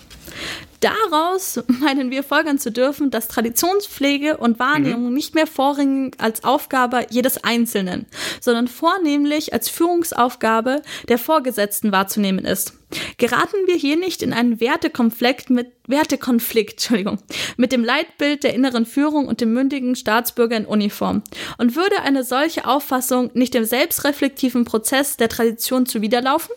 Daraus 0.85 1.63
meinen 1.67 2.11
wir 2.11 2.21
folgern 2.21 2.59
zu 2.59 2.71
dürfen, 2.71 3.09
dass 3.09 3.27
Traditionspflege 3.27 4.37
und 4.37 4.59
Wahrnehmung 4.59 5.07
mhm. 5.07 5.15
nicht 5.15 5.33
mehr 5.33 5.47
vorrangig 5.47 6.13
als 6.19 6.43
Aufgabe 6.43 7.07
jedes 7.09 7.43
Einzelnen, 7.43 8.05
sondern 8.39 8.67
vornehmlich 8.67 9.51
als 9.51 9.67
Führungsaufgabe 9.67 10.83
der 11.07 11.17
Vorgesetzten 11.17 11.91
wahrzunehmen 11.91 12.45
ist. 12.45 12.77
Geraten 13.17 13.57
wir 13.65 13.73
hier 13.73 13.97
nicht 13.97 14.21
in 14.21 14.31
einen 14.31 14.59
Wertekonflikt 14.59 15.49
mit 15.49 15.71
Wertekonflikt, 15.87 16.73
Entschuldigung, 16.73 17.17
mit 17.57 17.71
dem 17.71 17.83
Leitbild 17.83 18.43
der 18.43 18.53
inneren 18.53 18.85
Führung 18.85 19.27
und 19.27 19.41
dem 19.41 19.53
mündigen 19.53 19.95
Staatsbürger 19.95 20.55
in 20.55 20.65
Uniform? 20.67 21.23
Und 21.57 21.75
würde 21.75 22.03
eine 22.03 22.23
solche 22.23 22.67
Auffassung 22.67 23.31
nicht 23.33 23.55
dem 23.55 23.65
selbstreflektiven 23.65 24.65
Prozess 24.65 25.17
der 25.17 25.29
Tradition 25.29 25.87
zuwiderlaufen? 25.87 26.53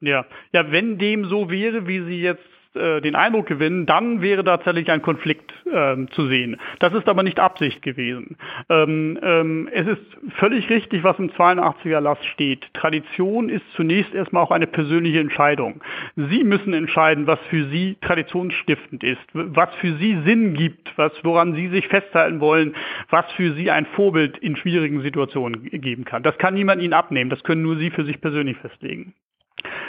Ja, 0.00 0.24
ja, 0.52 0.72
wenn 0.72 0.98
dem 0.98 1.26
so 1.28 1.50
wäre, 1.50 1.86
wie 1.86 2.02
Sie 2.02 2.20
jetzt 2.22 2.55
äh, 2.76 3.00
den 3.00 3.14
Eindruck 3.14 3.46
gewinnen, 3.46 3.86
dann 3.86 4.20
wäre 4.22 4.44
tatsächlich 4.44 4.90
ein 4.90 5.02
Konflikt 5.02 5.52
ähm, 5.72 6.08
zu 6.10 6.26
sehen. 6.28 6.58
Das 6.78 6.92
ist 6.94 7.08
aber 7.08 7.22
nicht 7.22 7.40
Absicht 7.40 7.82
gewesen. 7.82 8.36
Ähm, 8.68 9.18
ähm, 9.22 9.68
es 9.72 9.86
ist 9.86 10.02
völlig 10.38 10.68
richtig, 10.70 11.02
was 11.04 11.18
im 11.18 11.30
82er 11.30 12.00
Lass 12.00 12.24
steht. 12.26 12.72
Tradition 12.74 13.48
ist 13.48 13.64
zunächst 13.74 14.14
erstmal 14.14 14.42
auch 14.42 14.50
eine 14.50 14.66
persönliche 14.66 15.20
Entscheidung. 15.20 15.80
Sie 16.16 16.44
müssen 16.44 16.72
entscheiden, 16.72 17.26
was 17.26 17.38
für 17.50 17.64
Sie 17.66 17.96
traditionsstiftend 18.00 19.02
ist, 19.02 19.22
was 19.32 19.74
für 19.76 19.94
Sie 19.96 20.18
Sinn 20.24 20.54
gibt, 20.54 20.92
was, 20.96 21.12
woran 21.22 21.54
Sie 21.54 21.68
sich 21.68 21.88
festhalten 21.88 22.40
wollen, 22.40 22.74
was 23.10 23.30
für 23.32 23.52
Sie 23.52 23.70
ein 23.70 23.86
Vorbild 23.86 24.38
in 24.38 24.56
schwierigen 24.56 25.00
Situationen 25.02 25.64
geben 25.70 26.04
kann. 26.04 26.22
Das 26.22 26.38
kann 26.38 26.54
niemand 26.54 26.82
Ihnen 26.82 26.92
abnehmen. 26.92 27.30
Das 27.30 27.42
können 27.42 27.62
nur 27.62 27.76
Sie 27.76 27.90
für 27.90 28.04
sich 28.04 28.20
persönlich 28.20 28.56
festlegen. 28.58 29.14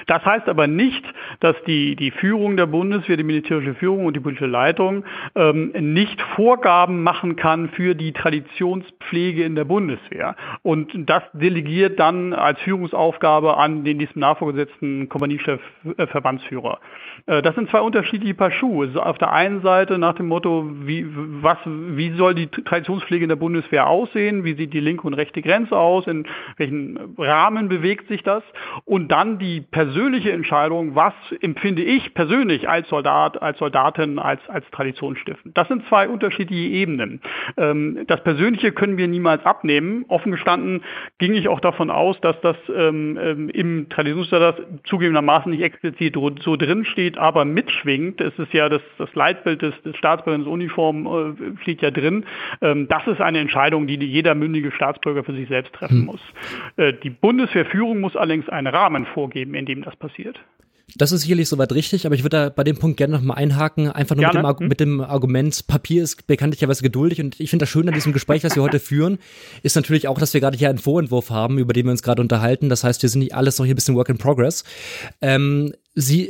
Das 0.07 0.23
heißt 0.23 0.47
aber 0.47 0.67
nicht, 0.67 1.03
dass 1.41 1.55
die, 1.67 1.95
die 1.95 2.11
Führung 2.11 2.55
der 2.55 2.65
Bundeswehr, 2.65 3.17
die 3.17 3.23
militärische 3.23 3.75
Führung 3.75 4.05
und 4.05 4.15
die 4.15 4.21
politische 4.21 4.47
Leitung 4.47 5.03
ähm, 5.35 5.73
nicht 5.77 6.21
Vorgaben 6.35 7.03
machen 7.03 7.35
kann 7.35 7.69
für 7.69 7.93
die 7.93 8.13
Traditionspflege 8.13 9.43
in 9.43 9.55
der 9.55 9.65
Bundeswehr. 9.65 10.35
Und 10.63 10.91
das 10.95 11.23
delegiert 11.33 11.99
dann 11.99 12.33
als 12.33 12.59
Führungsaufgabe 12.61 13.57
an 13.57 13.83
den 13.83 13.99
diesem 13.99 14.21
nachvorgesetzten 14.21 15.09
Kompaniechef, 15.09 15.59
äh, 15.97 16.07
Verbandsführer. 16.07 16.79
Äh, 17.25 17.41
das 17.41 17.55
sind 17.55 17.69
zwei 17.69 17.81
unterschiedliche 17.81 18.33
Paar 18.33 18.51
Schuhe. 18.51 18.87
Also 18.87 19.01
auf 19.01 19.17
der 19.17 19.33
einen 19.33 19.61
Seite 19.61 19.97
nach 19.97 20.13
dem 20.13 20.27
Motto, 20.27 20.69
wie, 20.85 21.05
was, 21.41 21.57
wie 21.65 22.11
soll 22.11 22.33
die 22.33 22.47
Traditionspflege 22.47 23.25
in 23.25 23.29
der 23.29 23.35
Bundeswehr 23.35 23.87
aussehen? 23.87 24.45
Wie 24.45 24.53
sieht 24.53 24.73
die 24.73 24.79
linke 24.79 25.05
und 25.05 25.15
rechte 25.15 25.41
Grenze 25.41 25.77
aus? 25.77 26.07
In 26.07 26.25
welchen 26.55 26.97
Rahmen 27.17 27.67
bewegt 27.67 28.07
sich 28.07 28.23
das? 28.23 28.43
Und 28.85 29.11
dann 29.11 29.37
die 29.37 29.59
persönliche 29.59 29.96
Entscheidung, 29.97 30.95
was 30.95 31.13
empfinde 31.41 31.81
ich 31.81 32.13
persönlich 32.13 32.69
als 32.69 32.87
Soldat, 32.89 33.41
als 33.41 33.57
Soldatin, 33.57 34.19
als, 34.19 34.39
als 34.47 34.69
Tradition 34.71 35.15
stiften. 35.15 35.53
Das 35.53 35.67
sind 35.67 35.85
zwei 35.87 36.07
unterschiedliche 36.07 36.69
Ebenen. 36.69 37.21
Ähm, 37.57 38.05
das 38.07 38.23
Persönliche 38.23 38.71
können 38.71 38.97
wir 38.97 39.07
niemals 39.07 39.45
abnehmen. 39.45 40.05
Offen 40.07 40.31
gestanden 40.31 40.83
ging 41.17 41.33
ich 41.33 41.47
auch 41.47 41.59
davon 41.59 41.89
aus, 41.89 42.19
dass 42.21 42.39
das 42.41 42.55
ähm, 42.75 43.17
ähm 43.21 43.49
im 43.49 43.89
Traditionsstatus 43.89 44.65
zugegebenermaßen 44.83 45.51
nicht 45.51 45.63
explizit 45.63 46.15
so 46.15 46.55
drin 46.55 46.85
steht, 46.85 47.17
aber 47.17 47.45
mitschwingt. 47.45 48.21
Es 48.21 48.37
ist 48.37 48.53
ja 48.53 48.69
das, 48.69 48.81
das 48.97 49.13
Leitbild 49.15 49.61
des, 49.61 49.73
des 49.81 49.95
Staatsbürgers 49.97 50.45
Uniform 50.45 51.07
äh, 51.07 51.61
steht 51.61 51.81
ja 51.81 51.89
drin. 51.91 52.25
Ähm, 52.61 52.87
das 52.87 53.07
ist 53.07 53.21
eine 53.21 53.39
Entscheidung, 53.39 53.87
die 53.87 53.95
jeder 53.95 54.35
mündige 54.35 54.71
Staatsbürger 54.71 55.23
für 55.23 55.33
sich 55.33 55.47
selbst 55.47 55.73
treffen 55.73 55.99
hm. 55.99 56.05
muss. 56.05 56.21
Äh, 56.75 56.93
die 56.93 57.09
Bundeswehrführung 57.09 57.99
muss 57.99 58.15
allerdings 58.15 58.47
einen 58.49 58.67
Rahmen 58.67 59.05
vorgeben, 59.07 59.55
in 59.55 59.65
dem 59.65 59.86
das 59.87 59.95
passiert. 59.95 60.37
Das 60.95 61.11
ist 61.11 61.21
sicherlich 61.21 61.49
soweit 61.49 61.73
richtig, 61.73 62.05
aber 62.05 62.15
ich 62.15 62.23
würde 62.23 62.37
da 62.37 62.49
bei 62.49 62.63
dem 62.63 62.77
Punkt 62.77 62.95
gerne 62.95 63.13
nochmal 63.13 63.37
einhaken, 63.37 63.91
einfach 63.91 64.15
nur 64.15 64.25
mit 64.25 64.35
dem, 64.35 64.59
hm? 64.59 64.67
mit 64.67 64.79
dem, 64.79 65.01
Argument, 65.01 65.67
Papier 65.67 66.01
ist 66.01 66.27
bekanntlicherweise 66.27 66.81
geduldig 66.81 67.19
und 67.19 67.39
ich 67.41 67.49
finde 67.49 67.63
das 67.63 67.69
schön 67.69 67.87
an 67.89 67.93
diesem 67.93 68.13
Gespräch, 68.13 68.41
das 68.41 68.55
wir 68.55 68.63
heute 68.63 68.79
führen, 68.79 69.17
ist 69.63 69.75
natürlich 69.75 70.07
auch, 70.07 70.17
dass 70.17 70.33
wir 70.33 70.39
gerade 70.39 70.57
hier 70.57 70.69
einen 70.69 70.77
Vorentwurf 70.77 71.29
haben, 71.29 71.57
über 71.57 71.73
den 71.73 71.85
wir 71.85 71.91
uns 71.91 72.03
gerade 72.03 72.21
unterhalten. 72.21 72.69
Das 72.69 72.85
heißt, 72.85 73.01
wir 73.01 73.09
sind 73.09 73.19
nicht 73.19 73.35
alles 73.35 73.59
noch 73.59 73.65
hier 73.65 73.73
ein 73.73 73.75
bisschen 73.75 73.95
Work 73.95 74.09
in 74.09 74.17
Progress. 74.17 74.63
Ähm, 75.21 75.73
Sie 75.93 76.29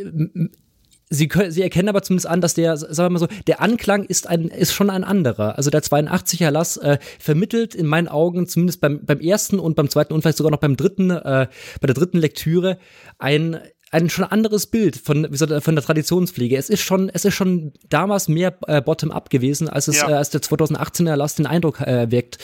Sie, 1.09 1.29
können, 1.29 1.51
sie 1.51 1.61
erkennen 1.61 1.87
aber 1.87 2.01
zumindest 2.01 2.27
an, 2.27 2.41
dass 2.41 2.53
der, 2.53 2.75
sagen 2.75 2.97
wir 2.97 3.09
mal 3.11 3.19
so, 3.19 3.27
der 3.47 3.61
Anklang 3.61 4.03
ist 4.03 4.27
ein, 4.27 4.49
ist 4.49 4.73
schon 4.73 4.89
ein 4.89 5.05
anderer. 5.05 5.57
Also 5.57 5.69
der 5.69 5.81
82er 5.81 6.43
Erlass 6.43 6.75
äh, 6.77 6.97
vermittelt 7.17 7.75
in 7.75 7.85
meinen 7.85 8.09
Augen 8.09 8.47
zumindest 8.47 8.81
beim, 8.81 9.05
beim 9.05 9.21
ersten 9.21 9.59
und 9.59 9.75
beim 9.75 9.89
zweiten 9.89 10.13
und 10.13 10.21
vielleicht 10.21 10.37
sogar 10.37 10.51
noch 10.51 10.59
beim 10.59 10.75
dritten, 10.75 11.11
äh, 11.11 11.47
bei 11.79 11.85
der 11.87 11.93
dritten 11.93 12.17
Lektüre 12.17 12.77
ein 13.19 13.57
ein 13.91 14.09
schon 14.09 14.25
anderes 14.25 14.67
Bild 14.67 14.97
von, 14.97 15.33
von 15.33 15.75
der 15.75 15.83
Traditionspflege. 15.83 16.57
Es 16.57 16.69
ist 16.69 16.81
schon, 16.81 17.09
es 17.09 17.23
ist 17.23 17.35
schon 17.35 17.71
damals 17.89 18.27
mehr 18.27 18.57
äh, 18.67 18.81
bottom-up 18.81 19.29
gewesen, 19.29 19.69
als 19.69 19.87
es, 19.87 20.01
ja. 20.01 20.09
äh, 20.09 20.13
als 20.13 20.29
der 20.29 20.41
2018er 20.41 21.09
Erlass 21.09 21.35
den 21.35 21.45
Eindruck 21.45 21.79
äh, 21.81 22.11
weckt. 22.11 22.37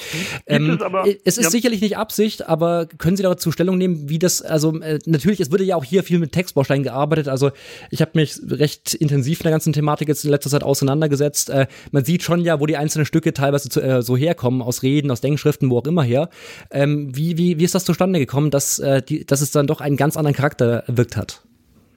Ähm, 0.48 0.72
es, 0.72 0.82
aber, 0.82 1.06
es, 1.26 1.38
ist 1.38 1.46
ja. 1.46 1.50
sicherlich 1.50 1.82
nicht 1.82 1.98
Absicht, 1.98 2.48
aber 2.48 2.86
können 2.86 3.18
Sie 3.18 3.24
dazu 3.24 3.52
Stellung 3.52 3.78
nehmen, 3.78 4.10
wie 4.10 4.20
das, 4.20 4.42
also 4.42 4.80
äh, 4.80 5.00
natürlich, 5.06 5.42
es 5.42 5.52
wurde 5.52 5.66
ja 5.66 5.76
auch 5.76 5.84
hier 5.84 6.04
viel 6.04 6.20
mit 6.20 6.32
Textbausteinen 6.32 6.84
gearbeitet. 6.84 7.28
Also 7.28 7.52
ich 7.90 8.02
habe 8.02 8.12
mich 8.16 8.40
recht 8.48 8.94
intensiv 8.94 9.42
in 9.42 9.44
der 9.44 9.52
ganzen 9.52 9.74
Thematik 9.74 10.08
jetzt 10.08 10.24
in 10.24 10.32
letzter 10.32 10.50
Zeit 10.50 10.64
auseinandergesetzt. 10.64 11.50
Äh, 11.50 11.68
man 11.92 12.06
sieht 12.06 12.24
schon 12.24 12.42
ja, 12.42 12.62
wo 12.62 12.68
die 12.68 12.78
einzelnen 12.78 13.06
Stücke 13.06 13.34
teilweise 13.34 13.68
zu, 13.68 13.82
äh, 13.82 14.02
so 14.02 14.16
herkommen, 14.16 14.62
aus 14.62 14.82
Reden, 14.82 15.12
aus 15.12 15.20
Denkschriften, 15.20 15.70
wo 15.70 15.80
auch 15.80 15.88
immer 15.88 16.04
her. 16.04 16.30
Ähm, 16.72 17.14
wie, 17.14 17.38
wie, 17.38 17.60
wie 17.60 17.64
ist 17.66 17.76
das 17.76 17.84
zustande 17.84 18.20
gekommen, 18.20 18.50
dass, 18.50 18.80
äh, 18.80 19.02
die, 19.02 19.26
dass 19.26 19.42
es 19.42 19.52
dann 19.52 19.68
doch 19.68 19.82
einen 19.82 19.98
ganz 19.98 20.16
anderen 20.16 20.36
Charakter 20.36 20.84
wirkt 20.88 21.18
hat? 21.18 21.33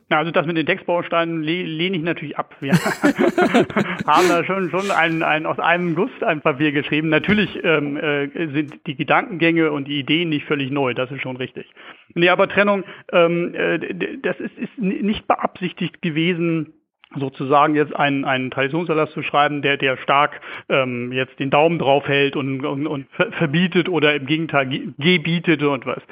Na, 0.08 0.18
also 0.18 0.30
das 0.30 0.46
mit 0.46 0.56
den 0.56 0.66
Textbausteinen 0.66 1.42
lehne 1.42 1.96
ich 1.96 2.02
natürlich 2.02 2.38
ab. 2.38 2.54
Wir 2.60 2.72
haben 4.06 4.28
da 4.28 4.44
schon, 4.44 4.70
schon 4.70 4.92
ein, 4.92 5.24
ein, 5.24 5.46
aus 5.46 5.58
einem 5.58 5.96
Guss 5.96 6.10
ein 6.20 6.42
Papier 6.42 6.70
geschrieben. 6.70 7.08
Natürlich 7.08 7.58
ähm, 7.64 7.96
äh, 7.96 8.28
sind 8.52 8.86
die 8.86 8.94
Gedankengänge 8.94 9.72
und 9.72 9.88
die 9.88 9.98
Ideen 9.98 10.28
nicht 10.28 10.46
völlig 10.46 10.70
neu, 10.70 10.94
das 10.94 11.10
ist 11.10 11.22
schon 11.22 11.36
richtig. 11.36 11.66
Nee, 12.14 12.28
aber 12.28 12.48
Trennung, 12.48 12.84
ähm, 13.12 13.52
äh, 13.54 13.78
das 14.22 14.38
ist, 14.38 14.56
ist 14.56 14.78
nicht 14.78 15.26
beabsichtigt 15.26 16.00
gewesen, 16.02 16.72
sozusagen 17.14 17.74
jetzt 17.74 17.94
einen, 17.94 18.24
einen 18.24 18.50
Traditionserlass 18.50 19.12
zu 19.12 19.22
schreiben, 19.22 19.62
der, 19.62 19.76
der 19.76 19.96
stark 19.98 20.40
ähm, 20.68 21.12
jetzt 21.12 21.38
den 21.38 21.50
Daumen 21.50 21.78
drauf 21.78 22.06
hält 22.08 22.36
und, 22.36 22.64
und, 22.64 22.86
und 22.86 23.06
verbietet 23.38 23.88
oder 23.88 24.14
im 24.14 24.26
Gegenteil 24.26 24.66
gebietet 24.98 25.62
und 25.62 25.86
was. 25.86 26.02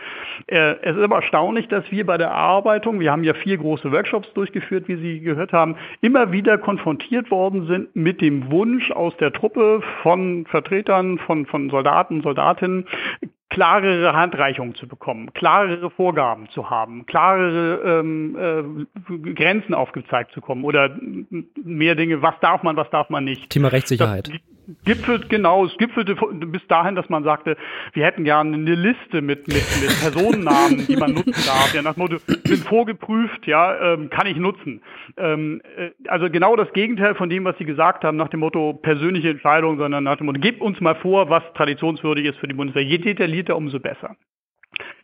Äh, 0.46 0.76
es 0.82 0.96
ist 0.96 1.02
aber 1.02 1.16
erstaunlich, 1.16 1.68
dass 1.68 1.90
wir 1.90 2.06
bei 2.06 2.16
der 2.16 2.28
Erarbeitung, 2.28 3.00
wir 3.00 3.10
haben 3.10 3.24
ja 3.24 3.34
vier 3.34 3.58
große 3.58 3.90
Workshops 3.90 4.32
durchgeführt, 4.34 4.88
wie 4.88 4.96
Sie 4.96 5.20
gehört 5.20 5.52
haben, 5.52 5.76
immer 6.00 6.32
wieder 6.32 6.58
konfrontiert 6.58 7.30
worden 7.30 7.66
sind 7.66 7.94
mit 7.96 8.20
dem 8.20 8.50
Wunsch 8.50 8.90
aus 8.92 9.16
der 9.16 9.32
Truppe 9.32 9.82
von 10.02 10.46
Vertretern, 10.46 11.18
von, 11.18 11.46
von 11.46 11.70
Soldaten, 11.70 12.22
Soldatinnen, 12.22 12.86
klarere 13.54 14.12
Handreichungen 14.14 14.74
zu 14.74 14.88
bekommen, 14.88 15.32
klarere 15.32 15.88
Vorgaben 15.88 16.48
zu 16.50 16.70
haben, 16.70 17.06
klarere 17.06 18.00
ähm, 18.00 18.36
äh, 18.36 19.32
Grenzen 19.32 19.74
aufgezeigt 19.74 20.32
zu 20.32 20.40
kommen 20.40 20.64
oder 20.64 20.98
mehr 21.62 21.94
Dinge, 21.94 22.20
was 22.20 22.34
darf 22.40 22.64
man, 22.64 22.76
was 22.76 22.90
darf 22.90 23.10
man 23.10 23.24
nicht. 23.24 23.50
Thema 23.50 23.68
Rechtssicherheit. 23.68 24.26
Das, 24.26 24.34
gipfelt, 24.84 25.28
genau, 25.28 25.64
es 25.64 25.76
gipfelte 25.76 26.14
bis 26.46 26.66
dahin, 26.68 26.94
dass 26.94 27.08
man 27.08 27.24
sagte, 27.24 27.56
wir 27.92 28.04
hätten 28.04 28.24
gerne 28.24 28.54
eine 28.54 28.74
Liste 28.74 29.22
mit, 29.22 29.48
mit, 29.48 29.64
mit 29.80 30.00
Personennamen, 30.00 30.86
die 30.86 30.96
man 30.96 31.12
nutzen 31.12 31.32
darf. 31.46 31.74
Ja, 31.74 31.82
nach 31.82 31.94
dem 31.94 32.00
Motto, 32.00 32.16
sind 32.44 32.64
vorgeprüft, 32.64 33.46
ja, 33.46 33.94
ähm, 33.94 34.10
kann 34.10 34.26
ich 34.26 34.36
nutzen. 34.36 34.82
Ähm, 35.16 35.60
äh, 35.76 35.90
also 36.08 36.30
genau 36.30 36.56
das 36.56 36.72
Gegenteil 36.72 37.14
von 37.14 37.28
dem, 37.28 37.44
was 37.44 37.56
Sie 37.58 37.64
gesagt 37.64 38.04
haben, 38.04 38.16
nach 38.16 38.28
dem 38.28 38.40
Motto 38.40 38.74
persönliche 38.74 39.30
Entscheidung, 39.30 39.78
sondern 39.78 40.04
nach 40.04 40.16
dem 40.16 40.26
Motto, 40.26 40.40
gebt 40.40 40.60
uns 40.60 40.80
mal 40.80 40.94
vor, 40.96 41.30
was 41.30 41.42
traditionswürdig 41.54 42.26
ist 42.26 42.38
für 42.38 42.48
die 42.48 42.54
Bundeswehr. 42.54 42.84
Je 42.84 42.98
detaillierter, 42.98 43.56
umso 43.56 43.80
besser. 43.80 44.16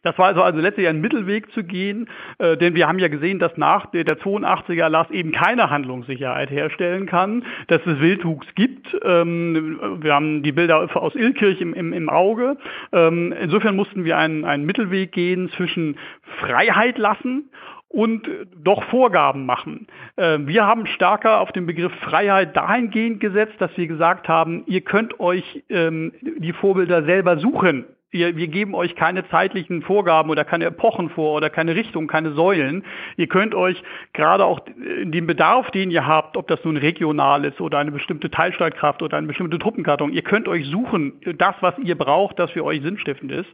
Das 0.02 0.16
war 0.18 0.26
also, 0.26 0.42
also 0.42 0.60
letztlich 0.60 0.88
ein 0.88 1.00
Mittelweg 1.00 1.52
zu 1.52 1.62
gehen, 1.62 2.08
äh, 2.38 2.56
denn 2.56 2.74
wir 2.74 2.88
haben 2.88 2.98
ja 2.98 3.08
gesehen, 3.08 3.38
dass 3.38 3.56
nach 3.58 3.86
der, 3.86 4.04
der 4.04 4.18
82er 4.18 4.80
Erlass 4.80 5.10
eben 5.10 5.32
keine 5.32 5.68
Handlungssicherheit 5.68 6.50
herstellen 6.50 7.06
kann, 7.06 7.44
dass 7.66 7.84
es 7.84 8.00
Wildwuchs 8.00 8.46
gibt. 8.54 8.96
Ähm, 9.04 9.98
wir 10.00 10.14
haben 10.14 10.42
die 10.42 10.52
Bilder 10.52 10.88
aus 10.96 11.14
Ilkirch 11.14 11.60
im, 11.60 11.74
im, 11.74 11.92
im 11.92 12.08
Auge. 12.08 12.56
Ähm, 12.92 13.34
insofern 13.38 13.76
mussten 13.76 14.04
wir 14.04 14.16
einen, 14.16 14.46
einen 14.46 14.64
Mittelweg 14.64 15.12
gehen 15.12 15.50
zwischen 15.50 15.98
Freiheit 16.40 16.96
lassen 16.96 17.50
und 17.88 18.26
doch 18.56 18.82
Vorgaben 18.84 19.44
machen. 19.44 19.86
Ähm, 20.16 20.46
wir 20.46 20.64
haben 20.64 20.86
stärker 20.86 21.40
auf 21.40 21.52
den 21.52 21.66
Begriff 21.66 21.92
Freiheit 22.00 22.56
dahingehend 22.56 23.20
gesetzt, 23.20 23.56
dass 23.58 23.76
wir 23.76 23.86
gesagt 23.86 24.28
haben, 24.28 24.62
ihr 24.66 24.80
könnt 24.80 25.20
euch 25.20 25.62
ähm, 25.68 26.12
die 26.22 26.54
Vorbilder 26.54 27.02
selber 27.02 27.36
suchen 27.36 27.84
wir, 28.10 28.36
wir 28.36 28.48
geben 28.48 28.74
euch 28.74 28.96
keine 28.96 29.28
zeitlichen 29.28 29.82
Vorgaben 29.82 30.30
oder 30.30 30.44
keine 30.44 30.66
Epochen 30.66 31.10
vor 31.10 31.36
oder 31.36 31.50
keine 31.50 31.74
Richtung, 31.74 32.06
keine 32.06 32.32
Säulen. 32.32 32.84
Ihr 33.16 33.28
könnt 33.28 33.54
euch 33.54 33.82
gerade 34.12 34.44
auch 34.44 34.60
den 34.66 35.26
Bedarf, 35.26 35.70
den 35.70 35.90
ihr 35.90 36.06
habt, 36.06 36.36
ob 36.36 36.48
das 36.48 36.64
nun 36.64 36.76
regional 36.76 37.44
ist 37.44 37.60
oder 37.60 37.78
eine 37.78 37.92
bestimmte 37.92 38.30
Teilstreitkraft 38.30 39.02
oder 39.02 39.16
eine 39.16 39.26
bestimmte 39.26 39.58
Truppenkartung, 39.58 40.10
ihr 40.12 40.22
könnt 40.22 40.48
euch 40.48 40.66
suchen, 40.66 41.20
das, 41.38 41.54
was 41.60 41.78
ihr 41.78 41.96
braucht, 41.96 42.38
das 42.38 42.50
für 42.50 42.64
euch 42.64 42.82
sinnstiftend 42.82 43.30
ist. 43.32 43.48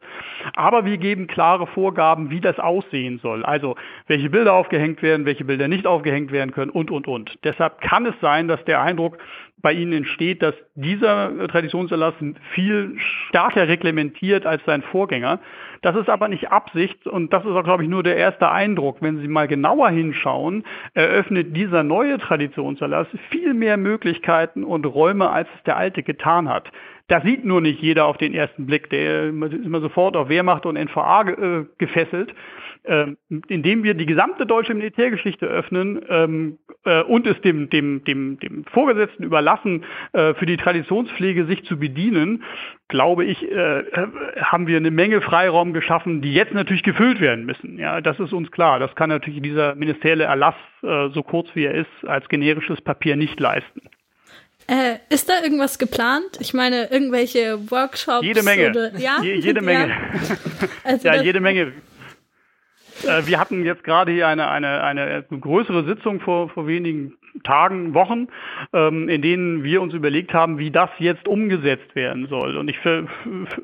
Aber 0.55 0.85
wir 0.85 0.97
geben 0.99 1.27
klare 1.27 1.67
Vorgaben, 1.67 2.31
wie 2.31 2.41
das 2.41 2.59
aussehen 2.59 3.19
soll. 3.23 3.45
Also, 3.45 3.77
welche 4.07 4.31
Bilder 4.31 4.55
aufgehängt 4.55 5.03
werden, 5.03 5.27
welche 5.27 5.45
Bilder 5.45 5.69
nicht 5.69 5.87
aufgehängt 5.87 6.33
werden 6.33 6.53
können 6.53 6.71
und, 6.71 6.91
und, 6.91 7.07
und. 7.07 7.39
Deshalb 7.45 7.81
kann 7.81 8.07
es 8.07 8.15
sein, 8.21 8.49
dass 8.49 8.65
der 8.65 8.81
Eindruck 8.81 9.19
bei 9.63 9.73
Ihnen 9.73 9.93
entsteht, 9.93 10.43
dass 10.43 10.55
dieser 10.75 11.49
Traditionserlass 11.49 12.15
viel 12.53 12.97
stärker 12.99 13.69
reglementiert 13.69 14.47
als 14.47 14.63
sein 14.65 14.83
Vorgänger. 14.83 15.41
Das 15.83 15.97
ist 15.97 16.09
aber 16.09 16.29
nicht 16.29 16.51
Absicht 16.51 17.07
und 17.07 17.33
das 17.33 17.45
ist 17.45 17.51
auch, 17.51 17.65
glaube 17.65 17.83
ich, 17.83 17.89
nur 17.89 18.03
der 18.03 18.17
erste 18.17 18.51
Eindruck. 18.51 18.99
Wenn 19.01 19.19
Sie 19.21 19.29
mal 19.29 19.49
genauer 19.49 19.91
hinschauen, 19.91 20.65
eröffnet 20.95 21.57
dieser 21.57 21.83
neue 21.83 22.19
Traditionserlass 22.19 23.07
viel 23.31 23.55
mehr 23.55 23.77
Möglichkeiten 23.77 24.65
und 24.65 24.85
Räume, 24.85 25.31
als 25.31 25.49
es 25.57 25.63
der 25.65 25.77
alte 25.77 26.03
getan 26.03 26.49
hat. 26.49 26.71
Das 27.09 27.23
sieht 27.23 27.45
nur 27.45 27.61
nicht 27.61 27.81
jeder 27.81 28.07
auf 28.07 28.19
den 28.19 28.35
ersten 28.35 28.67
Blick. 28.67 28.91
Der 28.91 29.29
ist 29.29 29.65
immer 29.65 29.81
sofort 29.81 30.17
auf 30.17 30.29
Wehrmacht 30.29 30.67
und 30.67 30.77
NVA 30.77 31.23
äh, 31.23 31.65
gefesselt. 31.79 32.35
Ähm, 32.89 33.17
indem 33.49 33.83
wir 33.83 33.95
die 33.95 34.07
gesamte 34.07 34.47
deutsche 34.47 34.73
Militärgeschichte 34.73 35.45
öffnen 35.47 36.01
ähm, 36.09 36.59
äh, 36.85 37.03
und 37.03 37.27
es 37.27 37.41
dem, 37.41 37.69
dem, 37.69 38.05
dem, 38.05 38.39
dem 38.39 38.65
Vorgesetzten 38.67 39.25
überlassen, 39.25 39.85
äh, 40.13 40.35
für 40.35 40.47
die 40.47 40.57
Traditionspflege 40.57 41.47
sich 41.47 41.65
zu 41.65 41.81
bedienen, 41.81 42.45
glaube 42.87 43.25
ich, 43.25 43.43
äh, 43.51 43.83
haben 44.41 44.69
wir 44.69 44.77
eine 44.77 44.93
Menge 44.93 45.21
Freiraum 45.21 45.73
geschaffen, 45.73 46.23
die 46.23 46.33
jetzt 46.33 46.55
natürlich 46.55 46.85
gefüllt 46.85 47.21
werden 47.21 47.45
müssen. 47.45 47.77
Ja, 47.77 48.01
das 48.01 48.21
ist 48.21 48.33
uns 48.33 48.53
klar. 48.53 48.79
Das 48.79 48.95
kann 48.95 49.11
natürlich 49.11 49.43
dieser 49.43 49.75
ministerielle 49.75 50.25
Erlass, 50.25 50.55
äh, 50.83 51.09
so 51.09 51.25
kurz 51.25 51.49
wie 51.55 51.65
er 51.65 51.75
ist, 51.75 52.07
als 52.07 52.29
generisches 52.29 52.81
Papier 52.83 53.17
nicht 53.17 53.41
leisten. 53.41 53.81
Äh, 54.69 54.99
ist 55.11 55.29
da 55.29 55.43
irgendwas 55.43 55.79
geplant? 55.79 56.39
Ich 56.41 56.53
meine, 56.53 56.91
irgendwelche 56.91 57.71
Workshops? 57.71 58.27
Jede 58.27 58.43
Menge. 58.43 58.71
Oder, 58.71 58.99
ja? 58.99 59.19
Je, 59.23 59.35
jede 59.37 59.61
Menge. 59.61 59.89
ja, 59.89 59.97
also 60.85 61.07
ja 61.09 61.23
jede 61.23 61.41
Menge. 61.41 61.73
Äh, 63.05 63.27
wir 63.27 63.39
hatten 63.39 63.65
jetzt 63.65 63.85
gerade 63.85 64.11
hier 64.13 64.27
eine, 64.27 64.49
eine, 64.49 64.83
eine 64.83 65.25
größere 65.29 65.85
Sitzung 65.85 66.21
vor, 66.21 66.49
vor 66.49 66.67
wenigen 66.67 67.17
Tagen, 67.43 67.95
Wochen, 67.95 68.29
ähm, 68.73 69.09
in 69.09 69.23
denen 69.23 69.65
wir 69.65 69.83
uns 69.83 69.95
überlegt 69.95 70.33
haben, 70.35 70.59
wie 70.59 70.71
das 70.71 70.91
jetzt 70.99 71.29
umgesetzt 71.29 71.95
werden 71.95 72.27
soll. 72.29 72.57
Und 72.57 72.69
ich 72.69 72.79
ver 72.79 73.05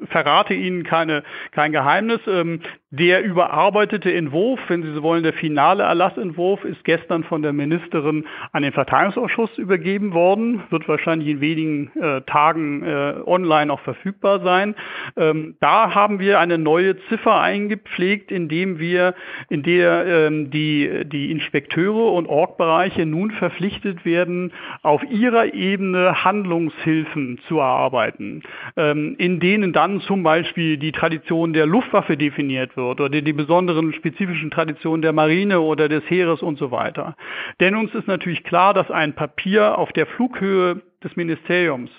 verrate 0.09 0.55
Ihnen 0.55 0.85
keine, 0.85 1.23
kein 1.53 1.73
Geheimnis. 1.73 2.21
Ähm, 2.27 2.61
der 2.91 3.25
überarbeitete 3.25 4.13
Entwurf, 4.13 4.61
wenn 4.69 4.83
Sie 4.83 4.93
so 4.93 5.03
wollen, 5.03 5.23
der 5.23 5.33
finale 5.33 5.83
Erlassentwurf 5.85 6.63
ist 6.65 6.85
gestern 6.85 7.25
von 7.25 7.41
der 7.41 7.55
Ministerin 7.55 8.27
an 8.53 8.63
den 8.63 8.73
Verteidigungsausschuss 8.73 9.57
übergeben 9.57 10.13
worden, 10.13 10.63
wird 10.69 10.87
wahrscheinlich 10.89 11.29
in 11.29 11.41
wenigen 11.41 11.91
äh, 11.99 12.21
Tagen 12.23 12.83
äh, 12.83 13.15
online 13.25 13.73
auch 13.73 13.81
verfügbar 13.81 14.41
sein. 14.41 14.75
Ähm, 15.17 15.57
da 15.61 15.95
haben 15.95 16.19
wir 16.19 16.39
eine 16.39 16.59
neue 16.59 16.99
Ziffer 17.09 17.41
eingepflegt, 17.41 18.31
indem 18.31 18.79
wir, 18.79 19.15
in 19.49 19.63
der 19.63 20.07
ähm, 20.07 20.51
die, 20.51 21.05
die 21.07 21.31
Inspekteure 21.31 22.13
und 22.13 22.27
Orgbereiche 22.27 23.07
nun 23.07 23.31
verpflichtet 23.31 23.62
werden, 24.05 24.53
auf 24.83 25.03
ihrer 25.05 25.55
Ebene 25.55 26.25
Handlungshilfen 26.25 27.39
zu 27.49 27.59
erarbeiten, 27.59 28.43
ähm, 28.77 29.15
in 29.19 29.41
denen 29.41 29.73
dann 29.73 30.01
zum 30.01 30.23
Beispiel 30.23 30.77
die 30.77 30.93
Tradition 30.93 31.53
der 31.53 31.67
Luftwaffe 31.67 32.17
definiert 32.17 32.77
wird 32.77 33.01
oder 33.01 33.21
die 33.21 33.33
besonderen 33.33 33.93
spezifischen 33.93 34.51
Traditionen 34.51 35.03
der 35.03 35.13
Marine 35.13 35.61
oder 35.61 35.89
des 35.89 36.03
Heeres 36.11 36.43
und 36.43 36.59
so 36.59 36.71
weiter. 36.71 37.17
Denn 37.61 37.75
uns 37.75 37.95
ist 37.95 38.09
natürlich 38.09 38.45
klar, 38.45 38.75
dass 38.75 38.91
ein 38.91 39.15
Papier 39.15 39.79
auf 39.79 39.93
der 39.93 40.07
Flughöhe 40.07 40.83
des 41.03 41.17
Ministeriums 41.17 41.91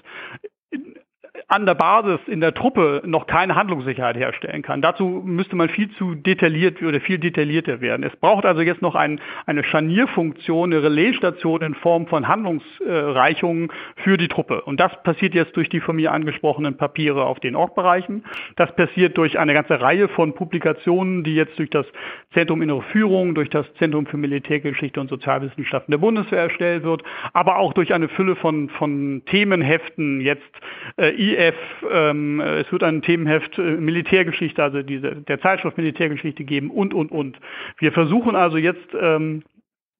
an 1.53 1.67
der 1.67 1.75
Basis 1.75 2.19
in 2.25 2.41
der 2.41 2.55
Truppe 2.55 3.03
noch 3.05 3.27
keine 3.27 3.55
Handlungssicherheit 3.55 4.17
herstellen 4.17 4.63
kann. 4.63 4.81
Dazu 4.81 5.21
müsste 5.23 5.55
man 5.55 5.69
viel 5.69 5.91
zu 5.91 6.15
detailliert 6.15 6.81
oder 6.81 6.99
viel 6.99 7.19
detaillierter 7.19 7.79
werden. 7.79 8.01
Es 8.01 8.15
braucht 8.15 8.43
also 8.43 8.61
jetzt 8.61 8.81
noch 8.81 8.95
ein, 8.95 9.21
eine 9.45 9.63
Scharnierfunktion, 9.63 10.73
eine 10.73 10.81
Relaisstation 10.81 11.61
in 11.61 11.75
Form 11.75 12.07
von 12.07 12.27
Handlungsreichungen 12.27 13.71
für 13.97 14.17
die 14.17 14.29
Truppe. 14.29 14.61
Und 14.61 14.79
das 14.79 14.91
passiert 15.03 15.35
jetzt 15.35 15.55
durch 15.55 15.69
die 15.69 15.79
von 15.79 15.95
mir 15.95 16.11
angesprochenen 16.11 16.75
Papiere 16.75 17.23
auf 17.25 17.39
den 17.39 17.55
Ortbereichen. 17.55 18.25
Das 18.55 18.75
passiert 18.75 19.15
durch 19.19 19.37
eine 19.37 19.53
ganze 19.53 19.79
Reihe 19.79 20.07
von 20.07 20.33
Publikationen, 20.33 21.23
die 21.23 21.35
jetzt 21.35 21.59
durch 21.59 21.69
das 21.69 21.85
Zentrum 22.33 22.63
Innere 22.63 22.81
Führung, 22.81 23.35
durch 23.35 23.51
das 23.51 23.71
Zentrum 23.75 24.07
für 24.07 24.17
Militärgeschichte 24.17 24.99
und 24.99 25.07
Sozialwissenschaften 25.07 25.91
der 25.91 25.99
Bundeswehr 25.99 26.41
erstellt 26.41 26.83
wird, 26.83 27.03
aber 27.33 27.57
auch 27.57 27.73
durch 27.73 27.93
eine 27.93 28.09
Fülle 28.09 28.35
von, 28.35 28.69
von 28.69 29.21
Themenheften, 29.27 30.19
jetzt 30.19 30.41
äh, 30.97 31.42
IF, 31.49 31.55
ähm, 31.91 32.39
es 32.39 32.71
wird 32.71 32.83
ein 32.83 33.01
Themenheft 33.01 33.57
äh, 33.57 33.61
Militärgeschichte, 33.61 34.61
also 34.61 34.81
diese, 34.81 35.15
der 35.15 35.39
Zeitschrift 35.41 35.77
Militärgeschichte 35.77 36.43
geben 36.43 36.69
und, 36.69 36.93
und, 36.93 37.11
und. 37.11 37.37
Wir 37.79 37.91
versuchen 37.91 38.35
also 38.35 38.57
jetzt 38.57 38.87
ähm, 38.99 39.43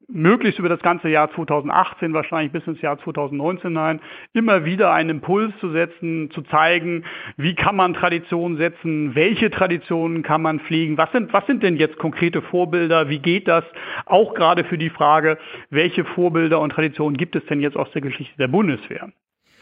möglichst 0.08 0.60
über 0.60 0.70
das 0.70 0.82
ganze 0.82 1.10
Jahr 1.10 1.32
2018, 1.32 2.14
wahrscheinlich 2.14 2.52
bis 2.52 2.66
ins 2.68 2.82
Jahr 2.82 3.00
2019 3.00 3.70
hinein, 3.70 4.02
immer 4.34 4.66
wieder 4.66 4.92
einen 4.94 5.10
Impuls 5.10 5.54
zu 5.60 5.72
setzen, 5.72 6.30
zu 6.32 6.42
zeigen, 6.44 7.04
wie 7.38 7.56
kann 7.56 7.76
man 7.76 7.94
Traditionen 7.94 8.58
setzen, 8.58 9.16
welche 9.16 9.50
Traditionen 9.50 10.24
kann 10.24 10.42
man 10.42 10.60
pflegen, 10.60 10.98
was 10.98 11.12
sind, 11.12 11.34
was 11.34 11.46
sind 11.48 11.64
denn 11.64 11.78
jetzt 11.78 11.98
konkrete 11.98 12.42
Vorbilder, 12.42 13.10
wie 13.10 13.20
geht 13.20 13.48
das, 13.48 13.64
auch 14.06 14.34
gerade 14.34 14.64
für 14.64 14.78
die 14.78 14.90
Frage, 14.90 15.38
welche 15.70 16.06
Vorbilder 16.06 16.60
und 16.60 16.72
Traditionen 16.72 17.18
gibt 17.18 17.36
es 17.36 17.46
denn 17.46 17.62
jetzt 17.62 17.78
aus 17.78 17.92
der 17.92 18.02
Geschichte 18.02 18.38
der 18.38 18.48
Bundeswehr. 18.48 19.12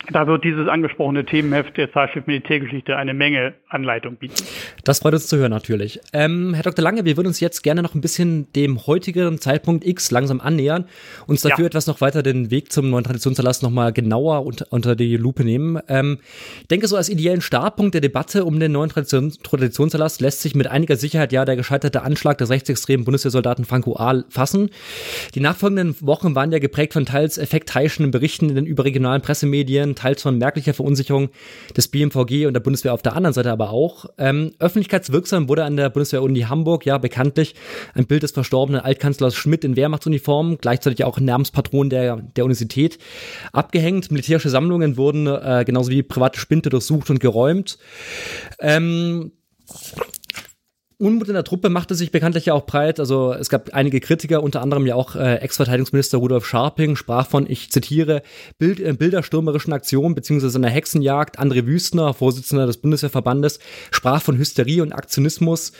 Da 0.09 0.25
wird 0.27 0.43
dieses 0.43 0.67
angesprochene 0.67 1.25
Themenheft 1.25 1.77
der 1.77 1.91
Zeitschrift 1.91 2.27
Militärgeschichte 2.27 2.97
eine 2.97 3.13
Menge 3.13 3.53
Anleitung 3.69 4.15
bieten. 4.15 4.43
Das 4.83 4.99
freut 4.99 5.13
uns 5.13 5.27
zu 5.27 5.37
hören 5.37 5.51
natürlich. 5.51 5.99
Ähm, 6.11 6.53
Herr 6.53 6.63
Dr. 6.63 6.83
Lange, 6.83 7.05
wir 7.05 7.17
würden 7.17 7.27
uns 7.27 7.39
jetzt 7.39 7.61
gerne 7.61 7.81
noch 7.83 7.93
ein 7.93 8.01
bisschen 8.01 8.51
dem 8.53 8.87
heutigen 8.87 9.39
Zeitpunkt 9.39 9.85
X 9.85 10.11
langsam 10.11 10.41
annähern, 10.41 10.85
uns 11.27 11.41
dafür 11.41 11.65
ja. 11.65 11.67
etwas 11.67 11.87
noch 11.87 12.01
weiter 12.01 12.23
den 12.23 12.49
Weg 12.49 12.71
zum 12.71 12.89
neuen 12.89 13.03
Traditionserlass 13.03 13.61
nochmal 13.61 13.93
genauer 13.93 14.45
unter, 14.45 14.65
unter 14.71 14.95
die 14.95 15.17
Lupe 15.17 15.43
nehmen. 15.43 15.79
Ähm, 15.87 16.17
ich 16.61 16.67
denke, 16.67 16.87
so 16.87 16.97
als 16.97 17.09
ideellen 17.09 17.41
Startpunkt 17.41 17.93
der 17.93 18.01
Debatte 18.01 18.43
um 18.43 18.59
den 18.59 18.71
neuen 18.71 18.89
Tradition, 18.89 19.31
Traditionserlass 19.43 20.19
lässt 20.19 20.41
sich 20.41 20.55
mit 20.55 20.67
einiger 20.67 20.95
Sicherheit 20.95 21.31
ja 21.31 21.45
der 21.45 21.55
gescheiterte 21.55 22.01
Anschlag 22.01 22.37
des 22.39 22.49
rechtsextremen 22.49 23.05
Bundeswehrsoldaten 23.05 23.65
Franco 23.65 23.95
Ahl 23.95 24.25
fassen. 24.29 24.71
Die 25.35 25.39
nachfolgenden 25.39 25.95
Wochen 26.01 26.33
waren 26.35 26.51
ja 26.51 26.59
geprägt 26.59 26.93
von 26.93 27.05
teils 27.05 27.37
effektheischenden 27.37 28.11
Berichten 28.11 28.49
in 28.49 28.55
den 28.55 28.65
überregionalen 28.65 29.21
Pressemedien, 29.21 29.90
Medien, 29.91 29.95
teils 29.95 30.21
von 30.21 30.37
merklicher 30.37 30.73
Verunsicherung 30.73 31.29
des 31.75 31.87
BMVG 31.87 32.45
und 32.47 32.53
der 32.53 32.59
Bundeswehr 32.59 32.93
auf 32.93 33.01
der 33.01 33.15
anderen 33.15 33.33
Seite 33.33 33.51
aber 33.51 33.69
auch. 33.71 34.05
Ähm, 34.17 34.51
öffentlichkeitswirksam 34.59 35.49
wurde 35.49 35.63
an 35.63 35.77
der 35.77 35.89
Bundeswehr-Uni 35.89 36.41
Hamburg 36.41 36.85
ja 36.85 36.97
bekanntlich 36.97 37.55
ein 37.93 38.05
Bild 38.05 38.23
des 38.23 38.31
verstorbenen 38.31 38.81
Altkanzlers 38.81 39.35
Schmidt 39.35 39.63
in 39.63 39.75
Wehrmachtsuniform, 39.75 40.57
gleichzeitig 40.57 41.03
auch 41.03 41.19
Namenspatron 41.19 41.89
der, 41.89 42.17
der 42.17 42.45
Universität, 42.45 42.97
abgehängt. 43.51 44.11
Militärische 44.11 44.49
Sammlungen 44.49 44.97
wurden 44.97 45.27
äh, 45.27 45.63
genauso 45.65 45.91
wie 45.91 46.03
private 46.03 46.39
Spinte 46.39 46.69
durchsucht 46.69 47.09
und 47.09 47.19
geräumt. 47.19 47.77
Ähm, 48.59 49.31
Unmut 51.01 51.27
in 51.27 51.33
der 51.33 51.43
Truppe 51.43 51.69
machte 51.69 51.95
sich 51.95 52.11
bekanntlich 52.11 52.45
ja 52.45 52.53
auch 52.53 52.65
breit. 52.65 52.99
Also 52.99 53.33
es 53.33 53.49
gab 53.49 53.73
einige 53.73 53.99
Kritiker, 53.99 54.43
unter 54.43 54.61
anderem 54.61 54.85
ja 54.85 54.95
auch 54.95 55.15
äh, 55.15 55.35
Ex-Verteidigungsminister 55.37 56.19
Rudolf 56.19 56.45
Scharping, 56.45 56.95
sprach 56.95 57.27
von, 57.27 57.49
ich 57.49 57.71
zitiere, 57.71 58.21
Bild, 58.59 58.79
äh, 58.79 58.93
bilderstürmerischen 58.93 59.73
Aktionen 59.73 60.13
beziehungsweise 60.13 60.59
einer 60.59 60.69
Hexenjagd. 60.69 61.39
André 61.39 61.65
Wüstner, 61.65 62.13
Vorsitzender 62.13 62.67
des 62.67 62.77
Bundeswehrverbandes, 62.77 63.59
sprach 63.89 64.21
von 64.21 64.37
Hysterie 64.37 64.81
und 64.81 64.93
Aktionismus. 64.93 65.71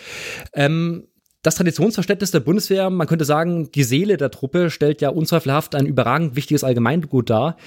Ähm, 0.54 1.08
das 1.43 1.56
Traditionsverständnis 1.56 2.30
der 2.30 2.39
Bundeswehr, 2.39 2.91
man 2.91 3.08
könnte 3.08 3.25
sagen, 3.25 3.71
die 3.71 3.84
Seele 3.84 4.17
der 4.17 4.30
Truppe 4.30 4.69
stellt 4.69 5.01
ja 5.01 5.10
unzweifelhaft 5.10 5.73
ein 5.73 5.88
überragend 5.88 6.36
wichtiges 6.36 6.63
Allgemeingut 6.63 7.32
dar. 7.32 7.58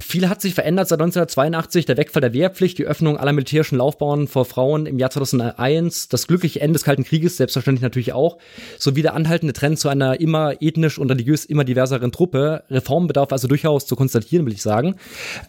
Viel 0.00 0.30
hat 0.30 0.40
sich 0.40 0.54
verändert 0.54 0.88
seit 0.88 1.00
1982, 1.00 1.84
der 1.84 1.98
Wegfall 1.98 2.22
der 2.22 2.32
Wehrpflicht, 2.32 2.78
die 2.78 2.86
Öffnung 2.86 3.18
aller 3.18 3.34
militärischen 3.34 3.76
Laufbahnen 3.76 4.28
vor 4.28 4.46
Frauen 4.46 4.86
im 4.86 4.98
Jahr 4.98 5.10
2001, 5.10 6.08
das 6.08 6.26
glückliche 6.26 6.62
Ende 6.62 6.74
des 6.74 6.84
Kalten 6.84 7.04
Krieges, 7.04 7.36
selbstverständlich 7.36 7.82
natürlich 7.82 8.14
auch, 8.14 8.38
sowie 8.78 9.02
der 9.02 9.12
anhaltende 9.12 9.52
Trend 9.52 9.78
zu 9.78 9.90
einer 9.90 10.18
immer 10.20 10.62
ethnisch 10.62 10.98
und 10.98 11.10
religiös 11.10 11.44
immer 11.44 11.64
diverseren 11.64 12.12
Truppe. 12.12 12.64
Reformbedarf 12.70 13.30
also 13.30 13.46
durchaus 13.46 13.86
zu 13.86 13.94
konstatieren, 13.94 14.46
will 14.46 14.54
ich 14.54 14.62
sagen. 14.62 14.96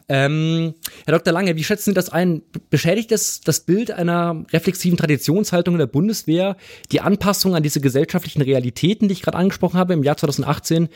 Ähm, 0.10 0.74
Herr 1.06 1.14
Dr. 1.18 1.32
Lange, 1.32 1.56
wie 1.56 1.64
schätzen 1.64 1.92
Sie 1.92 1.96
das 1.96 2.10
ein? 2.10 2.42
Beschädigt 2.70 3.14
es 3.14 3.40
das 3.40 3.62
Bild 3.62 3.92
einer 3.92 4.44
reflexiven 4.52 4.98
Traditionshaltung 4.98 5.78
der 5.78 5.88
Bundeswehr, 5.88 6.58
die 6.92 7.00
Anpassung 7.00 7.56
an 7.56 7.64
die 7.64 7.69
diese 7.70 7.82
gesellschaftlichen 7.82 8.42
Realitäten, 8.42 9.08
die 9.08 9.14
ich 9.14 9.22
gerade 9.22 9.38
angesprochen 9.38 9.78
habe, 9.78 9.94
im 9.94 10.04
Jahr 10.04 10.18
2018 10.18 10.90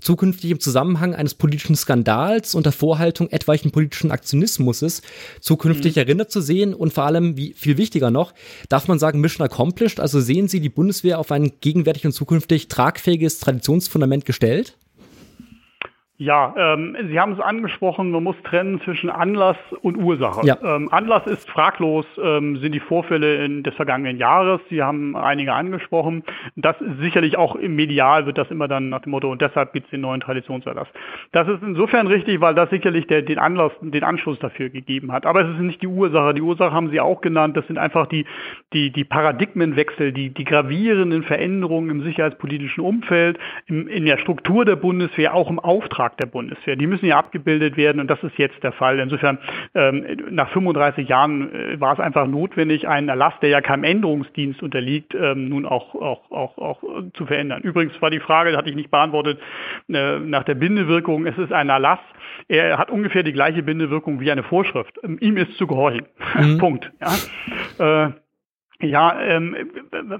zukünftig 0.00 0.50
im 0.50 0.60
Zusammenhang 0.60 1.14
eines 1.14 1.34
politischen 1.34 1.76
Skandals 1.76 2.54
unter 2.54 2.72
Vorhaltung 2.72 3.30
etwaigen 3.30 3.70
politischen 3.70 4.10
Aktionismus 4.10 5.02
zukünftig 5.40 5.96
mhm. 5.96 6.00
erinnert 6.00 6.30
zu 6.30 6.40
sehen 6.40 6.74
und 6.74 6.92
vor 6.92 7.04
allem, 7.04 7.36
wie 7.36 7.54
viel 7.54 7.78
wichtiger 7.78 8.10
noch, 8.10 8.34
darf 8.68 8.88
man 8.88 8.98
sagen, 8.98 9.20
Mission 9.20 9.44
accomplished, 9.44 10.00
also 10.00 10.20
sehen 10.20 10.48
Sie 10.48 10.60
die 10.60 10.68
Bundeswehr 10.68 11.18
auf 11.18 11.30
ein 11.30 11.52
gegenwärtig 11.60 12.04
und 12.04 12.12
zukünftig 12.12 12.68
tragfähiges 12.68 13.38
Traditionsfundament 13.38 14.24
gestellt? 14.24 14.76
Ja, 16.20 16.52
ähm, 16.58 16.96
Sie 17.08 17.20
haben 17.20 17.30
es 17.30 17.38
angesprochen, 17.38 18.10
man 18.10 18.24
muss 18.24 18.34
trennen 18.42 18.80
zwischen 18.80 19.08
Anlass 19.08 19.56
und 19.82 19.96
Ursache. 19.96 20.44
Ja. 20.44 20.58
Ähm, 20.64 20.88
Anlass 20.90 21.24
ist 21.28 21.48
fraglos, 21.48 22.06
ähm, 22.20 22.56
sind 22.56 22.72
die 22.72 22.80
Vorfälle 22.80 23.44
in, 23.44 23.62
des 23.62 23.72
vergangenen 23.76 24.18
Jahres. 24.18 24.60
Sie 24.68 24.82
haben 24.82 25.14
einige 25.14 25.52
angesprochen. 25.52 26.24
Das 26.56 26.74
ist 26.80 26.98
sicherlich 26.98 27.38
auch 27.38 27.54
im 27.54 27.76
Medial 27.76 28.26
wird 28.26 28.36
das 28.36 28.50
immer 28.50 28.66
dann 28.66 28.88
nach 28.88 29.02
dem 29.02 29.12
Motto, 29.12 29.30
und 29.30 29.40
deshalb 29.40 29.72
gibt 29.72 29.86
es 29.86 29.90
den 29.92 30.00
neuen 30.00 30.20
Traditionserlass. 30.20 30.88
Das 31.30 31.46
ist 31.46 31.62
insofern 31.62 32.08
richtig, 32.08 32.40
weil 32.40 32.56
das 32.56 32.68
sicherlich 32.70 33.06
der, 33.06 33.22
den 33.22 33.38
Anlass, 33.38 33.70
den 33.80 34.02
Anschluss 34.02 34.40
dafür 34.40 34.70
gegeben 34.70 35.12
hat. 35.12 35.24
Aber 35.24 35.42
es 35.42 35.50
ist 35.50 35.60
nicht 35.60 35.82
die 35.82 35.86
Ursache. 35.86 36.34
Die 36.34 36.42
Ursache 36.42 36.72
haben 36.72 36.90
Sie 36.90 36.98
auch 36.98 37.20
genannt. 37.20 37.56
Das 37.56 37.68
sind 37.68 37.78
einfach 37.78 38.08
die, 38.08 38.26
die, 38.72 38.90
die 38.90 39.04
Paradigmenwechsel, 39.04 40.12
die, 40.12 40.30
die 40.30 40.44
gravierenden 40.44 41.22
Veränderungen 41.22 41.90
im 41.90 42.02
sicherheitspolitischen 42.02 42.82
Umfeld, 42.82 43.38
im, 43.66 43.86
in 43.86 44.04
der 44.04 44.18
Struktur 44.18 44.64
der 44.64 44.74
Bundeswehr, 44.74 45.32
auch 45.32 45.48
im 45.48 45.60
Auftrag 45.60 46.07
Auftrag 46.08 46.16
der 46.16 46.26
Bundeswehr. 46.26 46.76
Die 46.76 46.86
müssen 46.86 47.06
ja 47.06 47.18
abgebildet 47.18 47.76
werden 47.76 48.00
und 48.00 48.08
das 48.08 48.22
ist 48.22 48.36
jetzt 48.38 48.62
der 48.62 48.72
Fall. 48.72 48.98
Insofern, 48.98 49.38
ähm, 49.74 50.04
nach 50.30 50.50
35 50.50 51.08
Jahren 51.08 51.52
äh, 51.52 51.80
war 51.80 51.92
es 51.92 52.00
einfach 52.00 52.26
notwendig, 52.26 52.88
einen 52.88 53.08
Erlass, 53.08 53.34
der 53.42 53.50
ja 53.50 53.60
keinem 53.60 53.84
Änderungsdienst 53.84 54.62
unterliegt, 54.62 55.14
ähm, 55.14 55.48
nun 55.48 55.66
auch, 55.66 55.94
auch, 55.94 56.30
auch, 56.30 56.58
auch 56.58 56.82
zu 57.14 57.26
verändern. 57.26 57.62
Übrigens 57.62 58.00
war 58.00 58.10
die 58.10 58.20
Frage, 58.20 58.56
hatte 58.56 58.70
ich 58.70 58.76
nicht 58.76 58.90
beantwortet, 58.90 59.38
äh, 59.88 60.18
nach 60.18 60.44
der 60.44 60.54
Bindewirkung. 60.54 61.26
Es 61.26 61.36
ist 61.38 61.52
ein 61.52 61.68
Erlass. 61.68 62.00
Er 62.48 62.78
hat 62.78 62.90
ungefähr 62.90 63.22
die 63.22 63.32
gleiche 63.32 63.62
Bindewirkung 63.62 64.20
wie 64.20 64.30
eine 64.30 64.42
Vorschrift. 64.42 64.98
Ähm, 65.02 65.18
ihm 65.20 65.36
ist 65.36 65.56
zu 65.56 65.66
gehorchen. 65.66 66.06
Mhm. 66.38 66.58
Punkt. 66.58 66.92
Ja. 67.00 68.06
Äh, 68.06 68.10
ja, 68.80 69.20
ähm, 69.20 69.56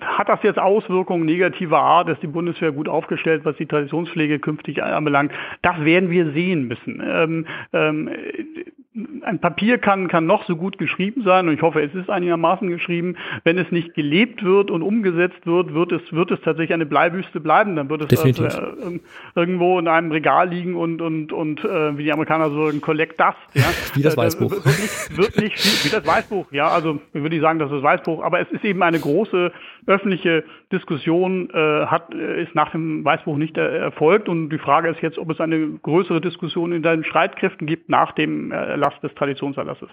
hat 0.01 0.29
das 0.29 0.43
jetzt 0.43 0.59
Auswirkungen 0.59 1.25
negativer 1.25 1.79
Art? 1.79 2.09
Ist 2.09 2.23
die 2.23 2.27
Bundeswehr 2.27 2.73
gut 2.73 2.89
aufgestellt, 2.89 3.45
was 3.45 3.57
die 3.57 3.67
Traditionspflege 3.67 4.41
künftig 4.41 4.83
anbelangt? 4.83 5.33
Das 5.63 5.85
werden 5.85 6.11
wir 6.11 6.33
sehen 6.33 6.67
müssen. 6.67 7.01
Ähm, 7.05 7.47
ähm, 7.73 8.11
ein 9.23 9.41
Papier 9.41 9.79
kann, 9.79 10.09
kann 10.09 10.27
noch 10.27 10.45
so 10.47 10.57
gut 10.57 10.79
geschrieben 10.79 11.23
sein 11.23 11.47
und 11.49 11.55
ich 11.55 11.63
hoffe, 11.63 11.81
es 11.83 11.95
ist 11.95 12.11
einigermaßen 12.11 12.69
geschrieben. 12.69 13.17
Wenn 13.45 13.59
es 13.59 13.71
nicht 13.71 13.95
gelebt 13.95 14.43
wird 14.43 14.71
und 14.71 14.83
umgesetzt 14.83 15.47
wird, 15.47 15.75
wird 15.75 15.93
es, 15.93 16.13
wird 16.13 16.31
es 16.31 16.41
tatsächlich 16.41 16.73
eine 16.73 16.87
Bleiwüste 16.87 17.41
bleiben. 17.41 17.77
Dann 17.77 17.89
wird 17.89 18.11
es 18.11 18.21
also, 18.21 18.45
äh, 18.45 18.99
irgendwo 19.35 19.79
in 19.79 19.89
einem 19.89 20.11
Regal 20.11 20.49
liegen 20.49 20.75
und, 20.75 21.01
und, 21.01 21.33
und 21.33 21.65
äh, 21.65 21.97
wie 21.97 22.05
die 22.05 22.13
Amerikaner 22.13 22.51
so 22.51 22.67
sagen, 22.67 22.81
collect 22.81 23.21
dust. 23.21 23.37
Ja? 23.55 23.65
Wie 23.95 24.03
das 24.03 24.15
äh, 24.15 24.17
Weißbuch. 24.17 24.51
Wird 24.51 24.67
nicht, 24.67 25.17
wird 25.17 25.37
nicht 25.37 25.85
wie 25.85 25.91
das 25.91 26.07
Weißbuch, 26.07 26.53
ja, 26.53 26.69
also 26.69 27.01
würde 27.13 27.37
ich 27.37 27.43
sagen, 27.43 27.59
das 27.59 27.71
ist 27.71 27.77
das 27.77 27.83
Weißbuch, 27.83 28.23
aber 28.23 28.41
es 28.41 28.48
ist 28.51 28.65
eben 28.65 28.83
eine 28.83 28.99
große 28.99 29.53
öffentliche 29.87 30.45
Diskussion 30.73 31.51
äh, 31.51 31.87
hat, 31.87 32.15
äh, 32.15 32.43
ist 32.43 32.55
nach 32.55 32.73
dem 32.73 33.05
Weißbuch 33.05 33.37
nicht 33.37 33.57
äh, 33.57 33.79
erfolgt 33.79 34.29
und 34.29 34.51
die 34.51 34.59
Frage 34.59 34.89
ist 34.89 35.01
jetzt, 35.01 35.19
ob 35.19 35.31
es 35.31 35.41
eine 35.41 35.79
größere 35.83 36.21
Diskussion 36.21 36.73
in 36.73 36.83
den 36.83 37.05
Streitkräften 37.05 37.67
gibt 37.67 37.89
nach 37.89 38.13
dem 38.13 38.53
Erlass 38.53 38.99
des 39.01 39.15
Traditionserlasses. 39.15 39.89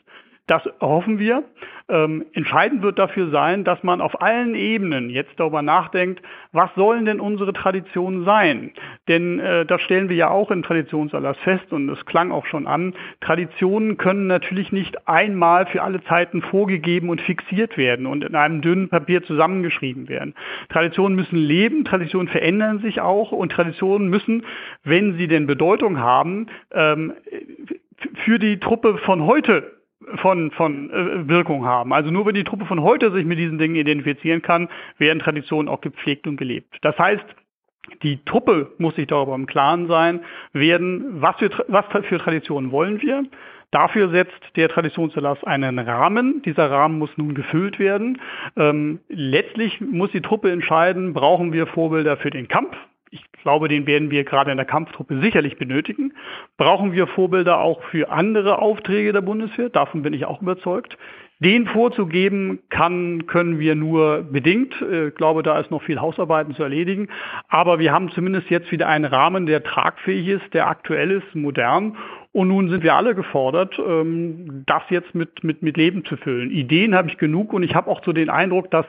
Das 0.48 0.62
hoffen 0.80 1.18
wir. 1.18 1.44
Ähm, 1.88 2.26
entscheidend 2.34 2.84
wird 2.84 3.00
dafür 3.00 3.30
sein, 3.30 3.64
dass 3.64 3.84
man 3.84 4.00
auf 4.00 4.22
allen 4.22 4.54
Ebenen 4.56 5.10
jetzt 5.10 5.32
darüber 5.38 5.62
nachdenkt, 5.64 6.22
was 6.52 6.70
sollen 6.76 7.06
denn 7.06 7.20
unsere 7.20 7.54
Traditionen 7.54 8.26
sein? 8.26 8.72
Denn 9.08 9.40
äh, 9.40 9.66
das 9.66 9.82
stellen 9.82 10.10
wir 10.10 10.16
ja 10.16 10.30
auch 10.30 10.52
im 10.52 10.62
Traditionserlass 10.62 11.38
fest 11.40 11.72
und 11.72 11.90
es 11.90 12.04
klang 12.06 12.32
auch 12.32 12.46
schon 12.46 12.66
an. 12.68 12.94
Traditionen 13.22 13.98
können 13.98 14.28
natürlich 14.28 14.72
nicht 14.72 15.08
einmal 15.08 15.66
für 15.68 15.82
alle 15.82 16.04
Zeiten 16.04 16.42
vorgegeben 16.42 17.10
und 17.10 17.22
fixiert 17.22 17.78
werden 17.78 18.06
und 18.06 18.24
in 18.24 18.36
einem 18.36 18.62
dünnen 18.62 18.90
Papier 18.90 19.24
zusammengeschrieben 19.24 20.10
werden. 20.10 20.36
Traditionen 20.70 21.16
müssen 21.16 21.38
leben, 21.38 21.86
Traditionen 21.86 22.28
verändern 22.28 22.80
sich 22.80 23.02
auch 23.02 23.32
und 23.32 23.52
Traditionen 23.52 24.10
müssen, 24.10 24.44
wenn 24.84 25.18
sie 25.18 25.28
denn 25.28 25.48
Bedeutung 25.48 26.00
haben, 26.00 26.48
ähm, 26.72 27.14
für 28.26 28.40
die 28.40 28.60
Truppe 28.60 28.98
von 29.00 29.26
heute 29.26 29.75
von, 30.18 30.52
von 30.52 30.89
äh, 30.91 31.28
Wirkung 31.28 31.65
haben. 31.65 31.94
Also 31.94 32.12
nur 32.12 32.26
wenn 32.26 32.36
die 32.36 32.44
Truppe 32.44 32.65
von 32.65 32.82
heute 32.82 33.12
sich 33.12 33.26
mit 33.26 33.39
diesen 33.39 33.58
Dingen 33.58 33.76
identifizieren 33.76 34.41
kann, 34.41 34.70
werden 34.98 35.20
Traditionen 35.20 35.68
auch 35.68 35.82
gepflegt 35.82 36.28
und 36.28 36.38
gelebt. 36.38 36.78
Das 36.82 36.98
heißt, 36.98 37.26
die 38.04 38.24
Truppe 38.26 38.72
muss 38.78 38.96
sich 38.96 39.08
darüber 39.08 39.36
im 39.36 39.46
Klaren 39.46 39.88
sein, 39.88 40.22
werden, 40.54 41.22
was 41.22 41.36
für, 41.38 41.50
was 41.68 41.86
für 42.08 42.18
Traditionen 42.18 42.72
wollen 42.72 43.02
wir. 43.02 43.26
Dafür 43.72 44.10
setzt 44.10 44.39
der 44.56 44.70
Traditionserlass 44.70 45.44
einen 45.44 45.80
Rahmen. 45.80 46.41
Dieser 46.44 46.72
Rahmen 46.72 46.98
muss 46.98 47.10
nun 47.18 47.34
gefüllt 47.34 47.78
werden. 47.78 48.22
Ähm, 48.56 49.00
letztlich 49.10 49.82
muss 49.82 50.12
die 50.12 50.22
Truppe 50.22 50.52
entscheiden, 50.52 51.13
brauchen 51.13 51.52
wir 51.52 51.68
Vorbilder 51.68 52.18
für 52.18 52.30
den 52.30 52.48
Kampf, 52.48 52.76
ich 53.15 53.41
glaube, 53.41 53.67
den 53.67 53.88
werden 53.88 54.12
wir 54.12 54.23
gerade 54.23 54.51
in 54.51 54.58
der 54.58 54.65
Kampftruppe 54.65 55.19
sicherlich 55.21 55.58
benötigen. 55.58 56.13
Brauchen 56.58 56.91
wir 56.91 57.08
Vorbilder 57.08 57.60
auch 57.60 57.82
für 57.86 58.12
andere 58.12 58.60
Aufträge 58.60 59.13
der 59.13 59.21
Bundeswehr? 59.21 59.69
Davon 59.69 60.01
bin 60.01 60.13
ich 60.13 60.25
auch 60.25 60.41
überzeugt. 60.41 60.97
Den 61.39 61.67
vorzugeben 61.67 62.60
kann, 62.69 63.28
können 63.28 63.60
wir 63.60 63.75
nur 63.75 64.23
bedingt. 64.23 64.73
Ich 64.82 65.15
glaube, 65.15 65.43
da 65.43 65.60
ist 65.60 65.69
noch 65.69 65.84
viel 65.84 65.99
Hausarbeiten 65.99 66.56
zu 66.56 66.63
erledigen. 66.63 67.10
Aber 67.49 67.78
wir 67.78 67.91
haben 67.91 68.10
zumindest 68.12 68.49
jetzt 68.49 68.71
wieder 68.71 68.88
einen 68.88 69.06
Rahmen, 69.06 69.45
der 69.45 69.63
tragfähig 69.63 70.28
ist, 70.28 70.54
der 70.54 70.67
aktuell 70.67 71.12
ist, 71.12 71.36
modern. 71.36 71.97
Und 72.32 72.49
nun 72.49 72.69
sind 72.69 72.84
wir 72.84 72.95
alle 72.95 73.15
gefordert, 73.15 73.80
ähm, 73.80 74.63
das 74.65 74.84
jetzt 74.89 75.13
mit, 75.13 75.43
mit, 75.43 75.62
mit 75.62 75.78
Leben 75.78 76.04
zu 76.06 76.17
füllen. 76.17 76.51
Ideen 76.51 76.95
habe 76.95 77.10
ich 77.10 77.17
genug 77.17 77.54
und 77.54 77.63
ich 77.63 77.75
habe 77.75 77.89
auch 77.89 78.04
so 78.04 78.12
den 78.12 78.30
Eindruck, 78.30 78.71
dass 78.71 78.86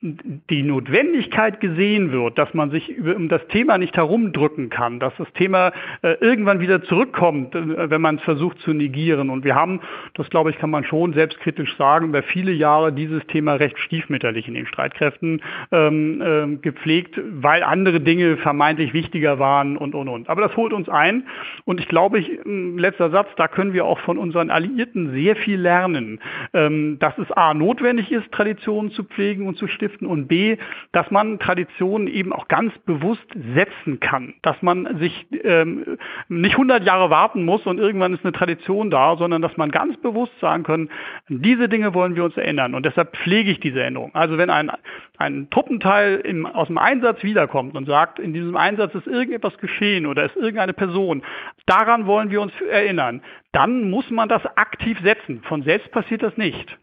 die 0.00 0.62
Notwendigkeit 0.62 1.60
gesehen 1.60 2.12
wird, 2.12 2.38
dass 2.38 2.54
man 2.54 2.70
sich 2.70 3.00
um 3.00 3.28
das 3.28 3.44
Thema 3.48 3.78
nicht 3.78 3.96
herumdrücken 3.96 4.70
kann, 4.70 5.00
dass 5.00 5.12
das 5.18 5.26
Thema 5.32 5.72
äh, 6.02 6.12
irgendwann 6.20 6.60
wieder 6.60 6.84
zurückkommt, 6.84 7.52
äh, 7.56 7.90
wenn 7.90 8.00
man 8.00 8.16
es 8.16 8.22
versucht 8.22 8.60
zu 8.60 8.72
negieren. 8.72 9.28
Und 9.28 9.44
wir 9.44 9.56
haben, 9.56 9.80
das 10.14 10.30
glaube 10.30 10.50
ich, 10.50 10.58
kann 10.58 10.70
man 10.70 10.84
schon 10.84 11.14
selbstkritisch 11.14 11.76
sagen, 11.76 12.10
über 12.10 12.22
viele 12.22 12.52
Jahre 12.52 12.92
dieses 12.92 13.26
Thema 13.26 13.54
recht 13.54 13.76
stiefmütterlich 13.76 14.46
in 14.46 14.54
den 14.54 14.66
Streitkräften 14.66 15.42
ähm, 15.72 16.22
äh, 16.22 16.56
gepflegt, 16.58 17.20
weil 17.32 17.64
andere 17.64 17.98
Dinge 18.00 18.36
vermeintlich 18.36 18.94
wichtiger 18.94 19.40
waren 19.40 19.76
und, 19.76 19.96
und, 19.96 20.08
und. 20.08 20.28
Aber 20.28 20.42
das 20.42 20.56
holt 20.56 20.72
uns 20.72 20.88
ein. 20.88 21.24
Und 21.64 21.80
ich 21.80 21.88
glaube, 21.88 22.20
ich, 22.20 22.30
letzter 22.44 23.10
Satz, 23.10 23.30
da 23.36 23.48
können 23.48 23.72
wir 23.72 23.84
auch 23.84 23.98
von 24.00 24.16
unseren 24.16 24.50
Alliierten 24.50 25.12
sehr 25.12 25.34
viel 25.34 25.60
lernen, 25.60 26.20
ähm, 26.54 27.00
dass 27.00 27.18
es 27.18 27.32
A, 27.32 27.52
notwendig 27.52 28.12
ist, 28.12 28.30
Traditionen 28.30 28.92
zu 28.92 29.02
pflegen 29.02 29.48
und 29.48 29.56
zu 29.56 29.66
stiften, 29.66 29.87
stiften 29.88 30.06
und 30.06 30.28
B, 30.28 30.56
dass 30.92 31.10
man 31.10 31.38
Traditionen 31.38 32.08
eben 32.08 32.32
auch 32.32 32.48
ganz 32.48 32.76
bewusst 32.80 33.26
setzen 33.54 34.00
kann, 34.00 34.34
dass 34.42 34.60
man 34.62 34.98
sich 34.98 35.26
ähm, 35.44 35.98
nicht 36.28 36.52
100 36.52 36.84
Jahre 36.84 37.10
warten 37.10 37.44
muss 37.44 37.66
und 37.66 37.78
irgendwann 37.78 38.14
ist 38.14 38.24
eine 38.24 38.32
Tradition 38.32 38.90
da, 38.90 39.16
sondern 39.16 39.42
dass 39.42 39.56
man 39.56 39.70
ganz 39.70 39.96
bewusst 39.98 40.38
sagen 40.40 40.62
kann, 40.62 40.90
diese 41.28 41.68
Dinge 41.68 41.94
wollen 41.94 42.14
wir 42.16 42.24
uns 42.24 42.36
erinnern 42.36 42.74
und 42.74 42.84
deshalb 42.86 43.16
pflege 43.16 43.50
ich 43.50 43.60
diese 43.60 43.82
Änderung. 43.82 44.14
Also 44.14 44.38
wenn 44.38 44.50
ein, 44.50 44.70
ein 45.16 45.48
Truppenteil 45.50 46.16
im, 46.16 46.46
aus 46.46 46.68
dem 46.68 46.78
Einsatz 46.78 47.22
wiederkommt 47.22 47.76
und 47.76 47.86
sagt, 47.86 48.18
in 48.18 48.32
diesem 48.32 48.56
Einsatz 48.56 48.94
ist 48.94 49.06
irgendetwas 49.06 49.56
geschehen 49.58 50.06
oder 50.06 50.24
ist 50.24 50.36
irgendeine 50.36 50.72
Person, 50.72 51.22
daran 51.66 52.06
wollen 52.06 52.30
wir 52.30 52.40
uns 52.40 52.52
erinnern, 52.70 53.22
dann 53.52 53.90
muss 53.90 54.10
man 54.10 54.28
das 54.28 54.44
aktiv 54.56 54.98
setzen. 55.02 55.42
Von 55.42 55.62
selbst 55.62 55.90
passiert 55.90 56.22
das 56.22 56.36
nicht. 56.36 56.76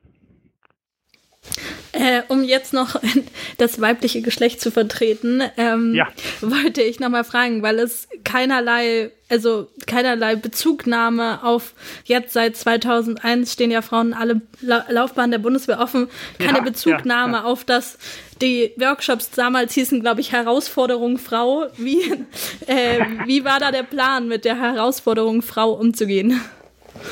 Äh, 1.92 2.24
um 2.28 2.44
jetzt 2.44 2.74
noch 2.74 3.00
das 3.58 3.80
weibliche 3.80 4.22
Geschlecht 4.22 4.60
zu 4.60 4.70
vertreten, 4.70 5.42
ähm, 5.56 5.94
ja. 5.94 6.08
wollte 6.42 6.82
ich 6.82 7.00
nochmal 7.00 7.24
fragen, 7.24 7.62
weil 7.62 7.80
es 7.80 8.10
keinerlei, 8.26 9.12
also 9.30 9.70
keinerlei 9.88 10.36
Bezugnahme 10.36 11.44
auf 11.44 11.74
jetzt 12.04 12.34
seit 12.34 12.58
2001 12.58 13.54
stehen 13.54 13.72
ja 13.72 13.82
Frauen 13.82 14.14
alle 14.14 14.42
La 14.60 14.86
Laufbahn 14.90 15.32
der 15.32 15.38
Bundeswehr 15.38 15.80
offen, 15.80 16.10
keine 16.38 16.58
ja, 16.58 16.64
Bezugnahme 16.64 17.38
ja, 17.38 17.44
auf 17.46 17.64
das, 17.64 17.98
die 18.42 18.74
Workshops 18.76 19.32
damals 19.32 19.74
hießen, 19.74 20.02
glaube 20.02 20.20
ich, 20.20 20.34
Herausforderung 20.34 21.18
Frau. 21.18 21.68
Wie, 21.78 22.02
äh, 22.68 23.06
wie 23.26 23.46
war 23.46 23.60
da 23.60 23.72
der 23.72 23.84
Plan, 23.84 24.28
mit 24.28 24.44
der 24.44 24.60
Herausforderung 24.60 25.42
Frau 25.42 25.72
umzugehen? 25.72 26.42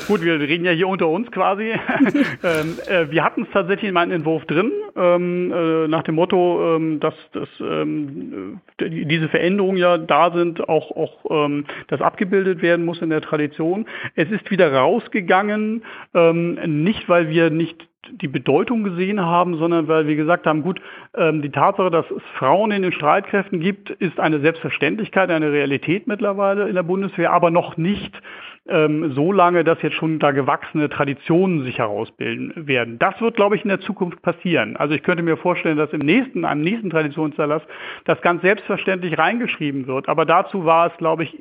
Gut, 0.06 0.22
wir 0.22 0.38
reden 0.38 0.64
ja 0.64 0.72
hier 0.72 0.88
unter 0.88 1.08
uns 1.08 1.30
quasi. 1.30 1.72
ähm, 2.42 2.78
äh, 2.86 3.10
wir 3.10 3.24
hatten 3.24 3.42
es 3.42 3.48
tatsächlich 3.52 3.88
in 3.88 3.94
meinem 3.94 4.12
Entwurf 4.12 4.44
drin, 4.44 4.70
ähm, 4.96 5.52
äh, 5.52 5.88
nach 5.88 6.02
dem 6.02 6.16
Motto, 6.16 6.76
ähm, 6.76 7.00
dass, 7.00 7.14
dass 7.32 7.48
ähm, 7.60 8.60
diese 8.80 9.28
Veränderungen 9.28 9.78
ja 9.78 9.98
da 9.98 10.30
sind, 10.32 10.68
auch, 10.68 10.90
auch 10.90 11.44
ähm, 11.46 11.64
das 11.88 12.00
abgebildet 12.00 12.60
werden 12.62 12.84
muss 12.84 13.00
in 13.00 13.10
der 13.10 13.20
Tradition. 13.20 13.86
Es 14.14 14.30
ist 14.30 14.50
wieder 14.50 14.72
rausgegangen, 14.72 15.82
ähm, 16.12 16.82
nicht 16.82 17.08
weil 17.08 17.30
wir 17.30 17.50
nicht 17.50 17.88
die 18.20 18.28
Bedeutung 18.28 18.84
gesehen 18.84 19.20
haben, 19.22 19.56
sondern 19.56 19.88
weil 19.88 20.06
wir 20.06 20.14
gesagt 20.14 20.44
haben, 20.46 20.60
gut, 20.60 20.78
die 21.16 21.50
Tatsache, 21.50 21.90
dass 21.90 22.04
es 22.10 22.22
Frauen 22.38 22.70
in 22.70 22.82
den 22.82 22.92
Streitkräften 22.92 23.60
gibt, 23.60 23.88
ist 23.88 24.20
eine 24.20 24.40
Selbstverständlichkeit, 24.40 25.30
eine 25.30 25.50
Realität 25.50 26.06
mittlerweile 26.06 26.68
in 26.68 26.74
der 26.74 26.82
Bundeswehr, 26.82 27.32
aber 27.32 27.50
noch 27.50 27.78
nicht 27.78 28.20
ähm, 28.66 29.12
so 29.12 29.30
lange, 29.30 29.62
dass 29.62 29.80
jetzt 29.82 29.96
schon 29.96 30.18
da 30.18 30.30
gewachsene 30.30 30.88
Traditionen 30.88 31.64
sich 31.64 31.78
herausbilden 31.78 32.66
werden. 32.66 32.98
Das 32.98 33.20
wird, 33.20 33.36
glaube 33.36 33.56
ich, 33.56 33.62
in 33.62 33.68
der 33.68 33.80
Zukunft 33.80 34.22
passieren. 34.22 34.76
Also 34.76 34.94
ich 34.94 35.02
könnte 35.02 35.22
mir 35.22 35.36
vorstellen, 35.36 35.76
dass 35.76 35.92
im 35.92 36.00
nächsten, 36.00 36.44
einem 36.44 36.62
nächsten 36.62 36.88
Traditionserlass 36.88 37.62
das 38.04 38.20
ganz 38.22 38.40
selbstverständlich 38.42 39.18
reingeschrieben 39.18 39.86
wird. 39.86 40.08
Aber 40.08 40.24
dazu 40.24 40.64
war 40.64 40.86
es, 40.86 40.96
glaube 40.96 41.24
ich, 41.24 41.38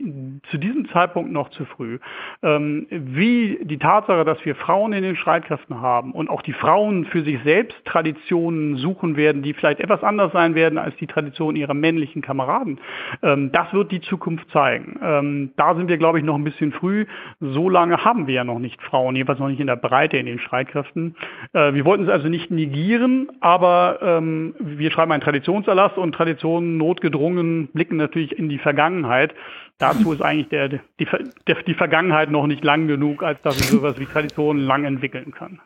zu 0.52 0.58
diesem 0.58 0.90
Zeitpunkt 0.90 1.32
noch 1.32 1.50
zu 1.50 1.64
früh. 1.66 2.00
Ähm, 2.42 2.88
wie 2.90 3.60
die 3.62 3.78
Tatsache, 3.80 4.26
dass 4.26 4.44
wir 4.44 4.56
Frauen 4.56 4.92
in 4.92 5.04
den 5.04 5.16
Streitkräften 5.16 5.80
haben 5.80 6.12
und 6.12 6.30
auch 6.30 6.42
die 6.42 6.54
Frauen 6.54 7.06
für 7.06 7.24
sich 7.24 7.40
selbst 7.44 7.78
Traditionen 7.86 8.76
suchen 8.76 9.16
werden, 9.16 9.44
die 9.44 9.54
vielleicht 9.54 9.80
etwas 9.80 10.04
anders 10.04 10.34
sein 10.34 10.56
werden 10.56 10.78
als 10.78 10.96
die 10.98 11.08
Traditionen 11.08 11.56
ihrer 11.56 11.74
männlichen 11.74 12.22
Kameraden, 12.22 12.80
ähm, 13.22 13.52
das 13.54 13.72
wird 13.72 13.92
die 13.92 14.02
Zukunft 14.02 14.50
zeigen. 14.52 15.00
Ähm, 15.02 15.52
da 15.56 15.76
sind 15.76 15.88
wir, 15.88 15.98
glaube 15.98 16.20
ich, 16.20 16.26
noch 16.26 16.36
ein 16.36 16.44
bisschen 16.44 16.74
früh 16.74 17.06
so 17.40 17.70
lange 17.70 18.04
haben 18.04 18.28
wir 18.28 18.36
ja 18.36 18.44
noch 18.44 18.60
nicht 18.60 18.82
Frauen, 18.82 19.16
jedenfalls 19.16 19.40
noch 19.40 19.50
nicht 19.50 19.60
in 19.60 19.68
der 19.68 19.76
Breite 19.76 20.18
in 20.18 20.26
den 20.26 20.40
Streitkräften. 20.40 21.16
Äh, 21.54 21.74
wir 21.74 21.86
wollten 21.86 22.04
es 22.04 22.10
also 22.10 22.30
nicht 22.30 22.52
negieren, 22.52 23.30
aber 23.42 24.00
ähm, 24.02 24.56
wir 24.60 24.92
schreiben 24.92 25.12
einen 25.12 25.22
Traditionserlass 25.22 25.98
und 25.98 26.14
Traditionen 26.14 26.78
notgedrungen 26.78 27.68
blicken 27.68 27.98
natürlich 27.98 28.38
in 28.38 28.50
die 28.50 28.60
Vergangenheit. 28.60 29.34
Dazu 29.80 30.14
ist 30.14 30.22
eigentlich 30.22 30.50
der, 30.50 30.70
die, 30.70 31.08
der, 31.48 31.56
die 31.64 31.74
Vergangenheit 31.74 32.32
noch 32.32 32.48
nicht 32.48 32.64
lang 32.64 32.88
genug, 32.88 33.24
als 33.24 33.42
dass 33.42 33.60
ich 33.60 33.68
sowas 33.68 34.00
wie 34.00 34.06
Traditionen 34.06 34.64
lang 34.64 34.86
entwickeln 34.86 35.32
kann. 35.32 35.60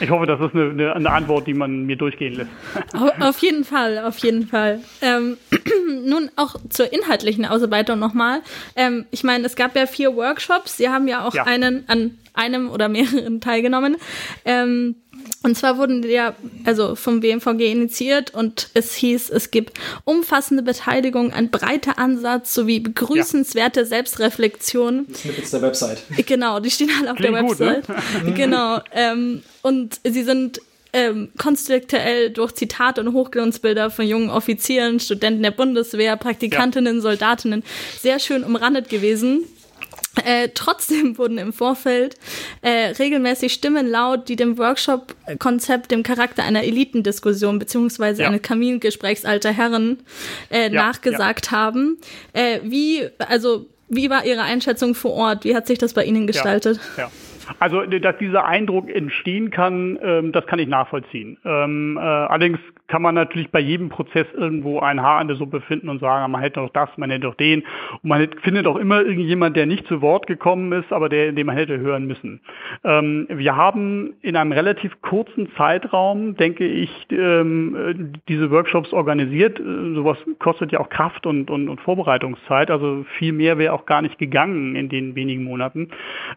Ich 0.00 0.10
hoffe, 0.10 0.26
das 0.26 0.40
ist 0.40 0.54
eine, 0.54 0.94
eine, 0.94 1.10
Antwort, 1.10 1.46
die 1.46 1.54
man 1.54 1.86
mir 1.86 1.96
durchgehen 1.96 2.34
lässt. 2.34 2.50
Auf 3.20 3.38
jeden 3.38 3.64
Fall, 3.64 3.98
auf 3.98 4.18
jeden 4.18 4.46
Fall. 4.46 4.80
Ähm, 5.00 5.36
nun 6.04 6.30
auch 6.36 6.56
zur 6.68 6.92
inhaltlichen 6.92 7.44
Ausarbeitung 7.44 7.98
nochmal. 7.98 8.40
Ähm, 8.74 9.06
ich 9.10 9.22
meine, 9.22 9.46
es 9.46 9.54
gab 9.54 9.76
ja 9.76 9.86
vier 9.86 10.16
Workshops. 10.16 10.76
Sie 10.76 10.88
haben 10.88 11.06
ja 11.06 11.24
auch 11.24 11.34
ja. 11.34 11.44
einen 11.44 11.84
an 11.88 12.18
einem 12.34 12.70
oder 12.70 12.88
mehreren 12.88 13.40
teilgenommen. 13.40 13.96
Ähm, 14.44 14.96
und 15.42 15.56
zwar 15.56 15.78
wurden 15.78 16.02
die 16.02 16.08
ja 16.08 16.34
also 16.64 16.94
vom 16.94 17.20
BMVG 17.20 17.72
initiiert 17.72 18.34
und 18.34 18.68
es 18.74 18.94
hieß, 18.94 19.30
es 19.30 19.50
gibt 19.50 19.78
umfassende 20.04 20.62
Beteiligung, 20.62 21.32
ein 21.32 21.50
breiter 21.50 21.98
Ansatz 21.98 22.52
sowie 22.52 22.80
begrüßenswerte 22.80 23.80
ja. 23.80 23.86
Selbstreflexion. 23.86 25.06
Snippets 25.14 25.50
der 25.50 25.62
Website. 25.62 26.02
Genau, 26.26 26.60
die 26.60 26.70
stehen 26.70 26.90
alle 27.00 27.12
auf 27.12 27.16
Klingt 27.16 27.36
der 27.36 27.42
Website. 27.42 27.86
Gut, 27.86 28.24
ne? 28.24 28.32
genau. 28.34 28.80
Ähm, 28.92 29.42
und 29.62 30.00
sie 30.04 30.24
sind 30.24 30.60
ähm, 30.92 31.30
konstruktuell 31.38 32.30
durch 32.30 32.52
Zitate 32.52 33.00
und 33.00 33.14
Hochglanzbilder 33.14 33.90
von 33.90 34.06
jungen 34.06 34.28
Offizieren, 34.28 35.00
Studenten 35.00 35.42
der 35.42 35.52
Bundeswehr, 35.52 36.16
Praktikantinnen, 36.16 36.96
ja. 36.96 37.00
Soldatinnen 37.00 37.62
sehr 37.98 38.18
schön 38.18 38.44
umrandet 38.44 38.90
gewesen. 38.90 39.44
Äh, 40.24 40.48
trotzdem 40.54 41.18
wurden 41.18 41.38
im 41.38 41.52
Vorfeld 41.52 42.16
äh, 42.62 42.92
regelmäßig 42.98 43.52
Stimmen 43.52 43.88
laut, 43.88 44.28
die 44.28 44.36
dem 44.36 44.58
Workshop-Konzept 44.58 45.90
dem 45.90 46.02
Charakter 46.02 46.42
einer 46.42 46.64
Elitendiskussion 46.64 47.58
beziehungsweise 47.58 48.22
ja. 48.22 48.28
eines 48.28 48.42
Kamingesprächs 48.42 49.24
alter 49.24 49.50
Herren 49.52 50.00
äh, 50.50 50.64
ja, 50.64 50.68
nachgesagt 50.70 51.46
ja. 51.46 51.52
haben. 51.52 51.98
Äh, 52.32 52.60
wie, 52.64 53.08
also, 53.18 53.66
wie 53.88 54.10
war 54.10 54.24
Ihre 54.24 54.42
Einschätzung 54.42 54.94
vor 54.94 55.12
Ort? 55.12 55.44
Wie 55.44 55.54
hat 55.54 55.66
sich 55.66 55.78
das 55.78 55.94
bei 55.94 56.04
Ihnen 56.04 56.26
gestaltet? 56.26 56.80
Ja. 56.96 57.10
Also, 57.58 57.82
dass 57.82 58.16
dieser 58.18 58.46
Eindruck 58.46 58.88
entstehen 58.94 59.50
kann, 59.50 59.98
ähm, 60.02 60.32
das 60.32 60.46
kann 60.46 60.58
ich 60.58 60.68
nachvollziehen. 60.68 61.38
Ähm, 61.44 61.96
äh, 61.96 62.00
allerdings 62.00 62.58
kann 62.90 63.02
man 63.02 63.14
natürlich 63.14 63.50
bei 63.50 63.60
jedem 63.60 63.88
Prozess 63.88 64.26
irgendwo 64.36 64.80
ein 64.80 65.00
Haar 65.00 65.22
in 65.22 65.28
der 65.28 65.36
Suppe 65.36 65.60
finden 65.60 65.88
und 65.88 66.00
sagen, 66.00 66.30
man 66.32 66.40
hätte 66.40 66.60
doch 66.60 66.70
das, 66.70 66.90
man 66.96 67.08
hätte 67.10 67.22
doch 67.22 67.36
den. 67.36 67.62
Und 68.02 68.08
man 68.08 68.28
findet 68.42 68.66
auch 68.66 68.76
immer 68.76 69.00
irgendjemand, 69.00 69.56
der 69.56 69.66
nicht 69.66 69.86
zu 69.86 70.02
Wort 70.02 70.26
gekommen 70.26 70.72
ist, 70.72 70.92
aber 70.92 71.08
der, 71.08 71.30
den 71.30 71.46
man 71.46 71.56
hätte 71.56 71.78
hören 71.78 72.06
müssen. 72.06 72.40
Ähm, 72.82 73.26
wir 73.28 73.54
haben 73.54 74.14
in 74.22 74.36
einem 74.36 74.50
relativ 74.50 75.00
kurzen 75.02 75.48
Zeitraum, 75.56 76.36
denke 76.36 76.66
ich, 76.66 76.90
ähm, 77.12 78.12
diese 78.28 78.50
Workshops 78.50 78.92
organisiert. 78.92 79.60
Äh, 79.60 79.94
sowas 79.94 80.18
kostet 80.40 80.72
ja 80.72 80.80
auch 80.80 80.88
Kraft 80.88 81.26
und, 81.26 81.48
und, 81.48 81.68
und 81.68 81.80
Vorbereitungszeit. 81.80 82.72
Also 82.72 83.04
viel 83.18 83.32
mehr 83.32 83.56
wäre 83.56 83.72
auch 83.72 83.86
gar 83.86 84.02
nicht 84.02 84.18
gegangen 84.18 84.74
in 84.74 84.88
den 84.88 85.14
wenigen 85.14 85.44
Monaten. 85.44 85.90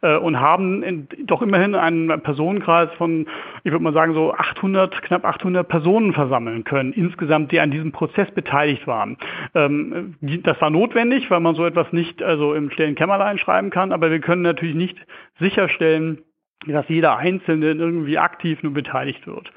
Äh, 0.03 0.18
und 0.18 0.39
haben 0.39 0.84
in, 0.84 1.03
doch 1.26 1.41
immerhin 1.41 1.76
einen 1.76 2.22
Personenkreis 2.22 2.89
von, 2.97 3.28
ich 3.64 3.72
würde 3.72 3.84
mal 3.84 3.93
sagen, 3.93 4.14
so 4.14 4.34
800, 4.34 5.01
knapp 5.01 5.26
800 5.26 5.68
Personen 5.68 6.14
versammelt 6.14 6.43
sammeln 6.43 6.64
können, 6.64 6.93
insgesamt, 6.93 7.51
die 7.51 7.60
an 7.60 7.72
diesem 7.72 7.91
Prozess 7.91 8.30
beteiligt 8.32 8.88
waren. 8.88 9.18
Ähm, 9.56 10.16
das 10.22 10.60
war 10.62 10.70
notwendig, 10.70 11.30
weil 11.30 11.39
man 11.39 11.56
so 11.56 11.66
etwas 11.66 11.91
nicht 11.93 12.22
also 12.22 12.54
im 12.54 12.70
stillen 12.72 12.95
Kämmerlein 12.95 13.38
schreiben 13.38 13.70
kann, 13.70 13.91
aber 13.91 14.12
wir 14.12 14.20
können 14.20 14.41
natürlich 14.41 14.76
nicht 14.76 14.97
sicherstellen, 15.39 16.20
dass 16.68 16.88
jeder 16.88 17.18
Einzelne 17.18 17.72
irgendwie 17.72 18.18
aktiv 18.18 18.64
nur 18.64 18.74
beteiligt 18.74 19.28
wird. 19.28 19.51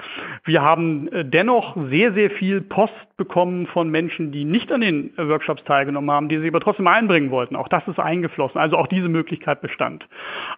Wir 0.44 0.62
haben 0.62 1.08
äh, 1.08 1.24
dennoch 1.24 1.76
sehr, 1.88 2.12
sehr 2.12 2.30
viel 2.30 2.60
Post 2.60 3.15
bekommen 3.16 3.66
von 3.66 3.88
Menschen, 3.88 4.30
die 4.30 4.44
nicht 4.44 4.70
an 4.70 4.82
den 4.82 5.10
Workshops 5.16 5.64
teilgenommen 5.64 6.10
haben, 6.10 6.28
die 6.28 6.38
sich 6.38 6.48
aber 6.48 6.60
trotzdem 6.60 6.86
einbringen 6.86 7.30
wollten. 7.30 7.56
Auch 7.56 7.68
das 7.68 7.86
ist 7.88 7.98
eingeflossen. 7.98 8.60
Also 8.60 8.76
auch 8.76 8.86
diese 8.88 9.08
Möglichkeit 9.08 9.62
bestand. 9.62 10.06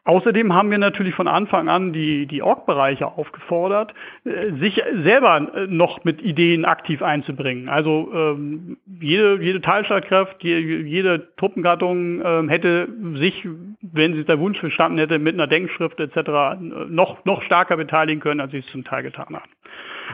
Außerdem 0.04 0.52
haben 0.52 0.70
wir 0.70 0.78
natürlich 0.78 1.14
von 1.14 1.28
Anfang 1.28 1.68
an 1.68 1.92
die, 1.92 2.26
die 2.26 2.42
Org-Bereiche 2.42 3.06
aufgefordert, 3.06 3.94
äh, 4.24 4.52
sich 4.58 4.82
selber 5.02 5.54
äh, 5.54 5.66
noch 5.68 6.02
mit 6.02 6.20
Ideen 6.20 6.64
aktiv 6.64 7.00
einzubringen. 7.00 7.68
Also 7.68 8.10
ähm, 8.12 8.78
jede, 9.00 9.40
jede 9.40 9.60
Teilstreitkraft, 9.60 10.42
jede 10.42 11.28
Truppengattung 11.36 12.22
ähm, 12.24 12.48
hätte 12.48 12.88
sich, 13.14 13.46
wenn 13.82 14.14
sie 14.14 14.24
der 14.24 14.40
Wunsch 14.40 14.58
verstanden 14.58 14.98
hätte, 14.98 15.20
mit 15.20 15.34
einer 15.34 15.46
Denkschrift 15.46 16.00
etc. 16.00 16.58
noch, 16.88 17.24
noch 17.24 17.42
stärker 17.42 17.76
beteiligen 17.76 18.20
können, 18.20 18.40
als 18.40 18.50
sie 18.50 18.58
es 18.58 18.66
zum 18.66 18.82
Teil 18.82 19.04
getan 19.04 19.26
haben. 19.34 19.50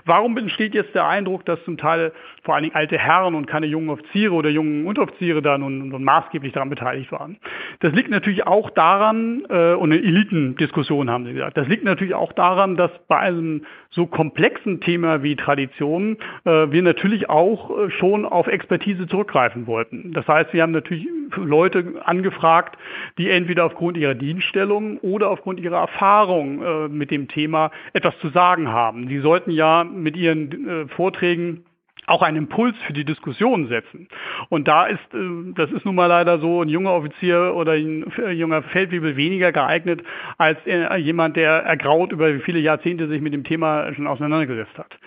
Warum 0.05 0.37
entsteht 0.37 0.75
jetzt 0.75 0.95
der 0.95 1.07
Eindruck, 1.07 1.45
dass 1.45 1.63
zum 1.65 1.77
Teil 1.77 2.13
vor 2.43 2.55
allen 2.55 2.65
Dingen 2.65 2.75
alte 2.75 2.99
Herren 2.99 3.35
und 3.35 3.47
keine 3.47 3.67
jungen 3.67 3.91
Offiziere 3.91 4.35
oder 4.35 4.51
jungen 4.51 4.87
Unteroffiziere 4.87 5.43
da 5.43 5.59
nun, 5.59 5.89
nun 5.89 6.05
maßgeblich 6.05 6.53
daran 6.53 6.71
beteiligt 6.71 7.11
waren? 7.13 7.39
Das 7.81 7.93
liegt 7.93 8.11
natürlich 8.11 8.47
auch 8.47 8.71
daran, 8.71 9.45
äh, 9.49 9.75
und 9.75 9.93
eine 9.93 10.03
Elitendiskussion 10.03 11.11
haben 11.11 11.25
Sie 11.25 11.33
gesagt, 11.33 11.57
das 11.57 11.69
liegt 11.69 11.85
natürlich 11.85 12.15
auch 12.15 12.33
daran, 12.33 12.77
dass 12.77 12.91
bei 13.09 13.19
einem 13.19 13.65
so 13.91 14.07
komplexen 14.07 14.81
Thema 14.81 15.23
wie 15.23 15.37
Tradition 15.37 16.17
äh, 16.45 16.51
wir 16.71 16.83
natürlich 16.83 17.31
auch 17.31 17.71
äh, 17.71 17.91
schon 17.91 18.25
auf 18.25 18.49
Expertise 18.49 19.07
zurückgreifen 19.07 19.67
wollten. 19.67 20.13
Das 20.13 20.27
heißt, 20.27 20.53
wir 20.53 20.63
haben 20.63 20.73
natürlich 20.73 21.07
Leute 21.37 21.95
angefragt, 22.05 22.77
die 23.19 23.31
entweder 23.31 23.65
aufgrund 23.65 23.97
ihrer 23.97 24.15
Dienststellung 24.15 24.99
oder 24.99 25.31
aufgrund 25.31 25.61
ihrer 25.61 25.79
Erfahrung 25.79 26.63
äh, 26.63 26.89
mit 26.89 27.11
dem 27.11 27.29
Thema 27.29 27.71
etwas 27.93 28.19
zu 28.19 28.29
sagen 28.31 28.69
haben. 28.69 29.09
Die 29.09 29.19
sollten 29.19 29.51
ja 29.51 29.84
mit 29.85 30.17
ihren 30.17 30.69
äh, 30.69 30.89
Vorträgen 30.89 31.65
auch 32.07 32.23
einen 32.23 32.37
Impuls 32.37 32.77
für 32.87 32.93
die 32.93 33.05
Diskussion 33.05 33.69
setzen. 33.69 34.09
Und 34.49 34.69
da 34.69 34.87
ist, 34.87 35.15
äh, 35.15 35.53
das 35.55 35.71
ist 35.73 35.85
nun 35.85 35.95
mal 35.95 36.07
leider 36.07 36.39
so, 36.39 36.63
ein 36.63 36.69
junger 36.69 36.93
Offizier 36.93 37.55
oder 37.55 37.73
ein 37.73 38.05
junger 38.33 38.63
Feldwebel 38.63 39.17
weniger 39.17 39.53
geeignet 39.53 40.03
als 40.39 40.59
äh, 40.67 40.97
jemand, 40.97 41.37
der 41.37 41.51
ergraut 41.51 42.13
über 42.13 42.41
viele 42.41 42.59
Jahrzehnte 42.59 43.09
sich 43.09 43.21
mit 43.21 43.33
dem 43.33 43.45
Thema 43.45 43.93
schon 43.95 44.07
auseinandergesetzt 44.07 44.77
hat. 44.77 44.99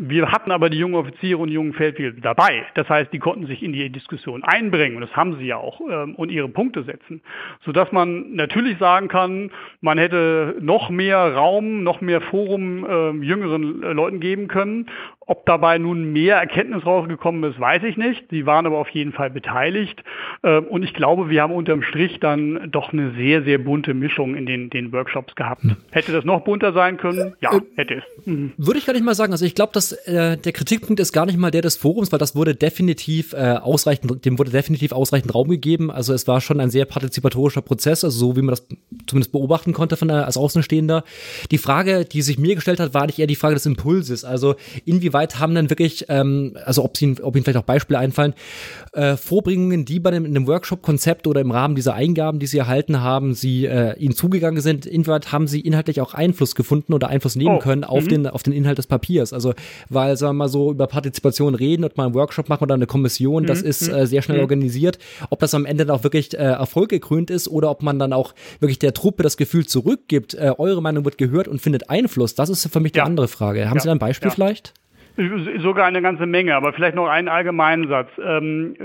Wir 0.00 0.30
hatten 0.30 0.52
aber 0.52 0.70
die 0.70 0.78
jungen 0.78 0.94
Offiziere 0.94 1.38
und 1.38 1.48
die 1.48 1.54
jungen 1.54 1.72
Feldwebel 1.72 2.20
dabei. 2.20 2.64
Das 2.74 2.88
heißt, 2.88 3.12
die 3.12 3.18
konnten 3.18 3.46
sich 3.46 3.64
in 3.64 3.72
die 3.72 3.90
Diskussion 3.90 4.44
einbringen 4.44 4.94
und 4.94 5.02
das 5.02 5.16
haben 5.16 5.36
sie 5.38 5.46
ja 5.46 5.56
auch 5.56 5.80
ähm, 5.90 6.14
und 6.14 6.30
ihre 6.30 6.48
Punkte 6.48 6.84
setzen, 6.84 7.20
sodass 7.64 7.90
man 7.90 8.34
natürlich 8.36 8.78
sagen 8.78 9.08
kann, 9.08 9.50
man 9.80 9.98
hätte 9.98 10.54
noch 10.60 10.88
mehr 10.88 11.34
Raum, 11.34 11.82
noch 11.82 12.00
mehr 12.00 12.20
Forum 12.20 12.84
äh, 12.84 13.10
jüngeren 13.24 13.80
Leuten 13.80 14.20
geben 14.20 14.46
können. 14.46 14.86
Ob 15.28 15.44
dabei 15.44 15.76
nun 15.76 16.12
mehr 16.14 16.36
Erkenntnis 16.36 16.86
rausgekommen 16.86 17.44
ist, 17.50 17.60
weiß 17.60 17.82
ich 17.82 17.98
nicht. 17.98 18.24
Sie 18.30 18.46
waren 18.46 18.64
aber 18.64 18.78
auf 18.78 18.88
jeden 18.88 19.12
Fall 19.12 19.28
beteiligt. 19.28 20.02
Äh, 20.42 20.58
und 20.58 20.82
ich 20.82 20.94
glaube, 20.94 21.28
wir 21.28 21.42
haben 21.42 21.52
unterm 21.52 21.82
Strich 21.82 22.18
dann 22.18 22.70
doch 22.70 22.94
eine 22.94 23.12
sehr, 23.12 23.42
sehr 23.42 23.58
bunte 23.58 23.92
Mischung 23.92 24.36
in 24.36 24.46
den, 24.46 24.70
den 24.70 24.90
Workshops 24.90 25.34
gehabt. 25.34 25.64
Hm. 25.64 25.76
Hätte 25.90 26.12
das 26.12 26.24
noch 26.24 26.44
bunter 26.44 26.72
sein 26.72 26.96
können? 26.96 27.34
Ja, 27.40 27.52
äh, 27.54 27.60
hätte 27.76 27.96
es. 27.96 28.26
Mhm. 28.26 28.52
Würde 28.56 28.78
ich 28.78 28.86
gar 28.86 28.94
nicht 28.94 29.04
mal 29.04 29.14
sagen. 29.14 29.32
Also 29.32 29.44
ich 29.44 29.54
glaube, 29.54 29.72
dass 29.74 29.87
äh, 29.92 30.36
der 30.36 30.52
Kritikpunkt 30.52 31.00
ist 31.00 31.12
gar 31.12 31.26
nicht 31.26 31.38
mal 31.38 31.50
der 31.50 31.62
des 31.62 31.76
Forums, 31.76 32.12
weil 32.12 32.18
das 32.18 32.34
wurde 32.34 32.54
definitiv 32.54 33.32
äh, 33.32 33.58
ausreichend, 33.60 34.24
dem 34.24 34.38
wurde 34.38 34.50
definitiv 34.50 34.92
ausreichend 34.92 35.34
Raum 35.34 35.48
gegeben. 35.48 35.90
Also 35.90 36.12
es 36.14 36.26
war 36.26 36.40
schon 36.40 36.60
ein 36.60 36.70
sehr 36.70 36.84
partizipatorischer 36.84 37.62
Prozess, 37.62 38.04
also 38.04 38.18
so 38.18 38.36
wie 38.36 38.42
man 38.42 38.50
das 38.50 38.64
zumindest 39.06 39.32
beobachten 39.32 39.72
konnte 39.72 39.96
von 39.96 40.08
der, 40.08 40.26
als 40.26 40.36
Außenstehender. 40.36 41.04
Die 41.50 41.58
Frage, 41.58 42.04
die 42.04 42.22
sich 42.22 42.38
mir 42.38 42.54
gestellt 42.54 42.80
hat, 42.80 42.94
war 42.94 43.06
nicht 43.06 43.18
eher 43.18 43.26
die 43.26 43.36
Frage 43.36 43.54
des 43.54 43.66
Impulses. 43.66 44.24
Also 44.24 44.56
inwieweit 44.84 45.38
haben 45.38 45.54
denn 45.54 45.70
wirklich, 45.70 46.06
ähm, 46.08 46.56
also 46.64 46.84
ob, 46.84 46.96
sie, 46.96 47.16
ob 47.22 47.36
Ihnen 47.36 47.44
vielleicht 47.44 47.58
auch 47.58 47.62
Beispiele 47.62 47.98
einfallen, 47.98 48.34
äh, 48.92 49.16
Vorbringungen, 49.16 49.84
die 49.84 50.00
bei 50.00 50.10
dem, 50.10 50.24
in 50.24 50.34
dem 50.34 50.46
Workshop-Konzept 50.46 51.26
oder 51.26 51.40
im 51.40 51.50
Rahmen 51.50 51.74
dieser 51.74 51.94
Eingaben, 51.94 52.38
die 52.38 52.46
Sie 52.46 52.58
erhalten 52.58 53.00
haben, 53.00 53.34
Sie 53.34 53.66
äh, 53.66 53.96
Ihnen 53.98 54.14
zugegangen 54.14 54.60
sind, 54.60 54.86
inwieweit 54.86 55.32
haben 55.32 55.46
Sie 55.46 55.60
inhaltlich 55.60 56.00
auch 56.00 56.14
Einfluss 56.14 56.54
gefunden 56.54 56.92
oder 56.92 57.08
Einfluss 57.08 57.36
nehmen 57.36 57.56
oh. 57.56 57.58
können 57.58 57.84
auf, 57.84 58.04
mhm. 58.04 58.08
den, 58.08 58.26
auf 58.26 58.42
den 58.42 58.52
Inhalt 58.52 58.78
des 58.78 58.86
Papiers? 58.86 59.32
Also, 59.32 59.54
weil, 59.88 60.16
sagen 60.16 60.30
wir 60.30 60.44
mal 60.44 60.48
so, 60.48 60.70
über 60.70 60.86
Partizipation 60.86 61.54
reden 61.54 61.84
und 61.84 61.96
mal 61.96 62.06
einen 62.06 62.14
Workshop 62.14 62.48
machen 62.48 62.64
oder 62.64 62.74
eine 62.74 62.86
Kommission, 62.86 63.46
das 63.46 63.62
mhm. 63.62 63.68
ist 63.68 63.88
mhm. 63.88 63.94
äh, 63.94 64.06
sehr 64.06 64.22
schnell 64.22 64.38
mhm. 64.38 64.44
organisiert. 64.44 64.98
Ob 65.30 65.40
das 65.40 65.54
am 65.54 65.66
Ende 65.66 65.86
dann 65.86 65.96
auch 65.96 66.04
wirklich 66.04 66.34
äh, 66.34 66.42
Erfolg 66.42 66.90
gekrönt 66.90 67.30
ist 67.30 67.48
oder 67.48 67.70
ob 67.70 67.82
man 67.82 67.98
dann 67.98 68.12
auch 68.12 68.34
wirklich 68.60 68.78
der 68.78 68.94
Truppe 68.94 69.22
das 69.22 69.36
Gefühl 69.36 69.66
zurückgibt, 69.66 70.34
äh, 70.34 70.52
eure 70.58 70.82
Meinung 70.82 71.04
wird 71.04 71.18
gehört 71.18 71.48
und 71.48 71.60
findet 71.60 71.90
Einfluss, 71.90 72.34
das 72.34 72.48
ist 72.48 72.72
für 72.72 72.80
mich 72.80 72.92
die 72.92 73.00
andere 73.00 73.28
Frage. 73.28 73.68
Haben 73.68 73.76
ja. 73.76 73.80
Sie 73.80 73.88
da 73.88 73.92
ein 73.92 73.98
Beispiel 73.98 74.28
ja. 74.28 74.34
vielleicht? 74.34 74.74
Sogar 75.60 75.86
eine 75.86 76.00
ganze 76.00 76.26
Menge, 76.26 76.54
aber 76.54 76.72
vielleicht 76.72 76.94
noch 76.94 77.08
einen 77.08 77.26
allgemeinen 77.26 77.88
Satz. 77.88 78.08
Ähm, 78.24 78.76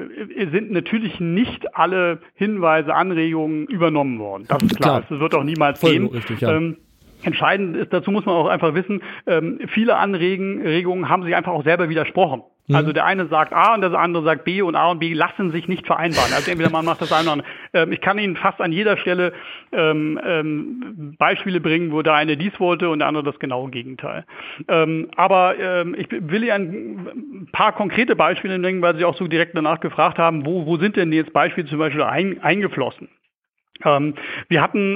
sind 0.52 0.72
natürlich 0.72 1.20
nicht 1.20 1.76
alle 1.76 2.22
Hinweise, 2.34 2.96
Anregungen 2.96 3.68
übernommen 3.68 4.18
worden. 4.18 4.46
Das 4.48 4.64
ist 4.64 4.78
klar. 4.78 5.02
klar. 5.02 5.06
Das 5.10 5.20
wird 5.20 5.36
auch 5.36 5.44
niemals 5.44 5.80
Voll 5.80 5.92
gehen. 5.92 6.08
Richtig, 6.08 6.42
ja. 6.42 6.56
ähm, 6.56 6.78
Entscheidend 7.24 7.78
ist, 7.78 7.94
dazu 7.94 8.12
muss 8.12 8.26
man 8.26 8.36
auch 8.36 8.48
einfach 8.48 8.74
wissen, 8.74 9.02
ähm, 9.28 9.60
viele 9.68 9.96
Anregungen 9.96 11.10
haben 11.10 11.24
sich 11.24 11.36
einfach 11.36 11.54
auch 11.54 11.64
selber 11.64 11.90
widersprochen. 11.90 12.44
Mhm. 12.68 12.76
Also 12.76 12.94
der 12.94 13.06
eine 13.06 13.28
sagt 13.28 13.54
A 13.54 13.74
und 13.74 13.82
der 13.82 13.94
andere 13.94 14.24
sagt 14.24 14.46
B 14.46 14.62
und 14.62 14.76
A 14.76 14.92
und 14.92 15.00
B 15.00 15.14
lassen 15.14 15.52
sich 15.52 15.68
nicht 15.68 15.86
vereinbaren. 15.86 16.32
Also 16.34 16.50
entweder 16.50 16.70
man 16.70 16.86
macht 16.86 17.02
das 17.02 17.12
eine 17.12 17.24
oder 17.24 17.32
andere. 17.34 17.48
Ähm, 17.74 17.92
ich 17.92 18.00
kann 18.00 18.18
Ihnen 18.18 18.38
fast 18.38 18.62
an 18.62 18.72
jeder 18.72 18.96
Stelle 18.98 19.34
ähm, 19.74 20.20
ähm, 20.24 21.16
Beispiele 21.18 21.60
bringen, 21.60 21.92
wo 21.92 22.02
der 22.02 22.14
eine 22.14 22.38
dies 22.38 22.58
wollte 22.60 22.90
und 22.90 23.00
der 23.00 23.10
andere 23.10 23.24
das 23.24 23.40
genaue 23.40 23.70
Gegenteil. 23.70 24.26
Ähm, 24.70 25.10
aber 25.16 25.60
ähm, 25.60 25.96
ich 25.98 26.08
will 26.10 26.44
Ihnen 26.44 27.08
ein 27.44 27.50
paar 27.52 27.74
konkrete 27.74 28.16
Beispiele 28.16 28.58
nennen, 28.58 28.82
weil 28.82 28.96
Sie 28.96 29.04
auch 29.04 29.18
so 29.18 29.28
direkt 29.28 29.58
danach 29.58 29.82
gefragt 29.82 30.18
haben, 30.18 30.46
wo, 30.46 30.66
wo 30.66 30.78
sind 30.78 30.96
denn 30.96 31.12
jetzt 31.12 31.34
Beispiele 31.34 31.68
zum 31.68 31.80
Beispiel 31.80 32.04
ein, 32.04 32.42
eingeflossen? 32.42 33.10
Ähm, 33.84 34.14
wir 34.48 34.62
hatten 34.62 34.96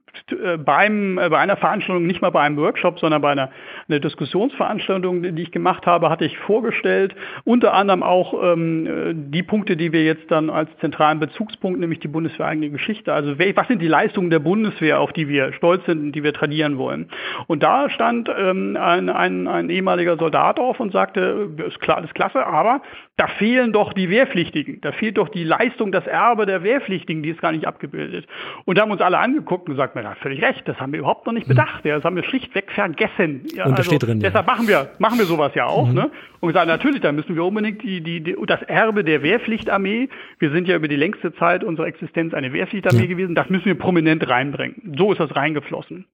beim, 0.65 1.17
äh, 1.17 1.29
bei 1.29 1.39
einer 1.39 1.57
Veranstaltung, 1.57 2.05
nicht 2.05 2.21
mal 2.21 2.29
bei 2.29 2.41
einem 2.41 2.57
Workshop, 2.57 2.99
sondern 2.99 3.21
bei 3.21 3.31
einer, 3.31 3.49
einer 3.87 3.99
Diskussionsveranstaltung, 3.99 5.35
die 5.35 5.41
ich 5.41 5.51
gemacht 5.51 5.85
habe, 5.85 6.09
hatte 6.09 6.25
ich 6.25 6.37
vorgestellt, 6.39 7.15
unter 7.43 7.73
anderem 7.73 8.03
auch 8.03 8.33
ähm, 8.53 8.87
äh, 8.87 9.13
die 9.13 9.43
Punkte, 9.43 9.77
die 9.77 9.91
wir 9.91 10.03
jetzt 10.03 10.29
dann 10.31 10.49
als 10.49 10.69
zentralen 10.79 11.19
Bezugspunkt, 11.19 11.79
nämlich 11.79 11.99
die 11.99 12.07
bundeswehreigene 12.07 12.69
Geschichte, 12.69 13.13
also 13.13 13.37
was 13.37 13.67
sind 13.67 13.81
die 13.81 13.87
Leistungen 13.87 14.29
der 14.29 14.39
Bundeswehr, 14.39 14.99
auf 14.99 15.13
die 15.13 15.27
wir 15.27 15.53
stolz 15.53 15.85
sind 15.85 16.01
und 16.01 16.11
die 16.13 16.23
wir 16.23 16.33
tradieren 16.33 16.77
wollen. 16.77 17.09
Und 17.47 17.63
da 17.63 17.89
stand 17.89 18.29
ähm, 18.29 18.77
ein, 18.79 19.09
ein, 19.09 19.47
ein 19.47 19.69
ehemaliger 19.69 20.17
Soldat 20.17 20.59
auf 20.59 20.79
und 20.79 20.91
sagte, 20.91 21.49
ist 21.67 21.79
klar, 21.79 21.97
das 21.97 22.11
ist 22.11 22.15
klasse, 22.15 22.45
aber 22.45 22.81
da 23.17 23.27
fehlen 23.27 23.73
doch 23.73 23.93
die 23.93 24.09
Wehrpflichtigen, 24.09 24.81
da 24.81 24.91
fehlt 24.91 25.17
doch 25.17 25.29
die 25.29 25.43
Leistung, 25.43 25.91
das 25.91 26.07
Erbe 26.07 26.45
der 26.45 26.63
Wehrpflichtigen, 26.63 27.23
die 27.23 27.29
ist 27.29 27.41
gar 27.41 27.51
nicht 27.51 27.67
abgebildet. 27.67 28.27
Und 28.65 28.77
da 28.77 28.83
haben 28.83 28.91
uns 28.91 29.01
alle 29.01 29.19
angeguckt 29.19 29.67
und 29.67 29.75
gesagt, 29.75 29.95
ja, 30.01 30.15
völlig 30.15 30.41
recht, 30.41 30.67
das 30.67 30.79
haben 30.79 30.91
wir 30.91 30.99
überhaupt 30.99 31.25
noch 31.25 31.33
nicht 31.33 31.47
hm. 31.47 31.55
bedacht. 31.55 31.85
Ja, 31.85 31.95
das 31.95 32.03
haben 32.03 32.15
wir 32.15 32.23
schlichtweg 32.23 32.71
vergessen. 32.71 33.45
Ja, 33.55 33.65
und 33.65 33.71
das 33.71 33.79
also, 33.79 33.91
steht 33.91 34.03
drin. 34.03 34.19
Deshalb 34.19 34.47
ja. 34.47 34.53
machen 34.53 34.67
wir, 34.67 34.91
machen 34.99 35.19
wir 35.19 35.25
sowas 35.25 35.53
ja 35.55 35.65
auch. 35.65 35.87
Mhm. 35.87 35.95
Ne? 35.95 36.11
Und 36.39 36.53
sagen, 36.53 36.67
natürlich, 36.67 37.01
da 37.01 37.11
müssen 37.11 37.35
wir 37.35 37.43
unbedingt 37.43 37.83
die, 37.83 38.01
die, 38.01 38.21
die, 38.21 38.35
das 38.47 38.61
Erbe 38.63 39.03
der 39.03 39.23
Wehrpflichtarmee, 39.23 40.09
wir 40.39 40.51
sind 40.51 40.67
ja 40.67 40.75
über 40.75 40.87
die 40.87 40.95
längste 40.95 41.33
Zeit 41.35 41.63
unserer 41.63 41.87
Existenz 41.87 42.33
eine 42.33 42.53
Wehrpflichtarmee 42.53 43.01
ja. 43.01 43.07
gewesen, 43.07 43.35
das 43.35 43.49
müssen 43.49 43.65
wir 43.65 43.75
prominent 43.75 44.27
reinbringen. 44.27 44.95
So 44.97 45.11
ist 45.11 45.19
das 45.19 45.35
reingeflossen. 45.35 46.05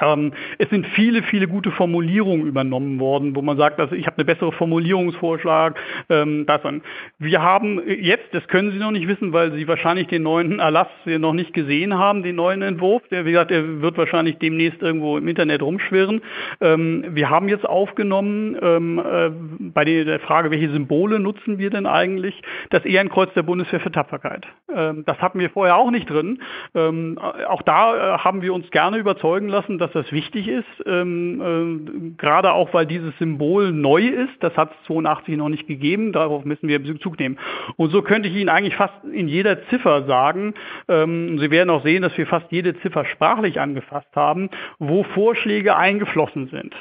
Ähm, 0.00 0.32
es 0.58 0.68
sind 0.70 0.86
viele, 0.88 1.22
viele 1.22 1.48
gute 1.48 1.70
Formulierungen 1.70 2.46
übernommen 2.46 3.00
worden, 3.00 3.34
wo 3.34 3.42
man 3.42 3.56
sagt, 3.56 3.80
also 3.80 3.94
ich 3.94 4.06
habe 4.06 4.16
eine 4.16 4.24
bessere 4.24 4.52
Formulierungsvorschlag. 4.52 5.78
Ähm, 6.08 6.44
das 6.46 6.64
an. 6.64 6.82
Wir 7.18 7.42
haben 7.42 7.80
jetzt, 7.86 8.32
das 8.32 8.46
können 8.48 8.72
Sie 8.72 8.78
noch 8.78 8.90
nicht 8.90 9.08
wissen, 9.08 9.32
weil 9.32 9.52
Sie 9.52 9.68
wahrscheinlich 9.68 10.08
den 10.08 10.22
neuen 10.22 10.58
Erlass 10.58 10.88
noch 11.06 11.32
nicht 11.32 11.52
gesehen 11.52 11.94
haben, 11.94 12.22
den 12.22 12.36
neuen 12.36 12.62
Entwurf. 12.62 13.02
Der, 13.10 13.24
wie 13.24 13.32
gesagt, 13.32 13.50
der 13.50 13.82
wird 13.82 13.96
wahrscheinlich 13.98 14.38
demnächst 14.38 14.82
irgendwo 14.82 15.18
im 15.18 15.28
Internet 15.28 15.62
rumschwirren. 15.62 16.22
Ähm, 16.60 17.04
wir 17.10 17.30
haben 17.30 17.48
jetzt 17.48 17.66
aufgenommen 17.66 18.56
ähm, 18.60 18.98
äh, 18.98 19.30
bei 19.58 19.84
der 19.84 20.20
Frage, 20.20 20.50
welche 20.50 20.70
Symbole 20.70 21.18
nutzen 21.18 21.58
wir 21.58 21.70
denn 21.70 21.86
eigentlich, 21.86 22.40
das 22.70 22.84
Ehrenkreuz 22.84 23.32
der 23.34 23.42
Bundeswehr 23.42 23.80
für 23.80 23.92
Tapferkeit. 23.92 24.46
Ähm, 24.74 25.04
das 25.06 25.18
hatten 25.18 25.38
wir 25.38 25.50
vorher 25.50 25.76
auch 25.76 25.90
nicht 25.90 26.08
drin. 26.08 26.42
Ähm, 26.74 27.18
auch 27.48 27.62
da 27.62 28.14
äh, 28.14 28.18
haben 28.18 28.42
wir 28.42 28.54
uns 28.54 28.70
gerne 28.70 28.98
überzeugen 28.98 29.48
lassen, 29.48 29.78
dass 29.84 29.92
das 29.92 30.12
wichtig 30.12 30.48
ist, 30.48 30.64
ähm, 30.86 31.40
äh, 31.40 32.10
gerade 32.16 32.52
auch 32.52 32.72
weil 32.72 32.86
dieses 32.86 33.16
Symbol 33.18 33.70
neu 33.70 34.06
ist. 34.06 34.32
Das 34.40 34.56
hat 34.56 34.70
es 34.70 34.86
82 34.86 35.36
noch 35.36 35.50
nicht 35.50 35.66
gegeben, 35.66 36.12
darauf 36.12 36.44
müssen 36.44 36.68
wir 36.68 36.78
Bezug 36.78 37.18
nehmen. 37.18 37.38
Und 37.76 37.90
so 37.90 38.00
könnte 38.00 38.28
ich 38.28 38.34
Ihnen 38.34 38.48
eigentlich 38.48 38.76
fast 38.76 38.94
in 39.12 39.28
jeder 39.28 39.66
Ziffer 39.68 40.04
sagen, 40.06 40.54
ähm, 40.88 41.38
Sie 41.38 41.50
werden 41.50 41.68
auch 41.70 41.84
sehen, 41.84 42.02
dass 42.02 42.16
wir 42.16 42.26
fast 42.26 42.50
jede 42.50 42.78
Ziffer 42.80 43.04
sprachlich 43.04 43.60
angefasst 43.60 44.08
haben, 44.14 44.48
wo 44.78 45.02
Vorschläge 45.02 45.76
eingeflossen 45.76 46.48
sind. 46.48 46.74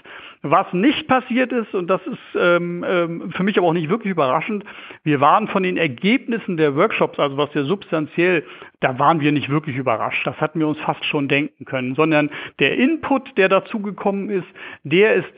Was 0.46 0.74
nicht 0.74 1.08
passiert 1.08 1.54
ist, 1.54 1.74
und 1.74 1.90
das 1.90 2.02
ist 2.06 2.20
ähm, 2.38 2.84
ähm, 2.86 3.32
für 3.32 3.44
mich 3.44 3.58
aber 3.58 3.68
auch 3.68 3.74
nicht 3.74 3.90
wirklich 3.90 4.12
überraschend, 4.12 4.66
wir 5.06 5.22
waren 5.22 5.48
von 5.48 5.64
den 5.64 5.78
Ergebnissen 5.78 6.58
der 6.58 6.76
Workshops, 6.76 7.18
also 7.18 7.38
was 7.38 7.56
wir 7.56 7.64
substanziell, 7.64 8.44
da 8.82 9.00
waren 9.00 9.22
wir 9.22 9.32
nicht 9.32 9.48
wirklich 9.48 9.78
überrascht. 9.78 10.28
Das 10.28 10.36
hatten 10.42 10.60
wir 10.60 10.68
uns 10.68 10.78
fast 10.80 11.06
schon 11.06 11.30
denken 11.30 11.64
können, 11.64 11.96
sondern 11.96 12.30
der 12.60 12.76
Input, 12.78 13.38
der 13.38 13.48
dazu 13.48 13.80
gekommen 13.80 14.30
ist, 14.30 14.48
der 14.84 15.14
ist 15.14 15.30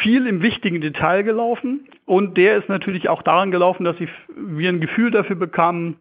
viel 0.00 0.26
im 0.26 0.42
wichtigen 0.42 0.80
Detail 0.80 1.22
gelaufen 1.22 1.86
und 2.04 2.36
der 2.36 2.56
ist 2.56 2.68
natürlich 2.68 3.08
auch 3.08 3.22
daran 3.22 3.52
gelaufen, 3.52 3.84
dass 3.84 3.94
wir 4.00 4.68
ein 4.68 4.80
Gefühl 4.80 5.12
dafür 5.12 5.36
bekamen, 5.36 5.98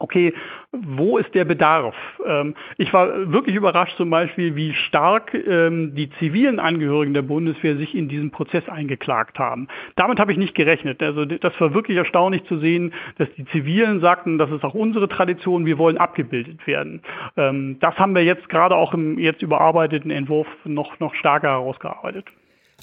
okay, 0.00 0.34
wo 0.72 1.18
ist 1.18 1.34
der 1.34 1.44
Bedarf? 1.44 1.94
Ähm, 2.26 2.54
ich 2.78 2.92
war 2.92 3.32
wirklich 3.32 3.54
überrascht 3.54 3.96
zum 3.96 4.10
Beispiel, 4.10 4.56
wie 4.56 4.72
stark 4.74 5.34
ähm, 5.34 5.94
die 5.94 6.10
zivilen 6.18 6.58
Angehörigen 6.58 7.14
der 7.14 7.22
Bundeswehr 7.22 7.76
sich 7.76 7.94
in 7.94 8.08
diesen 8.08 8.30
Prozess 8.30 8.68
eingeklagt 8.68 9.38
haben. 9.38 9.68
Damit 9.96 10.18
habe 10.18 10.32
ich 10.32 10.38
nicht 10.38 10.54
gerechnet. 10.54 11.02
Also 11.02 11.24
das 11.24 11.60
war 11.60 11.74
wirklich 11.74 11.96
erstaunlich 11.96 12.44
zu 12.44 12.58
sehen, 12.58 12.92
dass 13.18 13.28
die 13.36 13.44
Zivilen 13.46 14.00
sagten, 14.00 14.38
das 14.38 14.50
ist 14.50 14.64
auch 14.64 14.74
unsere 14.74 15.08
Tradition, 15.08 15.66
wir 15.66 15.78
wollen 15.78 15.98
abgebildet 15.98 16.66
werden. 16.66 17.02
Ähm, 17.36 17.76
das 17.80 17.96
haben 17.98 18.14
wir 18.14 18.24
jetzt 18.24 18.48
gerade 18.48 18.76
auch 18.76 18.94
im 18.94 19.18
jetzt 19.18 19.42
überarbeiteten 19.42 20.10
Entwurf 20.10 20.48
noch, 20.64 20.98
noch 20.98 21.14
stärker 21.14 21.48
herausgearbeitet. 21.48 22.26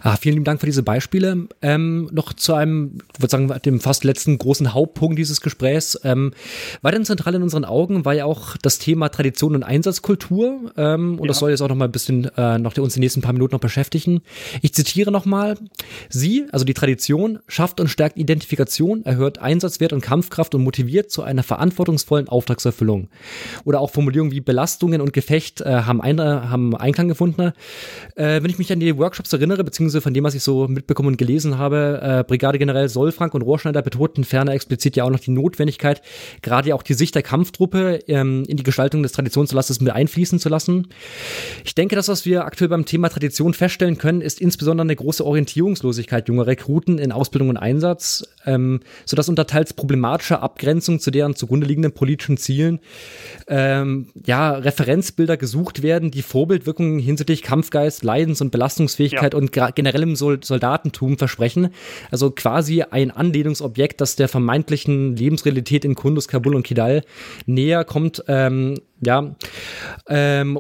Ah, 0.01 0.15
vielen 0.15 0.33
lieben 0.33 0.45
Dank 0.45 0.59
für 0.59 0.67
diese 0.67 0.83
Beispiele. 0.83 1.47
Ähm, 1.61 2.09
noch 2.11 2.33
zu 2.33 2.53
einem, 2.53 2.99
ich 3.15 3.21
würde 3.21 3.31
sagen, 3.31 3.51
dem 3.65 3.79
fast 3.79 4.03
letzten 4.03 4.37
großen 4.37 4.73
Hauptpunkt 4.73 5.17
dieses 5.17 5.41
Gesprächs. 5.41 5.99
Ähm, 6.03 6.33
weiterhin 6.81 7.05
zentral 7.05 7.33
in 7.35 7.41
unseren 7.41 7.65
Augen 7.65 8.05
war 8.05 8.13
ja 8.13 8.25
auch 8.25 8.57
das 8.57 8.77
Thema 8.77 9.09
Tradition 9.09 9.55
und 9.55 9.63
Einsatzkultur. 9.63 10.71
Ähm, 10.77 11.13
und 11.13 11.25
ja. 11.25 11.27
das 11.29 11.39
soll 11.39 11.49
jetzt 11.49 11.61
auch 11.61 11.69
noch 11.69 11.75
mal 11.75 11.85
ein 11.85 11.91
bisschen 11.91 12.25
äh, 12.37 12.59
noch 12.59 12.77
uns 12.77 12.93
die 12.93 12.99
nächsten 12.99 13.21
paar 13.21 13.33
Minuten 13.33 13.55
noch 13.55 13.59
beschäftigen. 13.59 14.21
Ich 14.61 14.73
zitiere 14.73 15.11
nochmal. 15.11 15.57
Sie, 16.09 16.45
also 16.51 16.63
die 16.63 16.75
Tradition, 16.75 17.39
schafft 17.47 17.79
und 17.79 17.87
stärkt 17.87 18.17
Identifikation, 18.17 19.03
erhöht 19.03 19.39
Einsatzwert 19.39 19.93
und 19.93 20.01
Kampfkraft 20.01 20.53
und 20.53 20.63
motiviert 20.63 21.09
zu 21.09 21.23
einer 21.23 21.43
verantwortungsvollen 21.43 22.29
Auftragserfüllung. 22.29 23.09
Oder 23.65 23.79
auch 23.79 23.89
Formulierungen 23.89 24.31
wie 24.31 24.41
Belastungen 24.41 25.01
und 25.01 25.11
Gefecht 25.11 25.61
äh, 25.61 25.81
haben, 25.81 26.01
ein, 26.01 26.19
haben 26.19 26.75
Einklang 26.75 27.07
gefunden. 27.07 27.53
Äh, 28.15 28.43
wenn 28.43 28.49
ich 28.49 28.59
mich 28.59 28.71
an 28.71 28.79
die 28.79 28.95
Workshops 28.95 29.33
erinnere, 29.33 29.63
beziehungsweise 29.63 29.86
Sie 29.89 30.01
von 30.01 30.13
dem, 30.13 30.23
was 30.23 30.35
ich 30.35 30.43
so 30.43 30.67
mitbekommen 30.67 31.09
und 31.09 31.17
gelesen 31.17 31.57
habe. 31.57 31.99
Äh, 32.01 32.23
Brigadegeneral 32.27 32.89
Solfrank 32.89 33.33
und 33.33 33.41
Rohrschneider 33.41 33.81
betonten 33.81 34.23
ferner 34.23 34.53
explizit 34.53 34.95
ja 34.95 35.03
auch 35.03 35.09
noch 35.09 35.19
die 35.19 35.31
Notwendigkeit, 35.31 36.01
gerade 36.41 36.73
auch 36.75 36.83
die 36.83 36.93
Sicht 36.93 37.15
der 37.15 37.23
Kampftruppe 37.23 37.99
ähm, 38.07 38.43
in 38.47 38.57
die 38.57 38.63
Gestaltung 38.63 39.03
des 39.03 39.11
Traditionslastes 39.11 39.81
mit 39.81 39.93
einfließen 39.93 40.39
zu 40.39 40.49
lassen. 40.49 40.87
Ich 41.65 41.75
denke, 41.75 41.95
das, 41.95 42.07
was 42.07 42.25
wir 42.25 42.45
aktuell 42.45 42.69
beim 42.69 42.85
Thema 42.85 43.09
Tradition 43.09 43.53
feststellen 43.53 43.97
können, 43.97 44.21
ist 44.21 44.41
insbesondere 44.41 44.85
eine 44.85 44.95
große 44.95 45.25
Orientierungslosigkeit 45.25 46.27
junger 46.27 46.47
Rekruten 46.47 46.97
in 46.97 47.11
Ausbildung 47.11 47.49
und 47.49 47.57
Einsatz, 47.57 48.27
ähm, 48.45 48.81
sodass 49.05 49.29
unter 49.29 49.47
teils 49.47 49.73
problematischer 49.73 50.41
Abgrenzung 50.41 50.99
zu 50.99 51.11
deren 51.11 51.35
zugrunde 51.35 51.67
liegenden 51.67 51.93
politischen 51.93 52.37
Zielen 52.37 52.79
ähm, 53.47 54.07
ja, 54.25 54.51
Referenzbilder 54.51 55.37
gesucht 55.37 55.83
werden, 55.83 56.11
die 56.11 56.21
Vorbildwirkungen 56.21 56.99
hinsichtlich 56.99 57.41
Kampfgeist, 57.41 58.03
Leidens- 58.03 58.41
und 58.41 58.51
Belastungsfähigkeit 58.51 59.33
ja. 59.33 59.39
und 59.39 59.51
generellem 59.77 60.17
Soldatentum 60.17 61.17
versprechen. 61.17 61.69
Also 62.11 62.31
quasi 62.31 62.81
ein 62.81 63.11
Anlehnungsobjekt, 63.11 64.01
das 64.01 64.17
der 64.17 64.27
vermeintlichen 64.27 65.15
Lebensrealität 65.15 65.85
in 65.85 65.95
Kundus, 65.95 66.27
Kabul 66.27 66.55
und 66.55 66.63
Kidal 66.63 67.03
näher 67.45 67.85
kommt, 67.85 68.23
ähm, 68.27 68.75
ja, 69.01 69.35
ähm, 70.07 70.59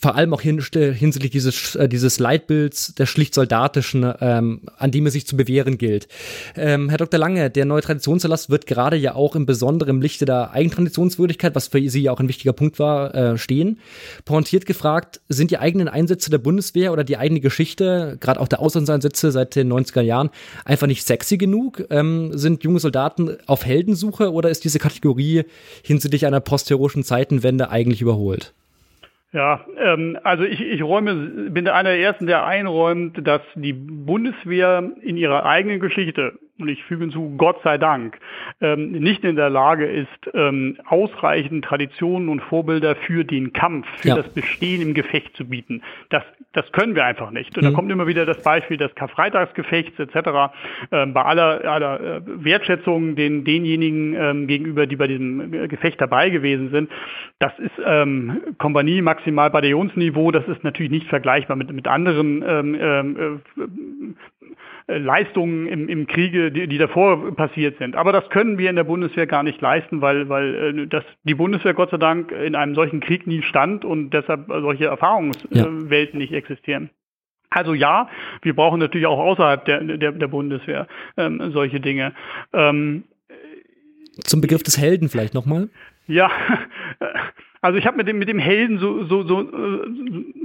vor 0.00 0.14
allem 0.16 0.34
auch 0.34 0.42
hin, 0.42 0.62
hinsichtlich 0.72 1.32
dieses, 1.32 1.74
äh, 1.76 1.88
dieses 1.88 2.18
Leitbilds 2.18 2.94
der 2.94 3.06
schlicht 3.06 3.34
soldatischen, 3.34 4.12
ähm, 4.20 4.62
an 4.76 4.90
dem 4.90 5.06
es 5.06 5.14
sich 5.14 5.26
zu 5.26 5.36
bewähren 5.36 5.78
gilt. 5.78 6.08
Ähm, 6.56 6.90
Herr 6.90 6.98
Dr. 6.98 7.18
Lange, 7.18 7.50
der 7.50 7.64
neue 7.64 7.80
Traditionserlass 7.80 8.50
wird 8.50 8.66
gerade 8.66 8.96
ja 8.96 9.14
auch 9.14 9.34
im 9.34 9.46
besonderen 9.46 10.02
Lichte 10.02 10.26
der 10.26 10.50
Eigentraditionswürdigkeit, 10.52 11.54
was 11.54 11.68
für 11.68 11.88
Sie 11.88 12.02
ja 12.02 12.12
auch 12.12 12.20
ein 12.20 12.28
wichtiger 12.28 12.52
Punkt 12.52 12.78
war, 12.78 13.14
äh, 13.14 13.38
stehen. 13.38 13.78
Pointiert 14.26 14.66
gefragt, 14.66 15.20
sind 15.28 15.50
die 15.50 15.58
eigenen 15.58 15.88
Einsätze 15.88 16.30
der 16.30 16.38
Bundeswehr 16.38 16.92
oder 16.92 17.04
die 17.04 17.16
eigene 17.16 17.40
Geschichte, 17.40 18.18
gerade 18.20 18.40
auch 18.40 18.48
der 18.48 18.60
Auslandseinsätze 18.60 19.32
seit 19.32 19.56
den 19.56 19.72
90er 19.72 20.02
Jahren, 20.02 20.30
einfach 20.66 20.86
nicht 20.86 21.06
sexy 21.06 21.38
genug? 21.38 21.84
Ähm, 21.88 22.36
sind 22.36 22.62
junge 22.62 22.80
Soldaten 22.80 23.36
auf 23.46 23.64
Heldensuche 23.64 24.32
oder 24.32 24.50
ist 24.50 24.64
diese 24.64 24.78
Kategorie 24.78 25.44
hinsichtlich 25.82 26.26
einer 26.26 26.40
postheroischen 26.40 27.04
Zeitenwende 27.04 27.53
Wende 27.54 27.70
eigentlich 27.70 28.02
überholt? 28.02 28.52
Ja, 29.32 29.64
ähm, 29.78 30.18
also 30.22 30.44
ich, 30.44 30.60
ich 30.60 30.82
räume, 30.82 31.50
bin 31.50 31.68
einer 31.68 31.90
der 31.90 32.00
ersten, 32.00 32.26
der 32.26 32.44
einräumt, 32.44 33.26
dass 33.26 33.42
die 33.54 33.72
Bundeswehr 33.72 34.92
in 35.02 35.16
ihrer 35.16 35.44
eigenen 35.44 35.80
Geschichte 35.80 36.38
und 36.58 36.68
ich 36.68 36.82
füge 36.84 37.02
hinzu, 37.02 37.34
Gott 37.36 37.60
sei 37.64 37.78
Dank, 37.78 38.18
ähm, 38.60 38.92
nicht 38.92 39.24
in 39.24 39.34
der 39.34 39.50
Lage 39.50 39.86
ist, 39.86 40.08
ähm, 40.34 40.78
ausreichend 40.86 41.64
Traditionen 41.64 42.28
und 42.28 42.40
Vorbilder 42.42 42.94
für 42.94 43.24
den 43.24 43.52
Kampf, 43.52 43.88
für 43.96 44.08
ja. 44.08 44.14
das 44.14 44.28
Bestehen 44.28 44.80
im 44.80 44.94
Gefecht 44.94 45.36
zu 45.36 45.46
bieten. 45.46 45.82
Das, 46.10 46.22
das 46.52 46.70
können 46.70 46.94
wir 46.94 47.04
einfach 47.04 47.32
nicht. 47.32 47.56
Und 47.56 47.64
mhm. 47.64 47.68
da 47.68 47.72
kommt 47.74 47.90
immer 47.90 48.06
wieder 48.06 48.24
das 48.24 48.40
Beispiel 48.42 48.76
des 48.76 48.94
Karfreitagsgefechts 48.94 49.98
etc. 49.98 50.54
Ähm, 50.92 51.12
bei 51.12 51.22
aller, 51.22 51.64
aller 51.64 52.00
äh, 52.00 52.20
Wertschätzung 52.24 53.16
den, 53.16 53.44
denjenigen 53.44 54.14
ähm, 54.14 54.46
gegenüber, 54.46 54.86
die 54.86 54.96
bei 54.96 55.08
diesem 55.08 55.68
Gefecht 55.68 56.00
dabei 56.00 56.30
gewesen 56.30 56.70
sind. 56.70 56.88
Das 57.40 57.52
ist 57.58 57.72
ähm, 57.84 58.40
Kompanie 58.58 59.02
maximal 59.02 59.50
Bataillonsniveau. 59.50 60.30
Das 60.30 60.46
ist 60.46 60.62
natürlich 60.62 60.92
nicht 60.92 61.08
vergleichbar 61.08 61.56
mit, 61.56 61.72
mit 61.72 61.88
anderen 61.88 62.44
ähm, 62.46 62.76
ähm, 62.78 63.40
äh, 63.56 63.62
äh, 63.62 63.68
Leistungen 64.86 65.66
im, 65.66 65.88
im 65.88 66.06
Kriege, 66.06 66.52
die, 66.52 66.66
die 66.66 66.78
davor 66.78 67.34
passiert 67.34 67.78
sind. 67.78 67.96
Aber 67.96 68.12
das 68.12 68.28
können 68.28 68.58
wir 68.58 68.68
in 68.68 68.76
der 68.76 68.84
Bundeswehr 68.84 69.26
gar 69.26 69.42
nicht 69.42 69.60
leisten, 69.60 70.00
weil, 70.00 70.28
weil 70.28 70.54
äh, 70.54 70.86
das, 70.86 71.04
die 71.24 71.34
Bundeswehr 71.34 71.74
Gott 71.74 71.90
sei 71.90 71.96
Dank 71.96 72.32
in 72.32 72.54
einem 72.54 72.74
solchen 72.74 73.00
Krieg 73.00 73.26
nie 73.26 73.42
stand 73.42 73.84
und 73.84 74.10
deshalb 74.10 74.46
solche 74.48 74.86
Erfahrungswelten 74.86 76.20
ja. 76.20 76.24
nicht 76.24 76.32
existieren. 76.32 76.90
Also 77.50 77.72
ja, 77.72 78.08
wir 78.42 78.54
brauchen 78.54 78.80
natürlich 78.80 79.06
auch 79.06 79.18
außerhalb 79.18 79.64
der, 79.64 79.80
der, 79.80 80.12
der 80.12 80.28
Bundeswehr 80.28 80.86
ähm, 81.16 81.52
solche 81.52 81.80
Dinge. 81.80 82.12
Ähm, 82.52 83.04
Zum 84.24 84.40
Begriff 84.40 84.64
des 84.64 84.76
Helden 84.76 85.08
vielleicht 85.08 85.34
nochmal? 85.34 85.68
Ja, 86.06 86.30
Also 87.64 87.78
ich 87.78 87.86
habe 87.86 87.96
mit 87.96 88.06
dem, 88.06 88.18
mit 88.18 88.28
dem 88.28 88.38
Helden 88.38 88.78
so, 88.78 89.04
so, 89.04 89.22
so 89.22 89.40
äh, 89.40 89.86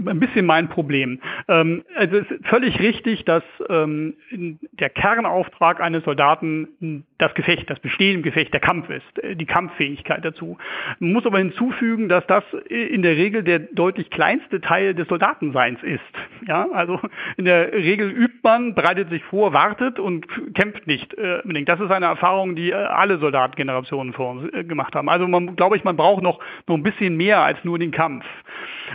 ein 0.10 0.22
bisschen 0.22 0.46
mein 0.46 0.70
Problem. 0.70 1.20
Ähm, 1.50 1.84
also 1.94 2.16
es 2.16 2.32
ist 2.32 2.48
völlig 2.48 2.80
richtig, 2.80 3.26
dass 3.26 3.44
ähm, 3.68 4.14
der 4.32 4.90
Kernauftrag 4.90 5.82
eines 5.82 6.06
Soldaten 6.06 7.04
das 7.18 7.34
Gefecht, 7.34 7.70
das 7.70 7.82
Bestehen 7.82 8.16
im 8.16 8.24
Gefecht, 8.24 8.54
der 8.54 8.62
Kampf 8.62 8.90
ist, 8.90 9.22
äh, 9.22 9.36
die 9.36 9.46
Kampffähigkeit 9.46 10.24
dazu. 10.24 10.58
Man 11.00 11.12
muss 11.12 11.26
aber 11.26 11.40
hinzufügen, 11.40 12.08
dass 12.08 12.26
das 12.28 12.46
in 12.70 13.02
der 13.02 13.18
Regel 13.18 13.44
der 13.44 13.60
deutlich 13.60 14.10
kleinste 14.12 14.62
Teil 14.62 14.96
des 14.96 15.10
Soldatenseins 15.10 15.84
ist. 15.84 16.00
Ja, 16.48 16.70
also 16.72 17.02
in 17.36 17.44
der 17.44 17.74
Regel 17.74 18.10
übt 18.10 18.40
man, 18.44 18.76
bereitet 18.76 19.10
sich 19.10 19.24
vor, 19.26 19.52
wartet 19.52 20.00
und 20.00 20.26
kämpft 20.54 20.88
nicht 20.88 21.14
äh, 21.16 21.42
Das 21.66 21.82
ist 21.82 21.92
eine 21.92 22.06
Erfahrung, 22.06 22.56
die 22.56 22.72
äh, 22.72 22.76
alle 22.76 23.18
Soldatengenerationen 23.18 24.14
vor 24.14 24.32
uns 24.32 24.54
äh, 24.54 24.64
gemacht 24.64 24.96
haben. 24.96 25.10
Also 25.10 25.28
man 25.28 25.58
glaube 25.58 25.76
ich, 25.76 25.84
man 25.84 25.98
braucht 25.98 26.24
noch, 26.24 26.40
noch 26.68 26.76
ein 26.76 26.84
bisschen 26.84 27.09
bisschen 27.10 27.18
mehr 27.18 27.40
als 27.40 27.58
nur 27.64 27.80
den 27.80 27.92
Kampf. 27.92 28.26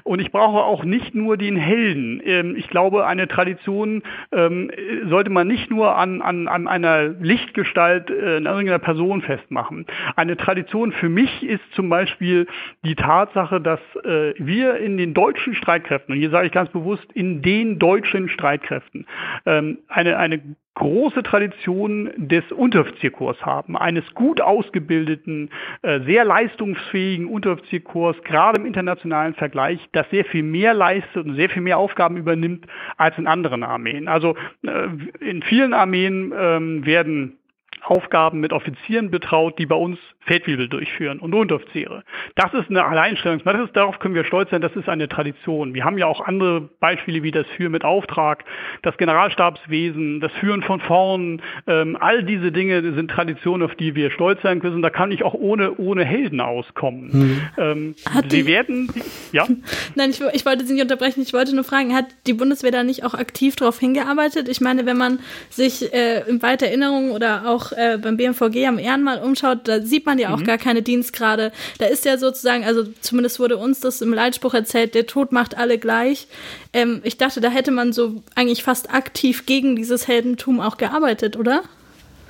Und 0.03 0.21
ich 0.21 0.33
brauche 0.33 0.63
auch 0.65 0.85
nicht 0.85 1.15
nur 1.15 1.37
den 1.37 1.57
Helden. 1.57 2.21
Ähm, 2.25 2.57
ich 2.57 2.69
glaube, 2.69 3.07
eine 3.07 3.29
Tradition 3.29 4.03
ähm, 4.33 4.71
sollte 5.09 5.31
man 5.31 5.47
nicht 5.47 5.71
nur 5.71 5.97
an, 5.97 6.23
an, 6.23 6.49
an 6.49 6.67
einer 6.67 7.09
Lichtgestalt, 7.09 8.11
äh, 8.11 8.37
an 8.37 8.47
irgendeiner 8.47 8.79
Person 8.79 9.23
festmachen. 9.23 9.87
Eine 10.17 10.37
Tradition 10.37 10.93
für 10.93 11.09
mich 11.09 11.43
ist 11.43 11.63
zum 11.73 11.89
Beispiel 11.89 12.47
die 12.85 12.95
Tatsache, 12.95 13.61
dass 13.61 13.81
äh, 14.05 14.35
wir 14.39 14.77
in 14.77 14.97
den 14.97 15.15
deutschen 15.15 15.55
Streitkräften, 15.55 16.15
und 16.15 16.21
hier 16.21 16.31
sage 16.31 16.47
ich 16.47 16.53
ganz 16.53 16.71
bewusst, 16.71 17.07
in 17.15 17.43
den 17.43 17.79
deutschen 17.79 18.29
Streitkräften, 18.29 19.07
ähm, 19.47 19.79
eine, 19.89 20.19
eine 20.19 20.41
große 20.75 21.23
Tradition 21.23 22.11
des 22.17 22.51
Unteroffizierkurs 22.51 23.41
haben, 23.47 23.77
eines 23.77 24.05
gut 24.15 24.41
ausgebildeten, 24.41 25.51
äh, 25.83 26.01
sehr 26.01 26.25
leistungsfähigen 26.25 27.27
Unteroffizierkurs, 27.27 28.17
gerade 28.25 28.61
im 28.61 28.67
internationalen 28.67 29.35
Vergleich, 29.35 29.79
das 29.93 30.09
sehr 30.11 30.25
viel 30.25 30.43
mehr 30.43 30.75
leistet 30.75 31.27
und 31.27 31.37
sehr 31.37 31.51
viel 31.51 31.63
mehr 31.63 31.79
Aufgaben 31.79 32.17
übernimmt 32.17 32.67
als 32.97 33.17
in 33.19 33.27
anderen 33.27 33.63
Armeen. 33.63 34.09
Also 34.09 34.37
äh, 34.63 34.89
in 35.21 35.43
vielen 35.43 35.75
Armeen 35.75 36.33
ähm, 36.37 36.87
werden 36.87 37.39
Aufgaben 37.83 38.41
mit 38.41 38.53
Offizieren 38.53 39.11
betraut, 39.11 39.59
die 39.59 39.67
bei 39.67 39.77
uns 39.77 39.99
Feldwebel 40.25 40.69
durchführen 40.69 41.19
und 41.19 41.35
Unteroffiziere. 41.35 42.03
Das 42.35 42.53
ist 42.55 42.71
eine 42.71 42.85
Alleinstellung. 42.85 43.41
Das 43.45 43.61
ist, 43.61 43.77
darauf 43.77 43.99
können 43.99 44.15
wir 44.15 44.25
stolz 44.25 44.51
sein, 44.51 44.61
das 44.61 44.75
ist 44.75 44.89
eine 44.89 45.09
Tradition. 45.09 45.75
Wir 45.75 45.85
haben 45.85 45.99
ja 45.99 46.07
auch 46.07 46.21
andere 46.21 46.63
Beispiele 46.81 47.23
wie 47.23 47.31
das 47.31 47.47
Führen 47.57 47.73
mit 47.73 47.85
Auftrag, 47.85 48.45
das 48.83 48.97
Generalstabswesen, 48.97 50.21
das 50.21 50.33
Führen 50.33 50.63
von 50.63 50.81
vorn. 50.81 51.43
Ähm, 51.67 51.97
all 52.01 52.23
diese 52.25 52.53
Dinge 52.53 52.83
sind 52.95 53.11
Traditionen, 53.11 53.69
auf 53.69 53.75
die 53.77 53.95
wir 53.95 54.11
stolz 54.11 54.41
sein 54.43 54.61
können. 54.61 54.83
Da 54.83 54.91
kann 54.91 55.13
ich 55.13 55.23
auch 55.23 55.35
ohne, 55.35 55.77
ohne 55.77 56.05
Helden 56.05 56.41
auskommen. 56.41 57.13
Hm. 57.13 57.41
Ähm, 57.59 57.95
sie 58.29 58.47
werden, 58.47 58.89
ja? 59.33 59.47
Nein, 59.95 60.11
ich, 60.11 60.21
ich 60.33 60.47
wollte 60.47 60.65
Sie 60.65 60.75
nicht 60.75 60.83
unterbrechen. 60.83 61.23
Ich 61.23 61.33
wollte 61.33 61.55
nur 61.55 61.65
fragen, 61.65 61.95
hat 61.95 62.07
die 62.27 62.35
Bundeswehr 62.35 62.71
da 62.71 62.83
nicht 62.83 63.05
auch 63.05 63.15
aktiv 63.15 63.57
darauf 63.57 63.79
hingearbeitet? 63.79 64.49
Ich 64.49 64.61
meine, 64.61 64.87
wenn 64.87 64.97
man 64.97 65.19
sich 65.51 65.93
äh, 65.93 66.23
in 66.29 66.43
weiter 66.43 66.67
Erinnerung 66.67 67.11
oder 67.11 67.47
auch 67.47 67.73
äh, 67.73 67.99
beim 68.01 68.17
BMVG 68.17 68.67
am 68.67 68.79
Ehrenmal 68.79 69.21
umschaut, 69.21 69.69
da 69.69 69.81
sieht 69.81 70.07
man 70.07 70.14
ja 70.19 70.35
auch 70.35 70.41
mhm. 70.41 70.45
gar 70.45 70.59
keine 70.59 70.83
Dienstgrade. 70.83 71.53
Da 71.79 71.87
ist 71.87 72.05
ja 72.05 72.17
sozusagen, 72.17 72.65
also 72.65 72.85
zumindest 73.01 73.41
wurde 73.41 73.57
uns 73.57 73.81
das 73.81 74.03
im 74.03 74.13
Leitspruch 74.13 74.55
erzählt, 74.55 74.95
der 74.95 75.07
Tod 75.07 75.33
macht 75.33 75.57
alle 75.57 75.79
gleich. 75.79 76.29
Ähm, 76.73 77.01
ich 77.05 77.19
dachte, 77.19 77.41
da 77.41 77.49
hätte 77.49 77.71
man 77.71 77.93
so 77.93 78.23
eigentlich 78.35 78.63
fast 78.63 78.93
aktiv 78.93 79.47
gegen 79.47 79.77
dieses 79.77 80.09
Heldentum 80.09 80.61
auch 80.61 80.77
gearbeitet, 80.77 81.37
oder? 81.37 81.63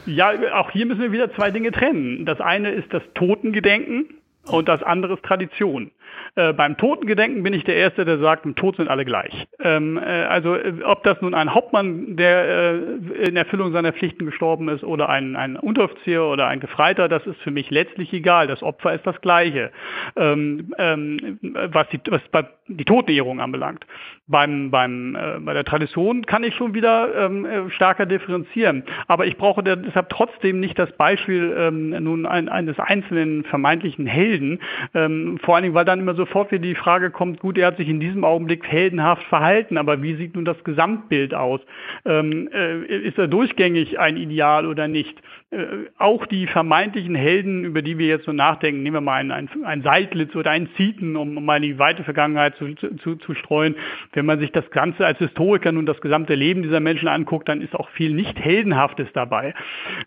Ja, 0.07 0.33
auch 0.55 0.71
hier 0.71 0.87
müssen 0.87 1.01
wir 1.01 1.13
wieder 1.13 1.35
zwei 1.35 1.51
Dinge 1.51 1.73
trennen. 1.73 2.27
Das 2.27 2.41
eine 2.41 2.73
ist 2.73 2.93
das 2.93 3.03
Totengedenken 3.15 4.15
und 4.47 4.69
das 4.69 4.83
andere 4.83 5.15
ist 5.15 5.23
Tradition. 5.23 5.91
Äh, 6.37 6.53
beim 6.53 6.77
Totengedenken 6.77 7.43
bin 7.43 7.55
ich 7.55 7.65
der 7.65 7.77
Erste, 7.77 8.05
der 8.05 8.19
sagt, 8.19 8.45
im 8.45 8.55
Tod 8.55 8.77
sind 8.77 8.89
alle 8.89 9.05
gleich. 9.05 9.47
Ähm, 9.61 9.99
äh, 9.99 10.25
also 10.25 10.55
äh, 10.55 10.83
ob 10.85 11.05
das 11.05 11.21
nun 11.21 11.35
ein 11.35 11.55
Hauptmann, 11.55 12.17
der 12.17 12.45
äh, 12.75 13.29
in 13.29 13.37
Erfüllung 13.37 13.73
seiner 13.73 13.93
Pflichten 13.93 14.27
gestorben 14.27 14.69
ist, 14.69 14.85
oder 14.85 15.09
ein, 15.09 15.37
ein 15.37 15.57
Unteroffizier 15.57 16.25
oder 16.25 16.49
ein 16.49 16.61
Gefreiter, 16.61 17.09
das 17.09 17.27
ist 17.27 17.41
für 17.43 17.51
mich 17.51 17.71
letztlich 17.71 18.13
egal. 18.13 18.47
Das 18.47 18.63
Opfer 18.63 18.95
ist 18.95 19.07
das 19.07 19.21
gleiche, 19.21 19.71
ähm, 20.17 20.75
ähm, 20.79 21.39
was, 21.43 21.89
die, 21.89 22.01
was 22.09 22.23
bei 22.31 22.45
die 22.67 22.85
Totenehrung 22.85 23.41
anbelangt. 23.41 23.85
Beim, 24.27 24.71
beim, 24.71 25.17
äh, 25.17 25.39
bei 25.41 25.53
der 25.53 25.65
Tradition 25.65 26.25
kann 26.25 26.45
ich 26.45 26.55
schon 26.55 26.73
wieder 26.73 27.15
ähm, 27.15 27.45
äh, 27.45 27.71
stärker 27.71 28.07
differenzieren. 28.07 28.85
Aber 29.07 29.27
ich 29.27 29.37
brauche 29.37 29.63
deshalb 29.63 30.09
trotzdem 30.09 30.61
nicht 30.61 30.79
das 30.79 30.91
Beispiel 30.93 31.55
ähm, 31.59 31.91
nun 31.91 32.25
ein, 32.25 32.49
eines 32.49 32.79
einzelnen 32.79 33.45
vermeintlichen 33.45 34.07
Helden, 34.07 34.61
ähm, 34.95 35.39
vor 35.43 35.55
allen 35.57 35.65
Dingen, 35.65 35.75
weil 35.75 35.85
dann 35.85 36.04
immer 36.05 36.15
sofort 36.15 36.53
wieder 36.53 36.63
die 36.63 36.75
Frage 36.75 37.11
kommt, 37.11 37.41
gut, 37.41 37.57
er 37.57 37.69
hat 37.69 37.79
sich 37.79 37.89
in 37.89 37.99
diesem 37.99 38.25
Augenblick 38.25 38.67
heldenhaft 38.67 39.25
verhalten, 39.25 39.79
aber 39.79 40.03
wie 40.03 40.15
sieht 40.15 40.35
nun 40.35 40.45
das 40.45 40.63
Gesamtbild 40.65 41.35
aus? 41.35 41.61
Ähm, 42.05 42.49
äh, 42.53 42.85
ist 42.85 43.19
er 43.19 43.27
durchgängig 43.27 43.99
ein 43.99 44.17
Ideal 44.17 44.67
oder 44.67 44.87
nicht? 44.87 45.19
Äh, 45.51 45.89
auch 45.99 46.27
die 46.27 46.47
vermeintlichen 46.47 47.15
Helden, 47.15 47.65
über 47.65 47.81
die 47.81 47.97
wir 47.97 48.07
jetzt 48.07 48.27
so 48.27 48.33
nachdenken, 48.33 48.83
nehmen 48.83 48.97
wir 48.97 49.01
mal 49.01 49.21
einen, 49.21 49.31
einen, 49.31 49.65
einen 49.65 49.83
Seidlitz 49.83 50.37
oder 50.37 50.51
einen 50.51 50.69
Zieten, 50.77 51.17
um, 51.17 51.37
um 51.37 51.45
mal 51.45 51.57
in 51.57 51.63
die 51.63 51.79
weite 51.79 52.05
Vergangenheit 52.05 52.57
zu, 52.57 52.75
zu, 52.75 53.17
zu 53.17 53.35
streuen. 53.35 53.77
Wenn 54.13 54.27
man 54.27 54.41
sich 54.41 54.53
das 54.53 54.71
Ganze 54.71 55.07
als 55.07 55.19
Historiker 55.19 55.73
nun 55.73 55.87
das 55.87 56.01
gesamte 56.01 56.35
Leben 56.35 56.63
dieser 56.63 56.81
Menschen 56.81 57.09
anguckt, 57.09 57.49
dann 57.49 57.63
ist 57.63 57.75
auch 57.75 57.89
viel 57.91 58.13
nicht 58.13 58.39
Heldenhaftes 58.39 59.09
dabei. 59.15 59.55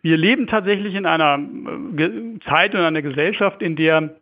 Wir 0.04 0.18
leben 0.18 0.48
tatsächlich 0.48 0.96
in 0.96 1.06
einer 1.06 1.40
äh, 1.98 2.40
Zeit 2.48 2.76
und 2.76 2.82
einer 2.82 3.02
Gesellschaft, 3.02 3.62
in 3.62 3.76
der 3.76 4.16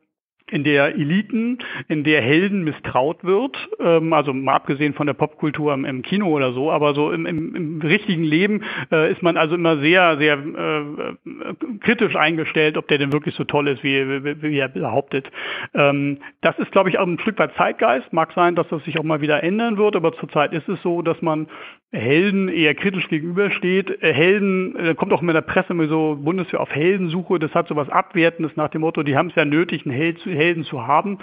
in 0.52 0.64
der 0.64 0.94
Eliten, 0.94 1.58
in 1.88 2.04
der 2.04 2.22
Helden 2.22 2.64
misstraut 2.64 3.24
wird, 3.24 3.58
ähm, 3.80 4.14
also 4.14 4.32
mal 4.32 4.54
abgesehen 4.54 4.94
von 4.94 5.08
der 5.08 5.16
Popkultur 5.16 5.74
im, 5.74 5.86
im, 5.86 6.04
Kino 6.04 6.28
oder 6.28 6.54
so, 6.54 6.72
aber 6.72 6.94
so 6.94 7.12
im, 7.12 7.26
im, 7.26 7.56
im 7.56 7.82
richtigen 7.82 8.24
Leben 8.24 8.64
äh, 8.92 9.12
ist 9.12 9.24
man 9.24 9.38
also 9.38 9.56
immer 9.56 9.78
sehr, 9.80 10.18
sehr 10.18 10.38
äh, 10.38 11.78
kritisch 11.80 12.16
eingestellt, 12.16 12.78
ob 12.78 12.88
der 12.88 13.00
denn 13.00 13.12
wirklich 13.12 13.34
so 13.34 13.44
toll 13.44 13.68
ist, 13.68 13.84
wie, 13.84 14.24
wie, 14.24 14.42
wie 14.44 14.60
er 14.60 14.70
behauptet. 14.70 15.32
Ähm, 15.74 16.20
das 16.42 16.58
ist, 16.60 16.72
glaube 16.72 16.90
ich, 16.90 17.00
auch 17.00 17.08
ein 17.08 17.20
Stück 17.20 17.40
weit 17.40 17.56
Zeitgeist. 17.56 18.14
Mag 18.14 18.32
sein, 18.34 18.56
dass 18.56 18.68
das 18.70 18.84
sich 18.84 19.00
auch 19.00 19.04
mal 19.04 19.22
wieder 19.22 19.42
ändern 19.42 19.78
wird, 19.78 19.96
aber 19.96 20.14
zurzeit 20.14 20.54
ist 20.54 20.70
es 20.70 20.80
so, 20.84 21.02
dass 21.02 21.20
man 21.24 21.48
Helden 21.96 22.50
eher 22.50 22.76
kritisch 22.76 23.08
gegenübersteht. 23.08 24.02
Äh, 24.04 24.14
Helden, 24.14 24.76
äh, 24.78 24.96
kommt 24.96 25.14
auch 25.14 25.22
in 25.22 25.28
der 25.28 25.42
Presse 25.42 25.74
immer 25.74 25.88
so 25.88 26.18
Bundeswehr 26.22 26.62
auf 26.62 26.70
Heldensuche, 26.70 27.40
das 27.40 27.54
hat 27.54 27.68
so 27.68 27.76
was 27.76 27.90
Abwertendes 27.90 28.56
nach 28.56 28.70
dem 28.70 28.82
Motto, 28.82 29.04
die 29.04 29.18
haben 29.18 29.30
es 29.30 29.36
ja 29.36 29.46
nötig, 29.46 29.86
einen 29.86 29.96
Held 29.96 30.20
zu, 30.20 30.30
Helden 30.30 30.64
zu 30.64 30.86
haben. 30.86 31.20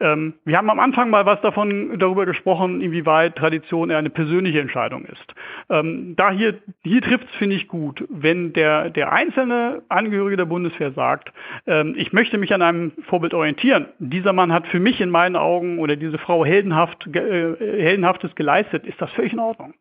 Ähm, 0.00 0.34
wir 0.44 0.56
haben 0.56 0.70
am 0.70 0.80
Anfang 0.80 1.10
mal 1.10 1.26
was 1.26 1.40
davon 1.40 1.98
darüber 1.98 2.26
gesprochen, 2.26 2.80
inwieweit 2.80 3.36
Tradition 3.36 3.90
eher 3.90 3.98
eine 3.98 4.10
persönliche 4.10 4.60
Entscheidung 4.60 5.04
ist. 5.04 5.34
Ähm, 5.68 6.14
da 6.16 6.30
hier, 6.30 6.54
hier 6.82 7.02
trifft 7.02 7.24
es, 7.30 7.36
finde 7.36 7.56
ich, 7.56 7.68
gut, 7.68 8.04
wenn 8.08 8.52
der, 8.52 8.90
der 8.90 9.12
einzelne 9.12 9.82
Angehörige 9.88 10.36
der 10.36 10.44
Bundeswehr 10.44 10.92
sagt, 10.92 11.32
ähm, 11.66 11.94
ich 11.96 12.12
möchte 12.12 12.38
mich 12.38 12.52
an 12.54 12.62
einem 12.62 12.92
Vorbild 13.08 13.34
orientieren. 13.34 13.86
Dieser 13.98 14.32
Mann 14.32 14.52
hat 14.52 14.66
für 14.66 14.80
mich 14.80 15.00
in 15.00 15.10
meinen 15.10 15.36
Augen 15.36 15.78
oder 15.78 15.96
diese 15.96 16.18
Frau 16.18 16.44
heldenhaft, 16.44 17.06
äh, 17.14 17.54
heldenhaftes 17.58 18.34
geleistet, 18.34 18.86
ist 18.86 19.00
das 19.00 19.10
völlig 19.12 19.32
in 19.32 19.38
Ordnung. 19.38 19.74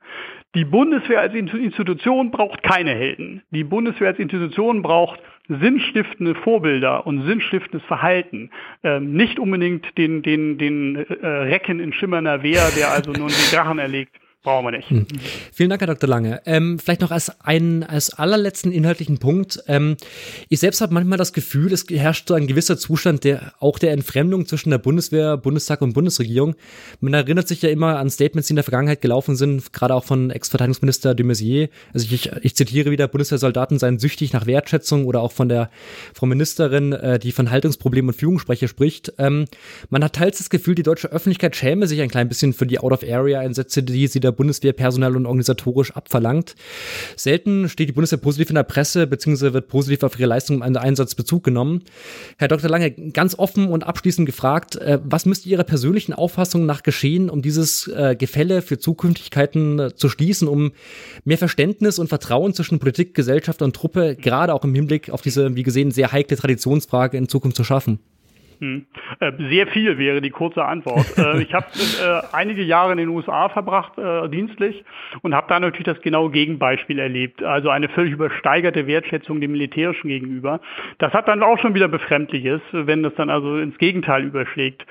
Die 0.55 0.65
Bundeswehr 0.65 1.21
als 1.21 1.33
Institution 1.33 2.31
braucht 2.31 2.63
keine 2.63 2.91
Helden. 2.91 3.43
Die 3.51 3.63
Bundeswehr 3.63 4.09
als 4.09 4.19
Institution 4.19 4.81
braucht 4.81 5.19
sinnstiftende 5.47 6.35
Vorbilder 6.35 7.05
und 7.05 7.23
sinnstiftendes 7.23 7.85
Verhalten. 7.85 8.51
Ähm, 8.83 9.13
nicht 9.13 9.39
unbedingt 9.39 9.97
den, 9.97 10.21
den, 10.21 10.57
den 10.57 10.95
äh, 10.95 11.27
Recken 11.27 11.79
in 11.79 11.93
schimmernder 11.93 12.43
Wehr, 12.43 12.69
der 12.77 12.91
also 12.91 13.11
nun 13.11 13.27
den 13.27 13.51
Drachen 13.51 13.79
erlegt. 13.79 14.15
Brauchen 14.41 14.67
wir 14.67 14.71
nicht. 14.71 14.89
Hm. 14.89 15.05
Vielen 15.51 15.69
Dank, 15.69 15.81
Herr 15.81 15.87
Dr. 15.87 16.09
Lange. 16.09 16.41
Ähm, 16.45 16.79
vielleicht 16.79 17.01
noch 17.01 17.11
als 17.11 17.41
einen, 17.41 17.83
als 17.83 18.13
allerletzten 18.13 18.71
inhaltlichen 18.71 19.17
Punkt. 19.17 19.61
Ähm, 19.67 19.97
ich 20.47 20.61
selbst 20.61 20.79
habe 20.79 20.93
manchmal 20.93 21.17
das 21.17 21.33
Gefühl, 21.33 21.73
es 21.73 21.85
herrscht 21.89 22.29
so 22.29 22.35
ein 22.35 22.47
gewisser 22.47 22.77
Zustand 22.77 23.25
der, 23.25 23.51
auch 23.59 23.79
der 23.79 23.91
Entfremdung 23.91 24.45
zwischen 24.45 24.69
der 24.69 24.77
Bundeswehr, 24.77 25.35
Bundestag 25.35 25.81
und 25.81 25.91
Bundesregierung. 25.91 26.55
Man 27.01 27.13
erinnert 27.13 27.49
sich 27.49 27.61
ja 27.61 27.69
immer 27.69 27.97
an 27.97 28.09
Statements, 28.09 28.47
die 28.47 28.53
in 28.53 28.55
der 28.55 28.63
Vergangenheit 28.63 29.01
gelaufen 29.01 29.35
sind, 29.35 29.73
gerade 29.73 29.93
auch 29.93 30.05
von 30.05 30.29
Ex-Verteidigungsminister 30.29 31.15
de 31.15 31.25
Maizière. 31.25 31.67
Also 31.93 32.07
ich, 32.09 32.31
ich 32.41 32.55
zitiere 32.55 32.91
wieder, 32.91 33.09
Bundeswehrsoldaten 33.09 33.77
seien 33.77 33.99
süchtig 33.99 34.31
nach 34.31 34.45
Wertschätzung 34.45 35.05
oder 35.05 35.19
auch 35.19 35.33
von 35.33 35.49
der 35.49 35.69
Frau 36.13 36.27
Ministerin, 36.27 36.93
äh, 36.93 37.19
die 37.19 37.33
von 37.33 37.51
Haltungsproblemen 37.51 38.11
und 38.11 38.15
Führungssprecher 38.15 38.69
spricht. 38.69 39.11
Ähm, 39.17 39.47
man 39.89 40.01
hat 40.01 40.13
teils 40.13 40.37
das 40.37 40.49
Gefühl, 40.49 40.75
die 40.75 40.83
deutsche 40.83 41.11
Öffentlichkeit 41.11 41.57
schäme 41.57 41.87
sich 41.87 41.99
ein 41.99 42.09
klein 42.09 42.29
bisschen 42.29 42.53
für 42.53 42.65
die 42.65 42.79
Out-of-Area-Einsätze, 42.79 43.83
die 43.83 44.07
sie 44.07 44.21
da 44.21 44.28
der 44.29 44.35
Bundeswehr 44.35 44.73
personell 44.73 45.15
und 45.15 45.25
organisatorisch 45.25 45.91
abverlangt. 45.91 46.55
Selten 47.15 47.69
steht 47.69 47.89
die 47.89 47.93
Bundeswehr 47.93 48.19
positiv 48.19 48.49
in 48.49 48.55
der 48.55 48.63
Presse, 48.63 49.07
beziehungsweise 49.07 49.53
wird 49.53 49.67
positiv 49.67 50.03
auf 50.03 50.17
ihre 50.19 50.29
Leistung 50.29 50.61
im 50.61 50.77
Einsatz 50.77 51.15
Bezug 51.15 51.43
genommen. 51.43 51.83
Herr 52.37 52.47
Dr. 52.47 52.69
Lange, 52.69 52.91
ganz 52.91 53.37
offen 53.37 53.67
und 53.67 53.83
abschließend 53.83 54.25
gefragt, 54.25 54.75
äh, 54.75 54.99
was 55.03 55.25
müsste 55.25 55.49
Ihrer 55.49 55.63
persönlichen 55.63 56.13
Auffassung 56.13 56.65
nach 56.65 56.83
geschehen, 56.83 57.29
um 57.29 57.41
dieses 57.41 57.87
äh, 57.87 58.15
Gefälle 58.17 58.61
für 58.61 58.77
Zukünftigkeiten 58.77 59.79
äh, 59.79 59.95
zu 59.95 60.09
schließen, 60.09 60.47
um 60.47 60.71
mehr 61.25 61.37
Verständnis 61.37 61.99
und 61.99 62.07
Vertrauen 62.07 62.53
zwischen 62.53 62.79
Politik, 62.79 63.13
Gesellschaft 63.13 63.61
und 63.61 63.75
Truppe, 63.75 64.15
gerade 64.15 64.53
auch 64.53 64.63
im 64.63 64.73
Hinblick 64.73 65.09
auf 65.09 65.21
diese, 65.21 65.55
wie 65.55 65.63
gesehen, 65.63 65.91
sehr 65.91 66.11
heikle 66.11 66.37
Traditionsfrage 66.37 67.17
in 67.17 67.27
Zukunft 67.27 67.57
zu 67.57 67.63
schaffen? 67.63 67.99
Hm. 68.59 68.85
Äh, 69.21 69.31
sehr 69.49 69.67
viel 69.67 69.97
wäre 69.97 70.21
die 70.21 70.29
kurze 70.29 70.65
Antwort. 70.65 71.05
Äh, 71.19 71.41
ich 71.41 71.53
habe 71.53 71.65
äh, 71.65 72.21
einige 72.33 72.61
Jahre 72.61 72.93
in 72.93 72.97
den 72.97 73.09
USA 73.09 73.49
verbracht, 73.49 73.93
dienstlich, 74.31 74.85
und 75.21 75.35
habe 75.35 75.47
da 75.49 75.59
natürlich 75.59 75.85
das 75.85 76.01
genaue 76.01 76.31
Gegenbeispiel 76.31 76.97
erlebt. 76.97 77.43
Also 77.43 77.69
eine 77.69 77.89
völlig 77.89 78.13
übersteigerte 78.13 78.87
Wertschätzung 78.87 79.41
dem 79.41 79.51
Militärischen 79.51 80.07
gegenüber. 80.07 80.61
Das 80.99 81.13
hat 81.13 81.27
dann 81.27 81.43
auch 81.43 81.59
schon 81.59 81.73
wieder 81.73 81.87
Befremdliches, 81.87 82.61
wenn 82.71 83.03
das 83.03 83.13
dann 83.15 83.29
also 83.29 83.57
ins 83.57 83.77
Gegenteil 83.79 84.23
überschlägt. 84.23 84.85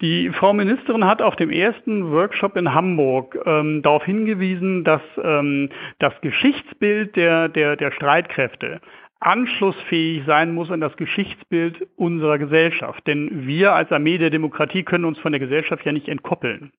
Die 0.00 0.30
Frau 0.30 0.52
Ministerin 0.52 1.04
hat 1.04 1.20
auf 1.20 1.36
dem 1.36 1.50
ersten 1.50 2.12
Workshop 2.12 2.56
in 2.56 2.74
Hamburg 2.74 3.38
ähm, 3.44 3.82
darauf 3.82 4.04
hingewiesen, 4.04 4.84
dass 4.84 5.02
ähm, 5.22 5.70
das 5.98 6.12
Geschichtsbild 6.20 7.16
der, 7.16 7.48
der, 7.48 7.76
der 7.76 7.90
Streitkräfte 7.92 8.80
anschlussfähig 9.22 10.24
sein 10.26 10.52
muss 10.52 10.70
an 10.70 10.80
das 10.80 10.96
Geschichtsbild 10.96 11.86
unserer 11.96 12.38
Gesellschaft. 12.38 13.06
Denn 13.06 13.46
wir 13.46 13.72
als 13.72 13.92
Armee 13.92 14.18
der 14.18 14.30
Demokratie 14.30 14.82
können 14.82 15.04
uns 15.04 15.18
von 15.18 15.32
der 15.32 15.40
Gesellschaft 15.40 15.86
ja 15.86 15.92
nicht 15.92 16.08
entkoppeln. 16.08 16.72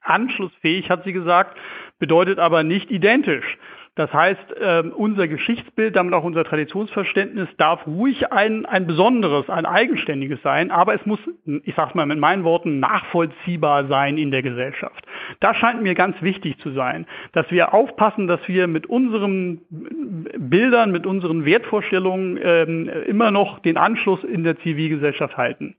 Anschlussfähig, 0.00 0.90
hat 0.90 1.04
sie 1.04 1.12
gesagt, 1.12 1.58
bedeutet 1.98 2.38
aber 2.38 2.62
nicht 2.62 2.90
identisch. 2.90 3.58
Das 3.98 4.12
heißt, 4.12 4.54
ähm, 4.62 4.92
unser 4.92 5.26
Geschichtsbild, 5.26 5.96
damit 5.96 6.14
auch 6.14 6.22
unser 6.22 6.44
Traditionsverständnis 6.44 7.48
darf 7.56 7.84
ruhig 7.84 8.30
ein, 8.30 8.64
ein 8.64 8.86
besonderes, 8.86 9.50
ein 9.50 9.66
eigenständiges 9.66 10.40
sein, 10.42 10.70
aber 10.70 10.94
es 10.94 11.04
muss, 11.04 11.18
ich 11.64 11.74
sage 11.74 11.90
mal 11.94 12.06
mit 12.06 12.20
meinen 12.20 12.44
Worten, 12.44 12.78
nachvollziehbar 12.78 13.88
sein 13.88 14.16
in 14.16 14.30
der 14.30 14.42
Gesellschaft. 14.42 15.04
Das 15.40 15.56
scheint 15.56 15.82
mir 15.82 15.96
ganz 15.96 16.14
wichtig 16.22 16.58
zu 16.58 16.70
sein, 16.70 17.06
dass 17.32 17.50
wir 17.50 17.74
aufpassen, 17.74 18.28
dass 18.28 18.38
wir 18.46 18.68
mit 18.68 18.86
unseren 18.86 19.62
Bildern, 19.68 20.92
mit 20.92 21.04
unseren 21.04 21.44
Wertvorstellungen 21.44 22.38
ähm, 22.40 22.88
immer 23.08 23.32
noch 23.32 23.58
den 23.58 23.76
Anschluss 23.76 24.22
in 24.22 24.44
der 24.44 24.60
Zivilgesellschaft 24.60 25.36
halten. 25.36 25.74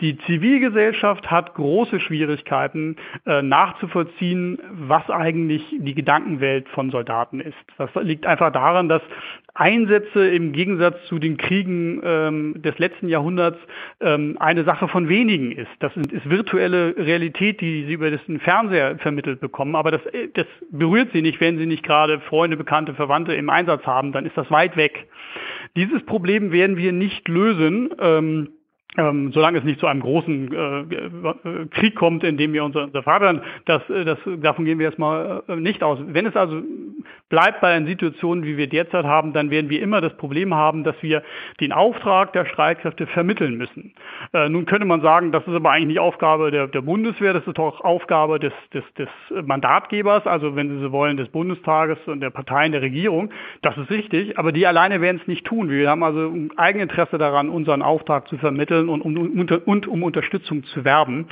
Die 0.00 0.18
Zivilgesellschaft 0.26 1.30
hat 1.30 1.54
große 1.54 2.00
Schwierigkeiten 2.00 2.96
äh, 3.26 3.42
nachzuvollziehen, 3.42 4.58
was 4.72 5.08
eigentlich 5.08 5.62
die 5.78 5.94
Gedankenwelt 5.94 6.68
von 6.70 6.90
Soldaten 6.90 7.38
ist. 7.38 7.59
Das 7.78 7.90
liegt 8.02 8.26
einfach 8.26 8.52
daran, 8.52 8.88
dass 8.88 9.02
Einsätze 9.54 10.28
im 10.28 10.52
Gegensatz 10.52 10.96
zu 11.06 11.18
den 11.18 11.36
Kriegen 11.36 12.00
ähm, 12.04 12.62
des 12.62 12.78
letzten 12.78 13.08
Jahrhunderts 13.08 13.58
ähm, 14.00 14.36
eine 14.38 14.64
Sache 14.64 14.88
von 14.88 15.08
wenigen 15.08 15.52
ist. 15.52 15.70
Das 15.80 15.94
ist 15.96 16.28
virtuelle 16.28 16.96
Realität, 16.96 17.60
die 17.60 17.84
sie 17.84 17.94
über 17.94 18.10
den 18.10 18.40
Fernseher 18.40 18.98
vermittelt 18.98 19.40
bekommen, 19.40 19.74
aber 19.74 19.90
das, 19.90 20.06
äh, 20.06 20.28
das 20.34 20.46
berührt 20.70 21.10
sie 21.12 21.22
nicht, 21.22 21.40
wenn 21.40 21.58
sie 21.58 21.66
nicht 21.66 21.82
gerade 21.82 22.20
Freunde, 22.20 22.56
Bekannte, 22.56 22.94
Verwandte 22.94 23.34
im 23.34 23.50
Einsatz 23.50 23.84
haben, 23.84 24.12
dann 24.12 24.24
ist 24.24 24.36
das 24.36 24.50
weit 24.50 24.76
weg. 24.76 25.08
Dieses 25.76 26.04
Problem 26.04 26.52
werden 26.52 26.76
wir 26.76 26.92
nicht 26.92 27.28
lösen. 27.28 27.90
Ähm, 28.00 28.48
ähm, 28.96 29.30
solange 29.32 29.58
es 29.58 29.64
nicht 29.64 29.78
zu 29.78 29.86
einem 29.86 30.00
großen 30.00 30.52
äh, 30.52 30.80
äh, 30.80 31.66
Krieg 31.70 31.94
kommt, 31.94 32.24
in 32.24 32.36
dem 32.36 32.52
wir 32.52 32.64
unser 32.64 32.88
Vaterland, 33.02 33.40
das, 33.66 33.88
äh, 33.88 34.04
das, 34.04 34.18
davon 34.40 34.64
gehen 34.64 34.80
wir 34.80 34.86
erstmal 34.86 35.44
äh, 35.46 35.56
nicht 35.56 35.84
aus. 35.84 36.00
Wenn 36.08 36.26
es 36.26 36.34
also 36.34 36.60
bleibt 37.28 37.60
bei 37.60 37.68
einer 37.68 37.86
Situation, 37.86 38.44
wie 38.44 38.56
wir 38.56 38.68
derzeit 38.68 39.04
haben, 39.04 39.32
dann 39.32 39.50
werden 39.50 39.70
wir 39.70 39.80
immer 39.80 40.00
das 40.00 40.16
Problem 40.16 40.54
haben, 40.54 40.82
dass 40.82 40.96
wir 41.02 41.22
den 41.60 41.72
Auftrag 41.72 42.32
der 42.32 42.46
Streitkräfte 42.46 43.06
vermitteln 43.06 43.56
müssen. 43.56 43.94
Äh, 44.32 44.48
nun 44.48 44.66
könnte 44.66 44.86
man 44.86 45.02
sagen, 45.02 45.30
das 45.30 45.46
ist 45.46 45.54
aber 45.54 45.70
eigentlich 45.70 45.86
nicht 45.86 46.00
Aufgabe 46.00 46.50
der, 46.50 46.66
der 46.66 46.82
Bundeswehr, 46.82 47.32
das 47.32 47.46
ist 47.46 47.58
doch 47.58 47.82
Aufgabe 47.82 48.40
des, 48.40 48.52
des, 48.74 48.82
des 48.94 49.08
Mandatgebers, 49.44 50.26
also 50.26 50.56
wenn 50.56 50.68
Sie 50.68 50.82
so 50.82 50.90
wollen, 50.90 51.16
des 51.16 51.28
Bundestages 51.28 51.98
und 52.06 52.20
der 52.20 52.30
Parteien 52.30 52.72
der 52.72 52.82
Regierung. 52.82 53.30
Das 53.62 53.76
ist 53.78 53.90
richtig, 53.90 54.36
aber 54.36 54.50
die 54.50 54.66
alleine 54.66 55.00
werden 55.00 55.20
es 55.22 55.28
nicht 55.28 55.46
tun. 55.46 55.70
Wir 55.70 55.88
haben 55.88 56.02
also 56.02 56.26
ein 56.26 56.50
Eigeninteresse 56.56 57.18
daran, 57.18 57.48
unseren 57.48 57.82
Auftrag 57.82 58.26
zu 58.26 58.36
vermitteln 58.36 58.79
vermitteln 58.80 58.88
und 58.88 59.02
um, 59.02 59.62
und 59.66 59.86
um 59.86 60.02
Unterstützung 60.02 60.64
zu 60.64 60.84
werben. 60.84 61.26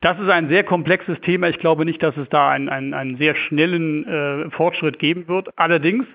Das 0.00 0.18
ist 0.18 0.28
ein 0.28 0.48
sehr 0.48 0.64
komplexes 0.64 1.20
Thema. 1.20 1.48
Ich 1.48 1.58
glaube 1.58 1.84
nicht, 1.84 2.02
dass 2.02 2.16
es 2.16 2.28
da 2.28 2.50
einen, 2.50 2.68
einen, 2.68 2.94
einen 2.94 3.16
sehr 3.16 3.34
schnellen 3.34 4.06
äh, 4.06 4.50
Fortschritt 4.50 4.98
geben 4.98 5.28
wird. 5.28 5.48
Allerdings 5.56 6.06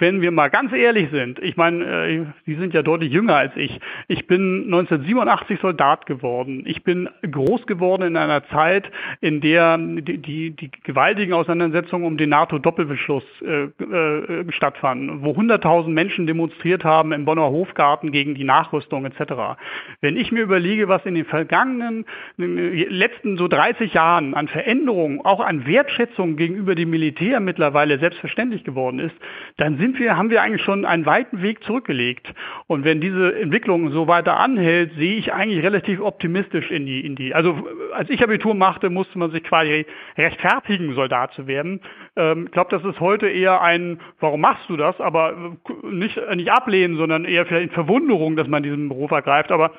wenn 0.00 0.20
wir 0.20 0.30
mal 0.30 0.48
ganz 0.48 0.72
ehrlich 0.72 1.10
sind, 1.10 1.38
ich 1.38 1.56
meine, 1.56 1.84
äh, 1.84 2.24
Sie 2.46 2.54
sind 2.54 2.74
ja 2.74 2.82
deutlich 2.82 3.12
jünger 3.12 3.36
als 3.36 3.52
ich. 3.56 3.78
Ich 4.08 4.26
bin 4.26 4.64
1987 4.64 5.60
Soldat 5.60 6.06
geworden. 6.06 6.64
Ich 6.66 6.82
bin 6.82 7.08
groß 7.22 7.66
geworden 7.66 8.02
in 8.02 8.16
einer 8.16 8.44
Zeit, 8.48 8.90
in 9.20 9.40
der 9.40 9.78
die, 9.78 10.18
die, 10.18 10.50
die 10.50 10.70
gewaltigen 10.84 11.32
Auseinandersetzungen 11.32 12.06
um 12.06 12.16
den 12.16 12.30
NATO-Doppelbeschluss 12.30 13.24
äh, 13.42 13.64
äh, 13.64 14.52
stattfanden, 14.52 15.22
wo 15.22 15.32
100.000 15.32 15.88
Menschen 15.88 16.26
demonstriert 16.26 16.84
haben 16.84 17.12
im 17.12 17.24
Bonner 17.24 17.50
Hofgarten 17.50 18.10
gegen 18.10 18.34
die 18.34 18.44
Nachrüstung 18.44 19.04
etc. 19.04 19.60
Wenn 20.00 20.16
ich 20.16 20.32
mir 20.32 20.42
überlege, 20.42 20.88
was 20.88 21.04
in 21.04 21.14
den 21.14 21.26
vergangenen 21.26 22.04
letzten 22.36 23.36
so 23.36 23.48
30 23.48 23.94
Jahren 23.94 24.34
an 24.34 24.48
Veränderungen, 24.48 25.20
auch 25.20 25.40
an 25.40 25.66
Wertschätzung 25.66 26.36
gegenüber 26.36 26.74
dem 26.74 26.90
Militär 26.90 27.40
mittlerweile 27.40 27.98
selbstverständlich 27.98 28.64
geworden 28.64 28.98
ist, 28.98 29.14
dann 29.56 29.78
sind 29.78 29.89
wir, 29.98 30.16
haben 30.16 30.30
wir 30.30 30.42
eigentlich 30.42 30.62
schon 30.62 30.84
einen 30.84 31.06
weiten 31.06 31.42
Weg 31.42 31.62
zurückgelegt. 31.64 32.32
Und 32.66 32.84
wenn 32.84 33.00
diese 33.00 33.38
Entwicklung 33.38 33.90
so 33.92 34.06
weiter 34.06 34.38
anhält, 34.38 34.92
sehe 34.96 35.16
ich 35.16 35.32
eigentlich 35.32 35.64
relativ 35.64 36.00
optimistisch 36.00 36.70
in 36.70 36.86
die, 36.86 37.04
in 37.04 37.16
die. 37.16 37.34
Also 37.34 37.66
als 37.92 38.08
ich 38.10 38.22
Abitur 38.22 38.54
machte, 38.54 38.90
musste 38.90 39.18
man 39.18 39.30
sich 39.30 39.42
quasi 39.42 39.86
rechtfertigen, 40.16 40.94
Soldat 40.94 41.32
zu 41.32 41.46
werden. 41.46 41.80
Ähm, 42.16 42.46
ich 42.46 42.52
glaube, 42.52 42.70
das 42.70 42.84
ist 42.84 43.00
heute 43.00 43.28
eher 43.28 43.60
ein, 43.60 44.00
warum 44.20 44.40
machst 44.40 44.68
du 44.68 44.76
das? 44.76 45.00
Aber 45.00 45.56
nicht, 45.82 46.20
nicht 46.34 46.50
ablehnen, 46.50 46.96
sondern 46.96 47.24
eher 47.24 47.46
vielleicht 47.46 47.68
in 47.68 47.74
Verwunderung, 47.74 48.36
dass 48.36 48.48
man 48.48 48.62
diesen 48.62 48.88
Beruf 48.88 49.10
ergreift. 49.10 49.50
Aber 49.52 49.72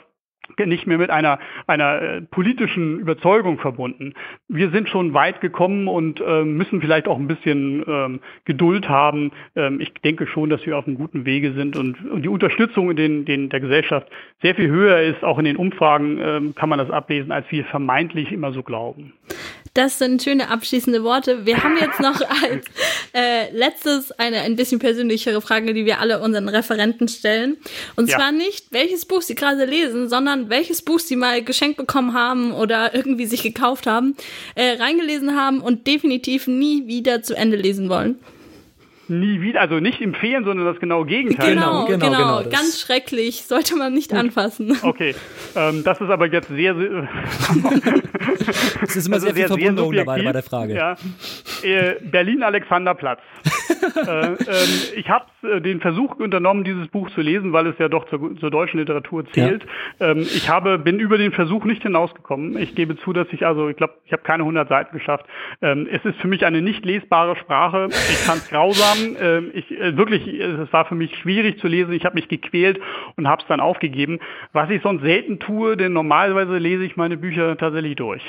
nicht 0.65 0.85
mehr 0.85 0.97
mit 0.97 1.09
einer, 1.09 1.39
einer 1.67 2.01
äh, 2.01 2.21
politischen 2.21 2.99
Überzeugung 2.99 3.57
verbunden. 3.57 4.13
Wir 4.47 4.69
sind 4.69 4.89
schon 4.89 5.13
weit 5.13 5.41
gekommen 5.41 5.87
und 5.87 6.21
äh, 6.21 6.43
müssen 6.43 6.81
vielleicht 6.81 7.07
auch 7.07 7.17
ein 7.17 7.27
bisschen 7.27 7.83
ähm, 7.87 8.19
Geduld 8.45 8.89
haben. 8.89 9.31
Ähm, 9.55 9.79
ich 9.79 9.93
denke 10.03 10.27
schon, 10.27 10.49
dass 10.49 10.65
wir 10.65 10.77
auf 10.77 10.87
einem 10.87 10.97
guten 10.97 11.25
Wege 11.25 11.53
sind 11.53 11.77
und, 11.77 12.09
und 12.09 12.23
die 12.23 12.29
Unterstützung 12.29 12.91
in 12.91 12.95
den, 12.95 13.25
den, 13.25 13.49
der 13.49 13.59
Gesellschaft 13.59 14.07
sehr 14.41 14.55
viel 14.55 14.69
höher 14.69 15.01
ist. 15.01 15.23
Auch 15.23 15.39
in 15.39 15.45
den 15.45 15.57
Umfragen 15.57 16.19
ähm, 16.21 16.55
kann 16.55 16.69
man 16.69 16.79
das 16.79 16.91
ablesen, 16.91 17.31
als 17.31 17.45
wir 17.49 17.65
vermeintlich 17.65 18.31
immer 18.31 18.51
so 18.51 18.63
glauben. 18.63 19.13
Das 19.74 19.99
sind 19.99 20.22
schöne 20.22 20.49
abschließende 20.49 21.03
Worte. 21.03 21.45
Wir 21.45 21.63
haben 21.63 21.78
jetzt 21.78 21.99
noch 21.99 22.19
als 22.43 22.65
äh, 23.13 23.51
letztes 23.55 24.11
eine 24.11 24.41
ein 24.41 24.55
bisschen 24.57 24.80
persönlichere 24.80 25.41
Frage, 25.41 25.74
die 25.74 25.86
wir 25.86 25.99
alle 25.99 26.19
unseren 26.19 26.49
Referenten 26.49 27.07
stellen. 27.07 27.57
Und 27.95 28.09
ja. 28.09 28.17
zwar 28.17 28.32
nicht, 28.32 28.72
welches 28.72 29.05
Buch 29.05 29.22
Sie 29.22 29.36
gerade 29.36 29.65
lesen, 29.65 30.09
sondern 30.09 30.49
welches 30.49 30.82
Buch 30.82 30.99
Sie 30.99 31.15
mal 31.15 31.41
geschenkt 31.43 31.78
bekommen 31.78 32.13
haben 32.13 32.51
oder 32.53 32.93
irgendwie 32.93 33.26
sich 33.26 33.43
gekauft 33.43 33.88
haben, 33.88 34.15
äh, 34.55 34.74
reingelesen 34.74 35.36
haben 35.36 35.61
und 35.61 35.88
definitiv 35.88 36.47
nie 36.47 36.88
wieder 36.88 37.24
zu 37.24 37.36
Ende 37.36 37.55
lesen 37.55 37.88
wollen 37.88 38.19
nie 39.12 39.41
wieder, 39.41 39.62
also 39.62 39.80
nicht 39.80 40.01
empfehlen, 40.01 40.43
sondern 40.43 40.66
das 40.66 40.80
genaue 40.80 41.05
Gegenteil. 41.05 41.53
Genau, 41.53 41.86
genau, 41.86 42.05
genau. 42.05 42.38
genau 42.39 42.49
ganz 42.49 42.80
schrecklich, 42.80 43.43
sollte 43.43 43.76
man 43.76 43.93
nicht 43.93 44.14
anfassen. 44.14 44.78
Okay, 44.91 45.16
ähm, 45.55 45.84
das 45.84 46.01
ist 46.01 46.09
aber 46.09 46.28
jetzt 46.28 46.49
sehr, 46.49 46.76
sehr 46.76 47.07
es 48.82 48.95
ist 48.95 49.07
immer 49.07 49.16
also 49.16 49.28
sehr 49.28 49.36
viel 49.36 49.47
Verwunderung 49.47 49.93
dabei 49.93 50.22
bei 50.22 50.32
der 50.32 50.43
Frage. 50.43 50.76
Ja. 50.76 50.95
Äh, 51.64 51.95
Berlin 52.01 52.43
Alexanderplatz. 52.43 53.20
äh, 54.07 54.28
ähm, 54.28 54.38
ich 54.95 55.09
habe 55.09 55.26
äh, 55.43 55.62
den 55.62 55.82
Versuch 55.82 56.16
unternommen, 56.16 56.64
dieses 56.64 56.88
Buch 56.88 57.09
zu 57.12 57.22
lesen, 57.22 57.53
weil 57.53 57.68
es 57.68 57.78
ja 57.80 57.89
doch 57.89 58.07
zur, 58.09 58.38
zur 58.39 58.51
deutschen 58.51 58.80
Literatur 58.80 59.26
zählt. 59.32 59.66
Ja. 59.99 60.12
Ähm, 60.12 60.22
ich 60.22 60.49
habe, 60.49 60.78
bin 60.78 60.99
über 60.99 61.18
den 61.18 61.32
Versuch 61.32 61.66
nicht 61.66 61.84
hinausgekommen. 61.84 62.57
Ich 62.57 62.76
gebe 62.76 62.97
zu, 62.97 63.14
dass 63.14 63.28
ich 63.32 63.45
also, 63.45 63.70
ich 63.70 63.78
glaube, 63.78 63.93
ich 64.05 64.14
habe 64.14 64.24
keine 64.24 64.43
100 64.43 64.70
Seiten 64.70 64.97
geschafft. 64.97 65.26
Ähm, 65.62 65.88
es 65.91 66.03
ist 66.05 66.20
für 66.20 66.28
mich 66.28 66.45
eine 66.45 66.62
nicht 66.62 66.86
lesbare 66.86 67.36
Sprache. 67.38 67.88
Ich 67.89 68.18
fand 68.18 68.41
es 68.41 68.49
grausam. 68.49 69.01
Ähm, 69.20 69.52
ich 69.54 69.70
äh, 69.72 69.95
wirklich, 69.97 70.28
es 70.28 70.72
war 70.72 70.86
für 70.86 70.95
mich 70.95 71.16
schwierig 71.18 71.60
zu 71.60 71.68
lesen. 71.68 71.93
Ich 71.93 72.06
habe 72.06 72.16
mich 72.16 72.28
gequält 72.28 72.80
und 73.18 73.28
habe 73.28 73.41
es 73.41 73.47
dann 73.47 73.60
aufgegeben. 73.60 74.20
Was 74.54 74.70
ich 74.70 74.82
sonst 74.82 75.02
selten 75.02 75.39
tue, 75.39 75.78
denn 75.78 75.93
normalerweise 75.93 76.58
lese 76.58 76.84
ich 76.84 76.95
meine 76.95 77.18
Bücher 77.18 77.58
tatsächlich 77.58 77.95
durch. 77.95 78.22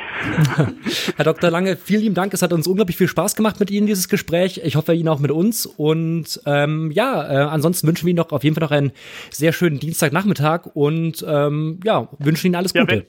Herr 1.16 1.24
Dr. 1.24 1.50
Lange, 1.50 1.76
vielen 1.76 2.02
lieben 2.02 2.14
Dank. 2.14 2.32
Es 2.34 2.42
hat 2.42 2.52
uns 2.52 2.66
unglaublich 2.66 2.96
viel 2.96 3.08
Spaß 3.08 3.36
gemacht 3.36 3.60
mit 3.60 3.70
Ihnen 3.70 3.86
dieses 3.86 4.08
Gespräch. 4.08 4.60
Ich 4.64 4.76
hoffe 4.76 4.94
Ihnen 4.94 5.08
auch 5.08 5.20
mit 5.20 5.30
uns. 5.30 5.66
Und 5.66 6.40
ähm, 6.46 6.90
ja, 6.92 7.22
äh, 7.30 7.48
ansonsten 7.48 7.86
wünschen 7.86 8.06
wir 8.06 8.10
Ihnen 8.10 8.18
noch 8.18 8.32
auf 8.32 8.44
jeden 8.44 8.54
Fall 8.54 8.64
noch 8.64 8.70
einen 8.70 8.92
sehr 9.30 9.52
schönen 9.52 9.78
Dienstagnachmittag 9.78 10.66
und 10.74 11.24
ähm, 11.28 11.80
ja, 11.84 12.08
wünschen 12.18 12.48
Ihnen 12.48 12.56
alles 12.56 12.74
Gute. 12.74 12.94
Ja, 12.94 13.02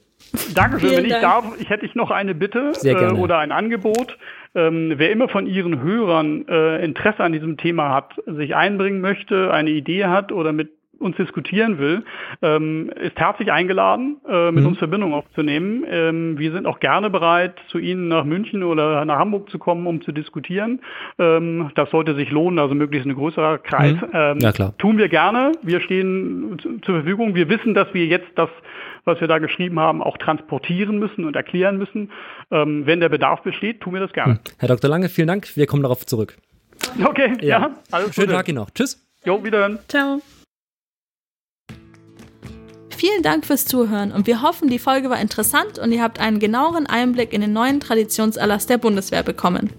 Dankeschön. 0.55 0.89
Vielen 0.89 1.03
wenn 1.03 1.11
ich 1.11 1.21
darf, 1.21 1.45
ich 1.59 1.69
hätte 1.69 1.85
ich 1.85 1.95
noch 1.95 2.11
eine 2.11 2.33
Bitte 2.33 2.71
äh, 2.83 3.11
oder 3.11 3.39
ein 3.39 3.51
Angebot. 3.51 4.17
Ähm, 4.55 4.93
wer 4.97 5.11
immer 5.11 5.29
von 5.29 5.47
Ihren 5.47 5.81
Hörern 5.81 6.47
äh, 6.47 6.83
Interesse 6.83 7.23
an 7.23 7.33
diesem 7.33 7.57
Thema 7.57 7.89
hat, 7.89 8.13
sich 8.25 8.55
einbringen 8.55 9.01
möchte, 9.01 9.51
eine 9.51 9.71
Idee 9.71 10.05
hat 10.05 10.31
oder 10.31 10.53
mit 10.53 10.71
uns 11.03 11.17
diskutieren 11.17 11.77
will, 11.77 12.03
ähm, 12.41 12.89
ist 13.01 13.19
herzlich 13.19 13.51
eingeladen, 13.51 14.17
äh, 14.27 14.51
mit 14.51 14.63
mhm. 14.63 14.69
uns 14.69 14.77
Verbindung 14.79 15.13
aufzunehmen. 15.13 15.83
Ähm, 15.87 16.39
wir 16.39 16.51
sind 16.51 16.65
auch 16.65 16.79
gerne 16.79 17.09
bereit, 17.09 17.55
zu 17.67 17.77
Ihnen 17.77 18.07
nach 18.07 18.23
München 18.23 18.63
oder 18.63 19.03
nach 19.05 19.19
Hamburg 19.19 19.49
zu 19.49 19.59
kommen, 19.59 19.85
um 19.85 20.01
zu 20.01 20.11
diskutieren. 20.11 20.79
Ähm, 21.19 21.71
das 21.75 21.89
sollte 21.91 22.15
sich 22.15 22.31
lohnen, 22.31 22.57
also 22.57 22.73
möglichst 22.73 23.07
ein 23.07 23.15
größerer 23.15 23.59
Kreis. 23.59 23.95
Mhm. 23.95 24.09
Ähm, 24.13 24.39
ja, 24.39 24.51
klar. 24.51 24.73
Tun 24.77 24.97
wir 24.97 25.09
gerne. 25.09 25.51
Wir 25.61 25.81
stehen 25.81 26.57
zur 26.83 26.95
Verfügung. 26.95 27.35
Wir 27.35 27.49
wissen, 27.49 27.73
dass 27.73 27.93
wir 27.93 28.05
jetzt 28.05 28.29
das, 28.35 28.49
was 29.05 29.19
wir 29.21 29.27
da 29.27 29.39
geschrieben 29.39 29.79
haben, 29.79 30.01
auch 30.01 30.17
transportieren 30.17 30.97
müssen 30.99 31.25
und 31.25 31.35
erklären 31.35 31.77
müssen. 31.77 32.11
Ähm, 32.51 32.85
wenn 32.85 32.99
der 32.99 33.09
Bedarf 33.09 33.41
besteht, 33.43 33.81
tun 33.81 33.93
wir 33.93 34.01
das 34.01 34.13
gerne. 34.13 34.33
Mhm. 34.33 34.39
Herr 34.57 34.67
Dr. 34.69 34.89
Lange, 34.89 35.09
vielen 35.09 35.27
Dank. 35.27 35.55
Wir 35.55 35.65
kommen 35.65 35.83
darauf 35.83 36.05
zurück. 36.05 36.37
Okay, 37.03 37.33
ja. 37.41 37.59
ja 37.59 37.71
alles 37.91 38.13
Schönen 38.13 38.27
Gute. 38.27 38.37
Tag 38.37 38.47
Ihnen 38.47 38.57
noch. 38.57 38.69
Tschüss. 38.71 39.05
Jo, 39.25 39.43
wiederhören. 39.43 39.79
Ciao. 39.87 40.21
Vielen 43.03 43.21
Dank 43.21 43.45
fürs 43.45 43.65
Zuhören 43.65 44.13
und 44.13 44.27
wir 44.27 44.41
hoffen, 44.41 44.69
die 44.69 44.79
Folge 44.79 45.09
war 45.09 45.19
interessant 45.19 45.77
und 45.77 45.91
ihr 45.91 46.01
habt 46.01 46.21
einen 46.21 46.39
genaueren 46.39 46.85
Einblick 46.85 47.33
in 47.33 47.41
den 47.41 47.51
neuen 47.51 47.81
Traditionserlass 47.81 48.65
der 48.65 48.77
Bundeswehr 48.77 49.23
bekommen. 49.23 49.71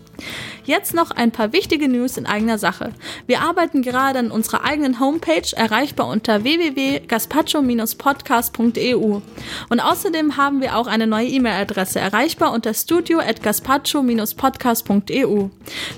Jetzt 0.64 0.94
noch 0.94 1.10
ein 1.10 1.30
paar 1.30 1.52
wichtige 1.52 1.88
News 1.88 2.16
in 2.16 2.24
eigener 2.26 2.56
Sache. 2.58 2.94
Wir 3.26 3.42
arbeiten 3.42 3.82
gerade 3.82 4.18
an 4.18 4.30
unserer 4.30 4.64
eigenen 4.64 4.98
Homepage, 4.98 5.54
erreichbar 5.54 6.08
unter 6.08 6.42
www.gaspacho-podcast.eu. 6.42 9.20
Und 9.68 9.80
außerdem 9.80 10.38
haben 10.38 10.62
wir 10.62 10.76
auch 10.76 10.86
eine 10.86 11.06
neue 11.06 11.28
E-Mail-Adresse, 11.28 12.00
erreichbar 12.00 12.52
unter 12.52 12.72
studio.gaspacho-podcast.eu. 12.72 15.48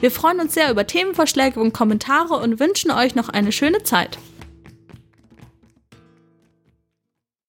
Wir 0.01 0.11
freuen 0.11 0.41
uns 0.41 0.55
sehr 0.55 0.69
über 0.71 0.85
Themenvorschläge 0.87 1.61
und 1.61 1.73
Kommentare 1.73 2.35
und 2.35 2.59
wünschen 2.59 2.91
euch 2.91 3.15
noch 3.15 3.29
eine 3.29 3.53
schöne 3.53 3.85
Zeit. 3.85 4.19